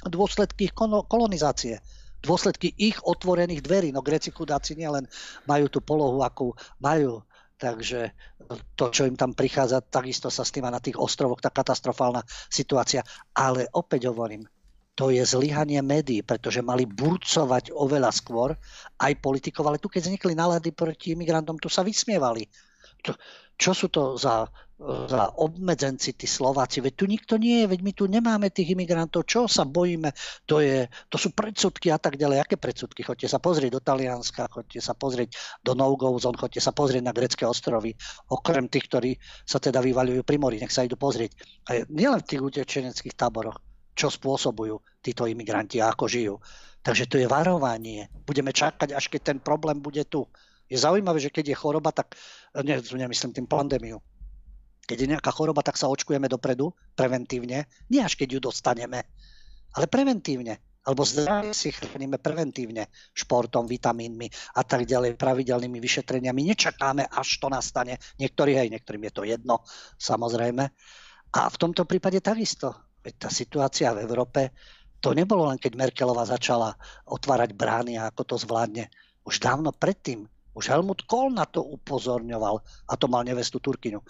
dôsledky 0.02 0.66
ich 0.66 0.74
kolonizácie 1.06 1.78
dôsledky 2.26 2.74
ich 2.74 2.98
otvorených 3.06 3.62
dverí. 3.62 3.88
No 3.94 4.02
Gréci 4.02 4.34
chudáci 4.34 4.74
nielen 4.74 5.06
majú 5.46 5.70
tú 5.70 5.78
polohu, 5.78 6.26
akú 6.26 6.50
majú, 6.82 7.22
takže 7.56 8.12
to, 8.74 8.90
čo 8.92 9.06
im 9.06 9.14
tam 9.14 9.32
prichádza, 9.32 9.84
takisto 9.84 10.28
sa 10.28 10.42
s 10.42 10.52
tým 10.52 10.66
na 10.66 10.82
tých 10.82 10.98
ostrovoch, 10.98 11.38
tá 11.38 11.54
katastrofálna 11.54 12.26
situácia. 12.50 13.06
Ale 13.32 13.70
opäť 13.72 14.10
hovorím, 14.10 14.44
to 14.96 15.12
je 15.12 15.20
zlyhanie 15.28 15.84
médií, 15.84 16.24
pretože 16.24 16.64
mali 16.64 16.88
burcovať 16.88 17.68
oveľa 17.68 18.10
skôr 18.16 18.56
aj 18.96 19.12
politikov, 19.20 19.68
ale 19.68 19.76
tu 19.76 19.92
keď 19.92 20.08
vznikli 20.08 20.32
nálady 20.32 20.72
proti 20.72 21.12
imigrantom, 21.12 21.60
tu 21.60 21.68
sa 21.68 21.84
vysmievali. 21.84 22.48
Čo, 23.04 23.12
čo 23.60 23.70
sú 23.76 23.92
to 23.92 24.16
za, 24.16 24.48
za 24.80 25.36
obmedzenci 25.36 26.16
tí 26.16 26.24
Slováci? 26.24 26.80
Veď 26.80 26.92
tu 26.96 27.04
nikto 27.04 27.36
nie 27.36 27.60
je, 27.60 27.76
veď 27.76 27.80
my 27.84 27.92
tu 27.92 28.04
nemáme 28.08 28.48
tých 28.48 28.72
imigrantov, 28.72 29.28
čo 29.28 29.44
sa 29.44 29.68
bojíme? 29.68 30.16
To, 30.48 30.64
je, 30.64 30.88
to 31.12 31.20
sú 31.20 31.36
predsudky 31.36 31.92
a 31.92 32.00
tak 32.00 32.16
ďalej. 32.16 32.40
Aké 32.40 32.56
predsudky? 32.56 33.04
Chodte 33.04 33.28
sa 33.28 33.36
pozrieť 33.36 33.76
do 33.76 33.84
Talianska, 33.84 34.48
chodte 34.48 34.80
sa 34.80 34.96
pozrieť 34.96 35.36
do 35.60 35.76
no-go 35.76 36.16
zone, 36.16 36.40
chodte 36.40 36.64
sa 36.64 36.72
pozrieť 36.72 37.04
na 37.04 37.12
grecké 37.12 37.44
ostrovy, 37.44 37.92
okrem 38.32 38.72
tých, 38.72 38.88
ktorí 38.88 39.10
sa 39.44 39.60
teda 39.60 39.84
vyvaľujú 39.84 40.24
pri 40.24 40.40
mori, 40.40 40.56
nech 40.56 40.72
sa 40.72 40.88
idú 40.88 40.96
pozrieť. 40.96 41.36
A 41.68 41.84
nielen 41.92 42.24
v 42.24 42.28
tých 42.32 42.40
utečeneckých 42.40 43.12
táboroch 43.12 43.60
čo 43.96 44.12
spôsobujú 44.12 45.00
títo 45.00 45.24
imigranti 45.24 45.80
a 45.80 45.88
ako 45.88 46.04
žijú. 46.04 46.34
Takže 46.84 47.08
to 47.08 47.16
je 47.18 47.26
varovanie. 47.26 48.06
Budeme 48.28 48.52
čakať, 48.52 48.92
až 48.92 49.08
keď 49.08 49.34
ten 49.34 49.38
problém 49.40 49.80
bude 49.80 50.04
tu. 50.06 50.28
Je 50.68 50.76
zaujímavé, 50.76 51.18
že 51.18 51.32
keď 51.32 51.50
je 51.50 51.56
choroba, 51.56 51.90
tak, 51.90 52.14
ne, 52.60 52.78
nemyslím 52.78 53.32
tým 53.32 53.48
pandémiu, 53.48 53.98
keď 54.86 54.96
je 55.02 55.10
nejaká 55.18 55.34
choroba, 55.34 55.66
tak 55.66 55.74
sa 55.74 55.90
očkujeme 55.90 56.30
dopredu, 56.30 56.70
preventívne, 56.94 57.66
nie 57.90 58.00
až 58.02 58.14
keď 58.14 58.38
ju 58.38 58.40
dostaneme, 58.52 59.02
ale 59.74 59.86
preventívne. 59.90 60.62
Alebo 60.86 61.02
zdravie 61.02 61.50
si 61.50 61.74
chránime 61.74 62.22
preventívne, 62.22 62.86
športom, 63.10 63.66
vitamínmi 63.66 64.30
a 64.54 64.62
tak 64.62 64.86
ďalej, 64.86 65.18
pravidelnými 65.18 65.82
vyšetreniami. 65.82 66.46
Nečakáme, 66.46 67.10
až 67.10 67.42
to 67.42 67.50
nastane. 67.50 67.98
Niektorí, 68.22 68.54
hej, 68.54 68.70
niektorým 68.70 69.10
je 69.10 69.12
to 69.18 69.26
jedno, 69.26 69.66
samozrejme. 69.98 70.62
A 71.34 71.40
v 71.50 71.56
tomto 71.58 71.82
prípade 71.90 72.22
takisto 72.22 72.85
Veď 73.06 73.14
tá 73.22 73.30
situácia 73.30 73.94
v 73.94 74.02
Európe, 74.02 74.50
to 74.98 75.14
nebolo 75.14 75.46
len 75.46 75.62
keď 75.62 75.78
Merkelová 75.78 76.26
začala 76.26 76.74
otvárať 77.06 77.54
brány 77.54 78.02
a 78.02 78.10
ako 78.10 78.34
to 78.34 78.36
zvládne. 78.42 78.90
Už 79.22 79.38
dávno 79.38 79.70
predtým, 79.70 80.26
už 80.58 80.74
Helmut 80.74 81.06
Kohl 81.06 81.30
na 81.30 81.46
to 81.46 81.62
upozorňoval 81.62 82.58
a 82.90 82.92
to 82.98 83.06
mal 83.06 83.22
nevestu 83.22 83.62
Turkyňu. 83.62 84.02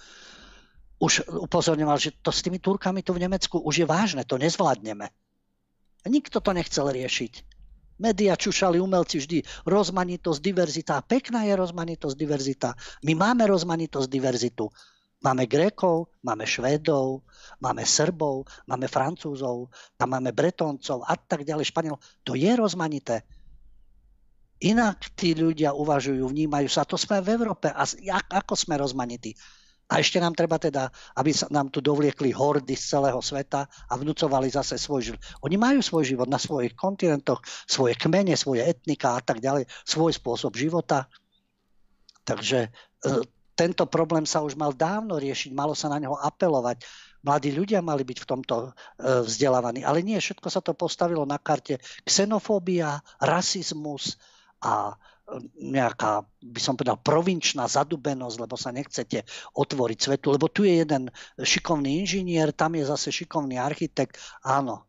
Už 0.96 1.28
upozorňoval, 1.28 2.00
že 2.00 2.16
to 2.24 2.32
s 2.32 2.40
tými 2.40 2.56
Turkami 2.56 3.04
tu 3.04 3.12
v 3.12 3.20
Nemecku 3.20 3.60
už 3.60 3.84
je 3.84 3.86
vážne, 3.86 4.24
to 4.24 4.40
nezvládneme. 4.40 5.12
Nikto 6.08 6.40
to 6.40 6.56
nechcel 6.56 6.88
riešiť. 6.88 7.44
Media 8.00 8.32
čušali 8.32 8.80
umelci 8.80 9.20
vždy 9.20 9.44
rozmanitosť, 9.68 10.40
diverzita. 10.40 11.04
Pekná 11.04 11.44
je 11.44 11.52
rozmanitosť, 11.56 12.16
diverzita. 12.16 12.72
My 13.04 13.12
máme 13.12 13.44
rozmanitosť, 13.44 14.08
diverzitu. 14.08 14.72
Máme 15.24 15.48
Grékov, 15.48 16.12
máme 16.20 16.44
Švédov, 16.44 17.24
máme 17.58 17.88
Srbov, 17.88 18.44
máme 18.68 18.84
Francúzov, 18.84 19.72
tam 19.96 20.12
máme 20.12 20.36
Bretoncov 20.36 21.02
a 21.08 21.16
tak 21.16 21.48
ďalej, 21.48 21.72
Španielov. 21.72 22.04
To 22.22 22.36
je 22.36 22.52
rozmanité. 22.52 23.24
Inak 24.60 25.12
tí 25.16 25.36
ľudia 25.36 25.76
uvažujú, 25.76 26.20
vnímajú 26.32 26.68
sa. 26.68 26.88
To 26.88 26.96
sme 26.96 27.20
v 27.20 27.32
Európe. 27.36 27.68
A 27.68 27.84
ako 28.32 28.54
sme 28.56 28.80
rozmanití? 28.80 29.36
A 29.86 30.02
ešte 30.02 30.18
nám 30.18 30.34
treba 30.34 30.58
teda, 30.58 30.90
aby 31.14 31.30
sa 31.30 31.46
nám 31.46 31.70
tu 31.70 31.78
dovliekli 31.78 32.34
hordy 32.34 32.74
z 32.74 32.98
celého 32.98 33.22
sveta 33.22 33.70
a 33.70 33.92
vnúcovali 33.94 34.50
zase 34.50 34.82
svoj 34.82 35.12
život. 35.12 35.20
Oni 35.46 35.54
majú 35.54 35.78
svoj 35.78 36.10
život 36.10 36.26
na 36.26 36.42
svojich 36.42 36.74
kontinentoch, 36.74 37.38
svoje 37.70 37.94
kmene, 37.94 38.34
svoje 38.34 38.66
etnika 38.66 39.14
a 39.14 39.22
tak 39.22 39.38
ďalej, 39.38 39.70
svoj 39.86 40.10
spôsob 40.10 40.58
života. 40.58 41.06
Takže 42.26 42.66
e, 42.66 42.70
tento 43.56 43.88
problém 43.88 44.28
sa 44.28 44.44
už 44.44 44.54
mal 44.54 44.76
dávno 44.76 45.16
riešiť, 45.16 45.56
malo 45.56 45.72
sa 45.72 45.88
na 45.88 45.96
neho 45.96 46.14
apelovať. 46.14 46.84
Mladí 47.24 47.50
ľudia 47.50 47.80
mali 47.80 48.04
byť 48.04 48.18
v 48.22 48.28
tomto 48.28 48.54
e, 48.60 48.70
vzdelávaní, 49.24 49.82
ale 49.82 50.04
nie, 50.04 50.20
všetko 50.20 50.46
sa 50.52 50.60
to 50.60 50.76
postavilo 50.76 51.24
na 51.24 51.40
karte. 51.40 51.80
Xenofóbia, 52.04 53.00
rasizmus 53.18 54.20
a 54.62 54.94
nejaká, 55.58 56.22
by 56.38 56.60
som 56.62 56.78
povedal, 56.78 57.02
provinčná 57.02 57.66
zadubenosť, 57.66 58.36
lebo 58.38 58.54
sa 58.54 58.70
nechcete 58.70 59.26
otvoriť 59.58 59.98
svetu, 59.98 60.30
lebo 60.30 60.46
tu 60.46 60.62
je 60.62 60.86
jeden 60.86 61.10
šikovný 61.34 62.06
inžinier, 62.06 62.54
tam 62.54 62.78
je 62.78 62.86
zase 62.86 63.10
šikovný 63.10 63.58
architekt, 63.58 64.22
áno. 64.46 64.86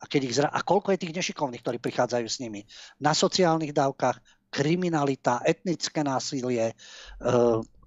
A, 0.00 0.04
keď 0.08 0.20
ich 0.24 0.34
zra... 0.40 0.48
a 0.48 0.60
koľko 0.64 0.92
je 0.96 1.02
tých 1.04 1.16
nešikovných, 1.16 1.60
ktorí 1.60 1.78
prichádzajú 1.80 2.26
s 2.28 2.40
nimi? 2.40 2.64
Na 3.00 3.12
sociálnych 3.12 3.76
dávkach, 3.76 4.20
kriminalita, 4.48 5.44
etnické 5.44 6.00
násilie, 6.00 6.72
e, 6.72 6.74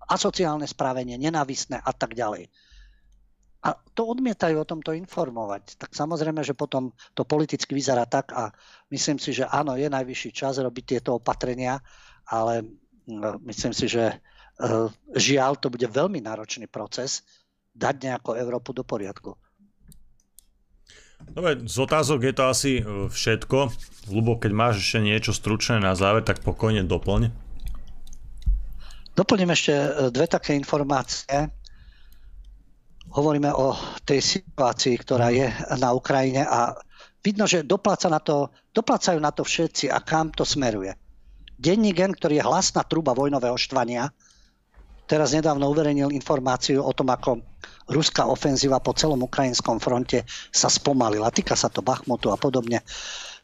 asociálne 0.07 0.65
správenie, 0.65 1.19
nenávisné 1.19 1.79
a 1.79 1.91
tak 1.91 2.15
ďalej 2.15 2.47
a 3.67 3.75
to 3.97 4.07
odmietajú 4.07 4.61
o 4.61 4.69
tomto 4.69 4.93
informovať. 4.93 5.75
Tak 5.75 5.91
samozrejme, 5.91 6.45
že 6.45 6.53
potom 6.53 6.95
to 7.17 7.25
politicky 7.25 7.73
vyzerá 7.73 8.05
tak 8.05 8.31
a 8.31 8.53
myslím 8.93 9.17
si, 9.19 9.33
že 9.33 9.49
áno, 9.49 9.73
je 9.75 9.89
najvyšší 9.89 10.31
čas 10.31 10.61
robiť 10.61 10.83
tieto 10.97 11.17
opatrenia, 11.17 11.81
ale 12.29 12.63
mm, 13.09 13.43
myslím 13.49 13.73
si, 13.75 13.91
že 13.91 14.13
e, 14.13 14.15
žiaľ, 15.17 15.57
to 15.57 15.67
bude 15.67 15.83
veľmi 15.83 16.21
náročný 16.21 16.69
proces 16.71 17.25
dať 17.73 18.07
nejakú 18.07 18.37
Európu 18.37 18.71
do 18.77 18.85
poriadku. 18.85 19.33
Dobre, 21.17 21.65
z 21.65 21.77
otázok 21.81 22.29
je 22.29 22.33
to 22.37 22.43
asi 22.45 22.71
e, 22.77 22.83
všetko. 23.09 23.57
Lubo, 24.13 24.37
keď 24.37 24.51
máš 24.53 24.85
ešte 24.85 25.01
niečo 25.01 25.33
stručné 25.33 25.81
na 25.81 25.97
záver, 25.97 26.21
tak 26.21 26.45
pokojne 26.45 26.85
doplň. 26.85 27.46
Doplním 29.17 29.49
ešte 29.49 29.73
e, 29.73 29.89
dve 30.13 30.29
také 30.29 30.53
informácie 30.53 31.49
hovoríme 33.09 33.49
o 33.49 33.73
tej 34.05 34.21
situácii, 34.21 34.93
ktorá 35.01 35.33
je 35.33 35.49
na 35.81 35.89
Ukrajine 35.89 36.45
a 36.45 36.77
vidno, 37.25 37.49
že 37.49 37.65
dopláca 37.65 38.13
na 38.13 38.21
to, 38.21 38.53
doplácajú 38.77 39.17
na 39.17 39.33
to 39.33 39.41
všetci 39.41 39.89
a 39.89 40.05
kam 40.05 40.29
to 40.29 40.45
smeruje. 40.45 40.93
Denní 41.57 41.97
gen, 41.97 42.13
ktorý 42.13 42.37
je 42.37 42.45
hlasná 42.45 42.85
truba 42.85 43.17
vojnového 43.17 43.57
štvania, 43.57 44.13
teraz 45.09 45.33
nedávno 45.33 45.65
uverejnil 45.73 46.13
informáciu 46.13 46.85
o 46.85 46.93
tom, 46.93 47.09
ako 47.09 47.41
ruská 47.89 48.29
ofenzíva 48.29 48.77
po 48.77 48.93
celom 48.93 49.25
ukrajinskom 49.25 49.81
fronte 49.81 50.29
sa 50.53 50.69
spomalila. 50.69 51.33
Týka 51.33 51.57
sa 51.57 51.73
to 51.73 51.81
Bachmutu 51.81 52.29
a 52.29 52.37
podobne. 52.37 52.85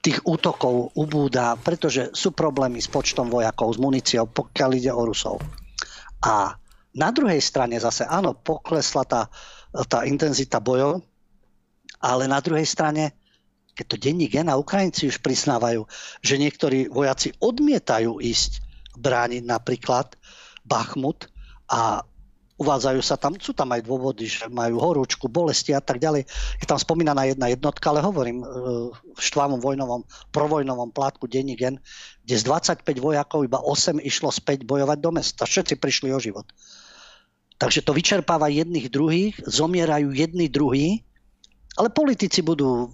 Tých 0.04 0.22
útokov 0.28 0.94
ubúda, 1.00 1.56
pretože 1.58 2.12
sú 2.14 2.36
problémy 2.36 2.78
s 2.78 2.92
počtom 2.92 3.32
vojakov, 3.32 3.74
s 3.74 3.82
muníciou, 3.82 4.28
pokiaľ 4.30 4.70
ide 4.76 4.92
o 4.92 5.02
Rusov. 5.08 5.63
A 6.24 6.56
na 6.94 7.10
druhej 7.12 7.42
strane 7.44 7.76
zase, 7.82 8.08
áno, 8.08 8.38
poklesla 8.38 9.04
tá, 9.04 9.22
tá 9.90 10.08
intenzita 10.08 10.64
bojov, 10.64 11.04
ale 12.04 12.24
na 12.30 12.40
druhej 12.40 12.68
strane, 12.68 13.16
keď 13.74 13.86
to 13.90 13.98
denní 13.98 14.30
gen 14.30 14.48
a 14.48 14.60
Ukrajinci 14.60 15.10
už 15.10 15.20
prisnávajú, 15.20 15.84
že 16.22 16.36
niektorí 16.38 16.88
vojaci 16.92 17.34
odmietajú 17.42 18.22
ísť 18.22 18.62
brániť 19.00 19.44
napríklad 19.44 20.14
Bachmut 20.64 21.28
a 21.68 22.06
uvádzajú 22.64 23.02
sa 23.04 23.20
tam, 23.20 23.36
sú 23.36 23.52
tam 23.52 23.76
aj 23.76 23.84
dôvody, 23.84 24.26
že 24.26 24.48
majú 24.48 24.80
horúčku, 24.80 25.28
bolesti 25.28 25.76
a 25.76 25.84
tak 25.84 26.00
ďalej. 26.00 26.24
Je 26.64 26.66
tam 26.66 26.80
spomínaná 26.80 27.28
jedna 27.28 27.52
jednotka, 27.52 27.92
ale 27.92 28.00
hovorím, 28.00 28.42
e, 28.42 28.46
v 28.96 29.20
štvávom 29.20 29.60
vojnovom, 29.60 30.08
provojnovom 30.32 30.96
plátku 30.96 31.28
denní 31.28 31.60
gen, 31.60 31.84
kde 32.24 32.36
z 32.40 32.44
25 32.48 33.04
vojakov 33.04 33.44
iba 33.44 33.60
8 33.60 34.00
išlo 34.00 34.32
späť 34.32 34.64
bojovať 34.64 34.98
do 35.04 35.12
mesta. 35.12 35.44
Všetci 35.44 35.76
prišli 35.78 36.16
o 36.16 36.20
život. 36.24 36.48
Takže 37.60 37.86
to 37.86 37.92
vyčerpáva 37.94 38.50
jedných 38.50 38.88
druhých, 38.90 39.36
zomierajú 39.44 40.16
jedni 40.16 40.48
druhí, 40.48 41.06
ale 41.74 41.90
politici 41.90 42.46
budú 42.46 42.70
uh, 42.70 42.88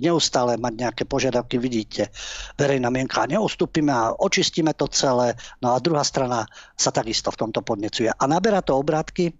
neustále 0.00 0.56
mať 0.56 0.72
nejaké 0.80 1.02
požiadavky, 1.04 1.60
vidíte, 1.60 2.08
verejná 2.56 2.88
mienka, 2.88 3.28
neustúpime 3.28 3.92
a 3.92 4.16
očistíme 4.16 4.72
to 4.72 4.88
celé, 4.88 5.36
no 5.60 5.76
a 5.76 5.82
druhá 5.82 6.04
strana 6.04 6.48
sa 6.76 6.88
takisto 6.88 7.28
v 7.28 7.40
tomto 7.44 7.60
podnecuje. 7.60 8.08
A 8.08 8.24
naberá 8.24 8.64
to 8.64 8.76
obrátky. 8.80 9.32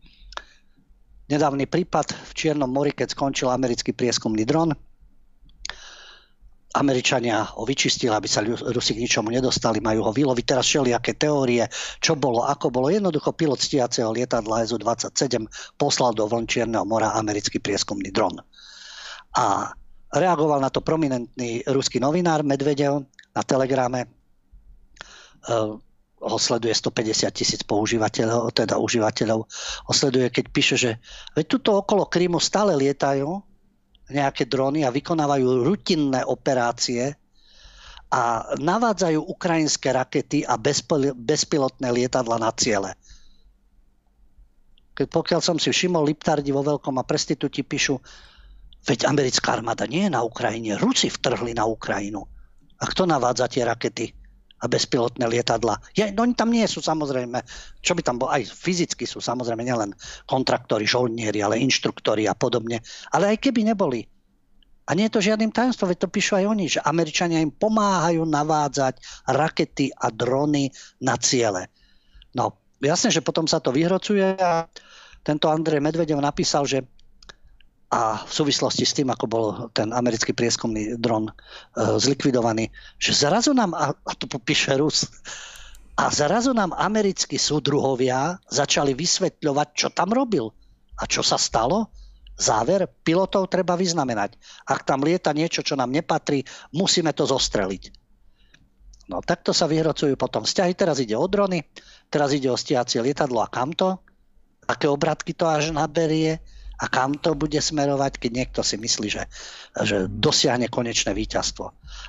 Nedávny 1.24 1.64
prípad 1.64 2.12
v 2.12 2.30
Čiernom 2.36 2.68
mori, 2.68 2.92
keď 2.92 3.16
skončil 3.16 3.48
americký 3.48 3.96
prieskumný 3.96 4.44
dron, 4.44 4.76
Američania 6.74 7.46
ho 7.54 7.62
vyčistili, 7.62 8.10
aby 8.10 8.26
sa 8.26 8.42
Rusi 8.42 8.98
k 8.98 9.02
ničomu 9.06 9.30
nedostali, 9.30 9.78
majú 9.78 10.10
ho 10.10 10.12
vyloviť. 10.12 10.44
Teraz 10.44 10.66
všelijaké 10.66 11.14
teórie, 11.14 11.70
čo 12.02 12.18
bolo, 12.18 12.42
ako 12.42 12.74
bolo. 12.74 12.90
Jednoducho 12.90 13.30
pilot 13.30 13.62
stiaceho 13.62 14.10
lietadla 14.10 14.66
SU-27 14.66 15.46
poslal 15.78 16.18
do 16.18 16.26
vln 16.26 16.50
Čierneho 16.50 16.82
mora 16.82 17.14
americký 17.14 17.62
prieskumný 17.62 18.10
dron. 18.10 18.42
A 19.34 19.74
reagoval 20.14 20.62
na 20.62 20.70
to 20.70 20.78
prominentný 20.78 21.66
ruský 21.66 21.98
novinár 21.98 22.46
Medvedev 22.46 23.02
na 23.34 23.42
telegrame. 23.42 24.06
Uh, 25.44 25.76
ho 26.24 26.38
sleduje 26.40 26.72
150 26.72 27.28
tisíc 27.36 27.60
používateľov, 27.66 28.48
teda 28.56 28.80
užívateľov. 28.80 29.44
Ho 29.84 29.92
sleduje, 29.92 30.32
keď 30.32 30.44
píše, 30.48 30.76
že 30.80 30.90
veď 31.36 31.44
tuto 31.58 31.70
okolo 31.76 32.08
Krímu 32.08 32.40
stále 32.40 32.72
lietajú 32.72 33.44
nejaké 34.08 34.48
drony 34.48 34.84
a 34.88 34.94
vykonávajú 34.94 35.64
rutinné 35.64 36.24
operácie 36.24 37.12
a 38.08 38.54
navádzajú 38.56 39.20
ukrajinské 39.20 39.92
rakety 39.92 40.44
a 40.44 40.56
bezpilotné 41.16 41.88
lietadla 41.92 42.36
na 42.40 42.52
ciele. 42.56 42.96
Keď 44.94 45.06
pokiaľ 45.10 45.40
som 45.42 45.58
si 45.58 45.74
všimol, 45.74 46.06
Liptardi 46.06 46.54
vo 46.54 46.62
veľkom 46.62 46.94
a 47.02 47.04
prestitúti 47.04 47.66
píšu, 47.66 47.98
veď 48.84 49.08
americká 49.08 49.56
armáda 49.56 49.88
nie 49.88 50.06
je 50.06 50.14
na 50.14 50.22
Ukrajine, 50.22 50.76
Rusi 50.76 51.08
vtrhli 51.08 51.56
na 51.56 51.64
Ukrajinu. 51.64 52.24
A 52.78 52.84
kto 52.86 53.08
navádza 53.08 53.48
tie 53.48 53.64
rakety? 53.64 54.12
a 54.64 54.70
bezpilotné 54.70 55.28
lietadla. 55.28 55.76
Ja, 55.92 56.08
no, 56.08 56.24
oni 56.24 56.32
tam 56.32 56.48
nie 56.48 56.64
sú 56.64 56.80
samozrejme, 56.80 57.36
čo 57.84 57.92
by 57.92 58.00
tam 58.00 58.16
bolo, 58.16 58.32
aj 58.32 58.48
fyzicky 58.48 59.04
sú 59.04 59.20
samozrejme 59.20 59.60
nielen 59.60 59.92
kontraktori, 60.24 60.88
žoldnieri, 60.88 61.44
ale 61.44 61.60
inštruktori 61.60 62.24
a 62.24 62.32
podobne. 62.32 62.80
Ale 63.12 63.36
aj 63.36 63.44
keby 63.44 63.60
neboli. 63.60 64.08
A 64.88 64.96
nie 64.96 65.08
je 65.08 65.16
to 65.16 65.24
žiadnym 65.24 65.52
tajomstvom, 65.52 65.92
veď 65.92 65.98
to 66.00 66.12
píšu 66.12 66.40
aj 66.40 66.44
oni, 66.48 66.66
že 66.68 66.80
Američania 66.80 67.44
im 67.44 67.52
pomáhajú 67.52 68.24
navádzať 68.24 69.00
rakety 69.32 69.92
a 69.92 70.08
drony 70.08 70.72
na 71.00 71.20
ciele. 71.20 71.68
No, 72.32 72.56
jasne, 72.80 73.12
že 73.12 73.24
potom 73.24 73.44
sa 73.44 73.60
to 73.60 73.72
vyhrocuje 73.72 74.36
a 74.40 74.68
tento 75.24 75.48
Andrej 75.48 75.80
Medvedev 75.80 76.20
napísal, 76.20 76.68
že 76.68 76.84
a 77.94 78.26
v 78.26 78.32
súvislosti 78.34 78.82
s 78.82 78.96
tým, 78.98 79.06
ako 79.06 79.26
bol 79.30 79.46
ten 79.70 79.94
americký 79.94 80.34
prieskumný 80.34 80.98
dron 80.98 81.30
e, 81.30 81.32
zlikvidovaný, 81.78 82.74
že 82.98 83.14
zrazu 83.14 83.54
nám, 83.54 83.70
a, 83.70 83.94
a 83.94 84.12
to 84.18 84.26
popíše 84.26 84.74
Rus, 84.74 85.06
a 85.94 86.10
zrazu 86.10 86.50
nám 86.50 86.74
americkí 86.74 87.38
súdruhovia 87.38 88.42
začali 88.50 88.98
vysvetľovať, 88.98 89.68
čo 89.78 89.88
tam 89.94 90.10
robil 90.10 90.50
a 90.98 91.06
čo 91.06 91.22
sa 91.22 91.38
stalo. 91.38 91.86
Záver, 92.34 92.90
pilotov 93.06 93.46
treba 93.46 93.78
vyznamenať. 93.78 94.34
Ak 94.66 94.82
tam 94.82 95.06
lieta 95.06 95.30
niečo, 95.30 95.62
čo 95.62 95.78
nám 95.78 95.94
nepatrí, 95.94 96.42
musíme 96.74 97.14
to 97.14 97.30
zostreliť. 97.30 97.94
No 99.06 99.22
takto 99.22 99.54
sa 99.54 99.70
vyhrocujú 99.70 100.18
potom 100.18 100.42
vzťahy. 100.42 100.74
Teraz 100.74 100.98
ide 100.98 101.14
o 101.14 101.30
drony, 101.30 101.62
teraz 102.10 102.34
ide 102.34 102.50
o 102.50 102.58
stiacie 102.58 102.98
lietadlo 102.98 103.38
a 103.38 103.46
kam 103.46 103.70
to, 103.70 103.94
aké 104.66 104.90
obratky 104.90 105.30
to 105.30 105.46
až 105.46 105.70
naberie 105.70 106.42
a 106.74 106.84
kam 106.90 107.14
to 107.14 107.38
bude 107.38 107.56
smerovať, 107.58 108.18
keď 108.18 108.30
niekto 108.34 108.60
si 108.66 108.74
myslí, 108.74 109.08
že, 109.08 109.24
že 109.86 110.10
dosiahne 110.10 110.66
konečné 110.66 111.14
víťazstvo. 111.14 111.64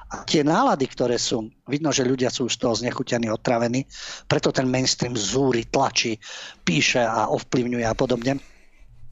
A 0.10 0.26
tie 0.26 0.42
nálady, 0.42 0.90
ktoré 0.90 1.22
sú, 1.22 1.54
vidno, 1.70 1.94
že 1.94 2.08
ľudia 2.08 2.34
sú 2.34 2.50
z 2.50 2.58
toho 2.58 2.74
znechutení, 2.74 3.30
otravení, 3.30 3.86
preto 4.26 4.50
ten 4.50 4.66
mainstream 4.66 5.14
zúri, 5.14 5.70
tlačí, 5.70 6.18
píše 6.66 7.06
a 7.06 7.30
ovplyvňuje 7.30 7.86
a 7.86 7.94
podobne. 7.94 8.42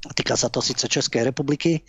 Týka 0.03 0.35
sa 0.35 0.51
to 0.51 0.59
síce 0.59 0.83
Českej 0.83 1.23
republiky, 1.23 1.79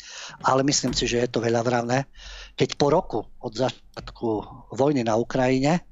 ale 0.46 0.62
myslím 0.62 0.94
si, 0.94 1.10
že 1.10 1.26
je 1.26 1.28
to 1.34 1.42
veľa 1.42 1.66
vravné. 1.66 2.06
Keď 2.54 2.78
po 2.78 2.86
roku 2.94 3.20
od 3.42 3.52
začiatku 3.52 4.28
vojny 4.70 5.02
na 5.02 5.18
Ukrajine 5.18 5.82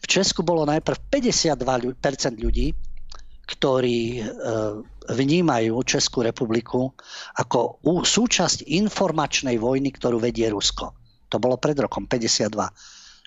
v 0.00 0.06
Česku 0.06 0.46
bolo 0.46 0.62
najprv 0.64 1.10
52% 1.10 1.58
ľudí, 2.38 2.70
ktorí 3.50 4.22
e, 4.22 4.24
vnímajú 5.10 5.74
Českú 5.82 6.22
republiku 6.22 6.94
ako 7.34 7.82
súčasť 8.06 8.62
informačnej 8.70 9.58
vojny, 9.58 9.90
ktorú 9.90 10.22
vedie 10.22 10.46
Rusko. 10.46 10.94
To 11.34 11.36
bolo 11.42 11.58
pred 11.58 11.74
rokom 11.74 12.06
52. 12.06 12.54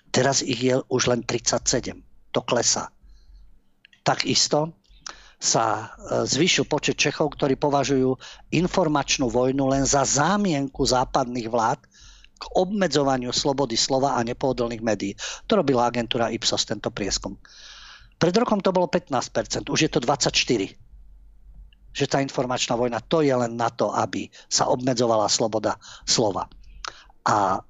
Teraz 0.08 0.40
ich 0.40 0.64
je 0.64 0.80
už 0.88 1.12
len 1.12 1.20
37. 1.28 2.00
To 2.32 2.40
klesá. 2.40 2.88
Takisto 4.00 4.72
sa 5.36 5.64
e, 5.76 5.84
zvýšil 6.24 6.64
počet 6.64 6.96
Čechov, 6.96 7.36
ktorí 7.36 7.60
považujú 7.60 8.16
informačnú 8.48 9.28
vojnu 9.28 9.68
len 9.68 9.84
za 9.84 10.08
zámienku 10.08 10.88
západných 10.88 11.52
vlád 11.52 11.84
k 12.40 12.44
obmedzovaniu 12.56 13.28
slobody 13.28 13.76
slova 13.76 14.16
a 14.16 14.24
nepohodlných 14.24 14.80
médií. 14.80 15.12
To 15.48 15.60
robila 15.60 15.92
agentúra 15.92 16.32
Ipsos, 16.32 16.64
tento 16.64 16.88
prieskum. 16.88 17.36
Pred 18.18 18.34
rokom 18.40 18.60
to 18.62 18.70
bolo 18.72 18.86
15%, 18.88 19.68
už 19.68 19.80
je 19.80 19.90
to 19.90 20.00
24% 20.00 20.78
že 21.94 22.10
tá 22.10 22.18
informačná 22.18 22.74
vojna 22.74 22.98
to 23.06 23.22
je 23.22 23.30
len 23.30 23.54
na 23.54 23.70
to, 23.70 23.86
aby 23.94 24.26
sa 24.50 24.66
obmedzovala 24.66 25.30
sloboda 25.30 25.78
slova. 26.02 26.50
A 27.22 27.62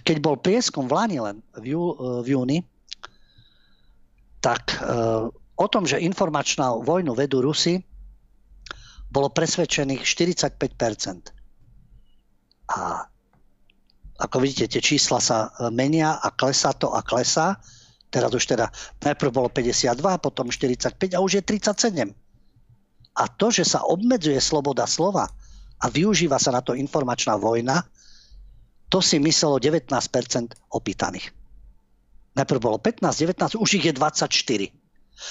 keď 0.00 0.16
bol 0.24 0.40
prieskum 0.40 0.88
v 0.88 0.96
Lani 0.96 1.20
len 1.20 1.44
v, 1.60 1.76
jú, 1.76 1.92
v 2.24 2.26
júni, 2.32 2.58
tak 4.40 4.80
uh, 4.80 5.28
o 5.56 5.66
tom, 5.68 5.84
že 5.84 6.00
informačná 6.00 6.72
vojnu 6.80 7.12
vedú 7.12 7.44
Rusy, 7.44 7.84
bolo 9.12 9.28
presvedčených 9.28 10.02
45%. 10.02 11.36
A 12.72 13.06
ako 14.16 14.36
vidíte, 14.40 14.76
tie 14.76 14.82
čísla 14.82 15.20
sa 15.20 15.38
e, 15.54 15.70
menia 15.70 16.16
a 16.18 16.32
klesá 16.32 16.72
to 16.72 16.90
a 16.90 17.04
klesá. 17.04 17.60
Teraz 18.10 18.30
už 18.30 18.44
teda 18.46 18.70
najprv 19.02 19.30
bolo 19.34 19.48
52, 19.50 19.98
potom 20.22 20.46
45 20.48 21.16
a 21.16 21.18
už 21.18 21.40
je 21.40 21.42
37. 21.42 22.14
A 23.16 23.22
to, 23.32 23.46
že 23.48 23.64
sa 23.64 23.82
obmedzuje 23.82 24.38
sloboda 24.38 24.84
slova 24.84 25.26
a 25.80 25.86
využíva 25.88 26.36
sa 26.36 26.52
na 26.52 26.60
to 26.60 26.76
informačná 26.76 27.36
vojna, 27.36 27.84
to 28.86 29.02
si 29.02 29.18
myslelo 29.18 29.58
19% 29.58 29.90
opýtaných. 30.70 31.34
Najprv 32.36 32.60
bolo 32.60 32.78
15, 32.78 33.02
19, 33.02 33.56
už 33.58 33.70
ich 33.80 33.84
je 33.88 33.94
24. 33.96 34.70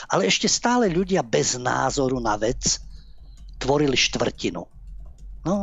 Ale 0.09 0.25
ešte 0.25 0.49
stále 0.49 0.89
ľudia 0.89 1.21
bez 1.21 1.55
názoru 1.61 2.17
na 2.17 2.35
vec 2.35 2.81
tvorili 3.61 3.93
štvrtinu. 3.93 4.65
No, 5.45 5.53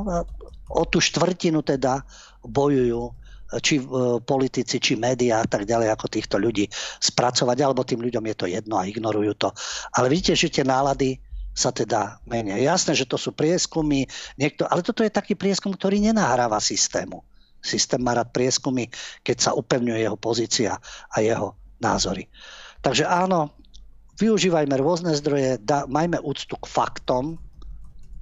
o 0.71 0.83
tú 0.87 1.03
štvrtinu 1.03 1.61
teda 1.67 2.07
bojujú 2.47 3.11
či 3.61 3.83
e, 3.83 3.85
politici, 4.23 4.81
či 4.81 4.97
médiá 4.97 5.45
a 5.45 5.49
tak 5.49 5.69
ďalej, 5.69 5.93
ako 5.93 6.07
týchto 6.09 6.37
ľudí 6.41 6.71
spracovať, 7.03 7.59
alebo 7.61 7.85
tým 7.85 8.01
ľuďom 8.01 8.25
je 8.33 8.37
to 8.39 8.47
jedno 8.49 8.81
a 8.81 8.89
ignorujú 8.89 9.37
to. 9.37 9.49
Ale 9.99 10.09
vidíte, 10.09 10.39
že 10.39 10.49
tie 10.49 10.65
nálady 10.65 11.21
sa 11.53 11.69
teda 11.69 12.23
menia. 12.25 12.57
Jasné, 12.57 12.97
že 12.97 13.05
to 13.05 13.21
sú 13.21 13.37
prieskumy, 13.37 14.09
niekto, 14.41 14.65
ale 14.65 14.81
toto 14.81 15.05
je 15.05 15.13
taký 15.13 15.37
prieskum, 15.37 15.77
ktorý 15.77 16.01
nenahráva 16.01 16.57
systému. 16.65 17.21
Systém 17.63 18.01
má 18.01 18.17
rád 18.17 18.33
prieskumy, 18.33 18.89
keď 19.23 19.37
sa 19.39 19.51
upevňuje 19.55 20.01
jeho 20.03 20.19
pozícia 20.19 20.81
a 21.13 21.17
jeho 21.21 21.55
názory. 21.79 22.27
Takže 22.83 23.07
áno, 23.07 23.55
využívajme 24.19 24.75
rôzne 24.81 25.13
zdroje, 25.15 25.63
da, 25.63 25.87
majme 25.87 26.19
úctu 26.25 26.59
k 26.59 26.67
faktom 26.67 27.39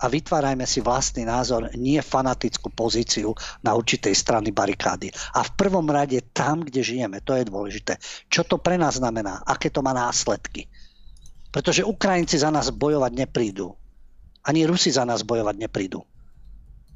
a 0.01 0.09
vytvárajme 0.09 0.65
si 0.65 0.81
vlastný 0.81 1.29
názor, 1.29 1.69
nie 1.77 2.01
fanatickú 2.01 2.73
pozíciu 2.73 3.37
na 3.61 3.77
určitej 3.77 4.17
strany 4.17 4.49
barikády. 4.49 5.13
A 5.37 5.45
v 5.45 5.51
prvom 5.61 5.85
rade 5.85 6.17
tam, 6.33 6.65
kde 6.65 6.81
žijeme, 6.81 7.21
to 7.21 7.37
je 7.37 7.45
dôležité. 7.45 8.01
Čo 8.33 8.49
to 8.49 8.57
pre 8.57 8.81
nás 8.81 8.97
znamená? 8.97 9.45
Aké 9.45 9.69
to 9.69 9.85
má 9.85 9.93
následky? 9.93 10.73
Pretože 11.53 11.85
Ukrajinci 11.85 12.41
za 12.41 12.49
nás 12.49 12.73
bojovať 12.73 13.13
neprídu. 13.13 13.77
Ani 14.41 14.65
Rusi 14.65 14.89
za 14.89 15.05
nás 15.05 15.21
bojovať 15.21 15.69
neprídu. 15.69 16.01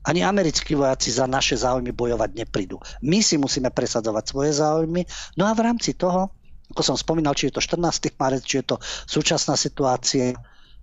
Ani 0.05 0.25
americkí 0.25 0.77
vojaci 0.77 1.13
za 1.13 1.25
naše 1.25 1.57
záujmy 1.57 1.93
bojovať 1.93 2.31
neprídu. 2.37 2.81
My 3.05 3.21
si 3.21 3.37
musíme 3.37 3.73
presadzovať 3.73 4.25
svoje 4.25 4.53
záujmy. 4.57 5.05
No 5.37 5.49
a 5.49 5.53
v 5.57 5.65
rámci 5.65 5.97
toho, 5.97 6.33
ako 6.73 6.81
som 6.81 6.97
spomínal, 6.97 7.37
či 7.37 7.49
je 7.49 7.57
to 7.57 7.65
14. 7.65 8.17
marec, 8.17 8.45
či 8.45 8.65
je 8.65 8.65
to 8.73 8.77
súčasná 9.09 9.57
situácia, 9.57 10.33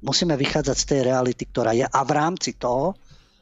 musíme 0.01 0.37
vychádzať 0.37 0.77
z 0.77 0.85
tej 0.85 1.01
reality, 1.07 1.43
ktorá 1.49 1.71
je 1.77 1.85
a 1.85 1.99
v 2.05 2.11
rámci 2.11 2.57
toho 2.57 2.97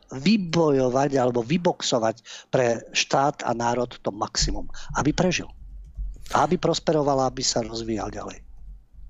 vybojovať 0.09 1.21
alebo 1.21 1.45
vyboxovať 1.45 2.49
pre 2.49 2.81
štát 2.93 3.45
a 3.45 3.53
národ 3.53 3.89
to 4.01 4.09
maximum, 4.09 4.65
aby 4.97 5.13
prežil. 5.13 5.47
Aby 6.33 6.61
prosperoval, 6.61 7.25
aby 7.25 7.41
sa 7.41 7.65
rozvíjal 7.65 8.13
ďalej. 8.13 8.45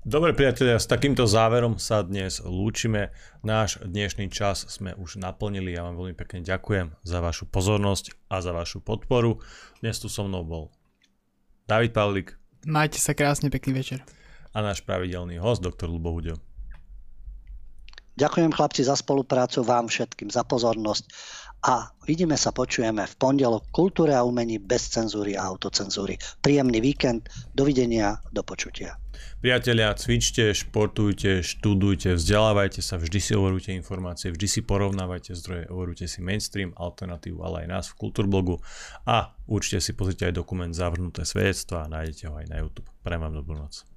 Dobre 0.00 0.32
priatelia, 0.32 0.80
s 0.80 0.88
takýmto 0.88 1.28
záverom 1.28 1.76
sa 1.76 2.00
dnes 2.00 2.40
lúčime. 2.40 3.12
Náš 3.44 3.84
dnešný 3.84 4.32
čas 4.32 4.64
sme 4.72 4.96
už 4.96 5.20
naplnili. 5.20 5.76
Ja 5.76 5.84
vám 5.84 6.00
veľmi 6.00 6.16
pekne 6.16 6.40
ďakujem 6.40 6.96
za 7.04 7.20
vašu 7.20 7.44
pozornosť 7.52 8.16
a 8.32 8.40
za 8.40 8.56
vašu 8.56 8.80
podporu. 8.80 9.44
Dnes 9.84 10.00
tu 10.00 10.08
so 10.08 10.24
mnou 10.24 10.40
bol 10.40 10.72
David 11.68 11.92
Pavlik. 11.92 12.40
Majte 12.64 12.96
sa 12.96 13.12
krásne, 13.12 13.52
pekný 13.52 13.76
večer. 13.76 14.00
A 14.56 14.64
náš 14.64 14.80
pravidelný 14.88 15.36
host, 15.36 15.60
doktor 15.60 15.92
Lubo 15.92 16.16
Hudio. 16.16 16.40
Ďakujem 18.18 18.50
chlapci 18.50 18.82
za 18.82 18.98
spoluprácu, 18.98 19.62
vám 19.62 19.86
všetkým 19.86 20.30
za 20.30 20.42
pozornosť 20.42 21.04
a 21.60 21.92
vidíme 22.08 22.40
sa, 22.40 22.56
počujeme 22.56 23.04
v 23.04 23.14
pondelok 23.20 23.68
kultúre 23.68 24.16
a 24.16 24.24
umení 24.24 24.56
bez 24.56 24.88
cenzúry 24.88 25.36
a 25.36 25.44
autocenzúry. 25.44 26.16
Príjemný 26.40 26.80
víkend, 26.80 27.28
dovidenia, 27.52 28.16
do 28.32 28.40
počutia. 28.40 28.96
Priatelia, 29.44 29.92
cvičte, 29.92 30.56
športujte, 30.56 31.44
študujte, 31.44 32.16
vzdelávajte 32.16 32.80
sa, 32.80 32.96
vždy 32.96 33.20
si 33.20 33.32
overujte 33.36 33.76
informácie, 33.76 34.32
vždy 34.32 34.46
si 34.48 34.60
porovnávajte 34.64 35.36
zdroje, 35.36 35.68
overujte 35.68 36.08
si 36.08 36.24
mainstream, 36.24 36.72
alternatívu, 36.76 37.44
ale 37.44 37.64
aj 37.64 37.68
nás 37.68 37.84
v 37.92 38.08
Kultúrblogu 38.08 38.60
a 39.04 39.36
určite 39.44 39.84
si 39.84 39.92
pozrite 39.92 40.28
aj 40.28 40.40
dokument 40.40 40.72
Zavrnuté 40.72 41.28
svedectva 41.28 41.84
a 41.84 41.92
nájdete 41.92 42.32
ho 42.32 42.40
aj 42.40 42.46
na 42.48 42.56
YouTube. 42.64 42.88
Prajem 43.04 43.20
vám 43.20 43.36
dobrú 43.36 43.60
noc. 43.60 43.89